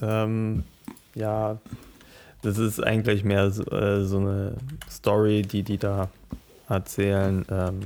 Ähm, 0.00 0.62
ja, 1.16 1.58
das 2.42 2.58
ist 2.58 2.80
eigentlich 2.80 3.24
mehr 3.24 3.50
so, 3.50 3.64
äh, 3.64 4.04
so 4.04 4.18
eine 4.18 4.56
Story, 4.88 5.42
die 5.42 5.64
die 5.64 5.78
da 5.78 6.08
erzählen. 6.68 7.44
Ähm, 7.50 7.80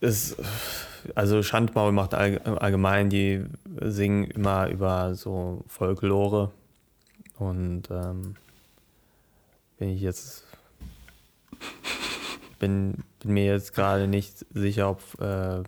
ist, 0.00 0.36
also 1.14 1.42
Schandmaul 1.42 1.92
macht 1.92 2.14
all, 2.14 2.38
allgemein, 2.38 3.10
die 3.10 3.44
singen 3.82 4.24
immer 4.24 4.68
über 4.68 5.14
so 5.14 5.62
Folklore 5.68 6.50
und 7.36 7.90
ähm, 7.90 8.36
bin 9.84 9.96
ich 9.96 10.00
jetzt 10.00 10.44
bin, 12.58 13.04
bin 13.20 13.34
mir 13.34 13.44
jetzt 13.44 13.74
gerade 13.74 14.08
nicht 14.08 14.46
sicher, 14.54 14.88
ob 14.88 15.02
äh, 15.20 15.62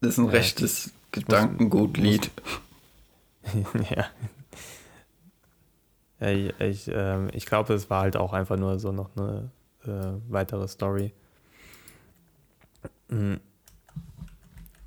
Das 0.00 0.12
ist 0.12 0.18
ein 0.18 0.24
Ja, 0.24 0.30
rechtes 0.30 0.92
Gedankengutlied. 1.12 2.30
ja. 3.90 4.06
Ja, 6.20 6.28
ich 6.30 6.58
ich, 6.58 6.90
ähm, 6.90 7.28
ich 7.34 7.44
glaube, 7.44 7.74
es 7.74 7.90
war 7.90 8.00
halt 8.00 8.16
auch 8.16 8.32
einfach 8.32 8.56
nur 8.56 8.78
so 8.78 8.92
noch 8.92 9.10
eine 9.16 9.50
äh, 9.84 10.32
weitere 10.32 10.68
Story. 10.68 11.12
Mhm. 13.08 13.40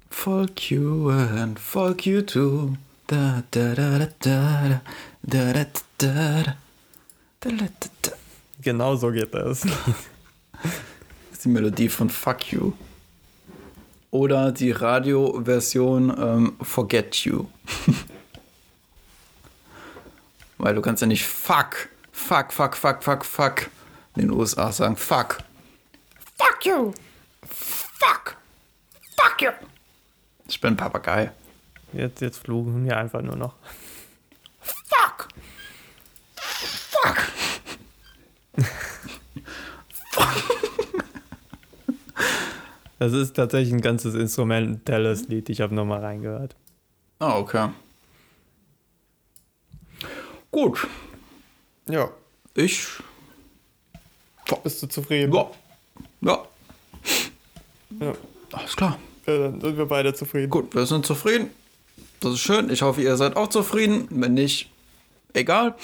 Fuck 0.09 0.71
you 0.71 1.11
and 1.11 1.59
fuck 1.59 2.07
you 2.07 2.23
too. 2.23 2.75
Da, 3.05 3.43
da, 3.51 3.75
da, 3.75 3.99
da, 3.99 4.07
da, 4.19 4.81
da, 4.81 4.81
da, 5.21 5.53
da, 5.53 5.53
da, 5.53 5.63
da, 5.63 5.81
da, 5.99 6.43
da. 6.43 6.62
Genau 8.61 8.95
so 8.95 9.11
geht 9.11 9.33
das. 9.33 9.61
Das 9.61 9.71
ist 11.33 11.45
die 11.45 11.49
Melodie 11.49 11.89
von 11.89 12.09
Fuck 12.09 12.51
You. 12.51 12.73
Oder 14.11 14.51
die 14.51 14.71
Radioversion 14.71 16.15
ähm, 16.17 16.55
Forget 16.61 17.15
You. 17.25 17.47
Weil 20.57 20.75
du 20.75 20.81
kannst 20.81 21.01
ja 21.01 21.07
nicht 21.07 21.25
Fuck, 21.25 21.89
Fuck, 22.11 22.53
Fuck, 22.53 22.77
Fuck, 22.77 23.03
Fuck, 23.03 23.25
Fuck 23.25 23.69
in 24.15 24.21
den 24.21 24.31
USA 24.31 24.71
sagen. 24.71 24.95
Fuck. 24.95 25.39
Fuck 26.37 26.65
you. 26.65 26.93
Fuck. 27.41 28.37
Fuck 29.17 29.41
you. 29.41 29.49
Ich 30.47 30.61
bin 30.61 30.73
ein 30.73 30.77
Papagei. 30.77 31.31
Jetzt, 31.91 32.21
jetzt 32.21 32.37
fluchen 32.37 32.85
wir 32.85 32.97
einfach 32.97 33.21
nur 33.21 33.35
noch. 33.35 33.55
Fuck. 34.61 35.27
Fuck. 36.35 37.17
Das 43.03 43.11
ist 43.11 43.33
tatsächlich 43.33 43.73
ein 43.73 43.81
ganzes 43.81 44.15
instrumentelles 44.15 45.27
Lied. 45.27 45.49
Ich 45.49 45.59
habe 45.59 45.75
nochmal 45.75 45.99
reingehört. 45.99 46.55
Ah, 47.19 47.37
okay. 47.37 47.67
Gut. 50.51 50.87
Ja. 51.89 52.09
Ich. 52.55 52.87
Bist 54.63 54.81
du 54.83 54.87
zufrieden? 54.87 55.33
Ja. 55.33 55.51
Ja. 56.21 56.45
Ja. 57.99 58.13
Alles 58.53 58.75
klar. 58.77 58.97
Ja, 59.25 59.37
Dann 59.37 59.59
sind 59.59 59.77
wir 59.77 59.85
beide 59.85 60.13
zufrieden. 60.13 60.49
Gut, 60.49 60.73
wir 60.73 60.85
sind 60.85 61.05
zufrieden. 61.05 61.49
Das 62.21 62.33
ist 62.35 62.39
schön. 62.39 62.69
Ich 62.69 62.83
hoffe, 62.83 63.01
ihr 63.01 63.17
seid 63.17 63.35
auch 63.35 63.49
zufrieden. 63.49 64.07
Wenn 64.11 64.35
nicht, 64.35 64.69
egal. 65.33 65.75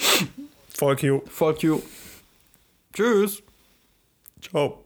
Fuck 0.74 1.02
you. 1.02 1.20
Fuck 1.26 1.62
you. 1.62 1.82
Tschüss. 2.92 3.42
Ciao. 4.40 4.82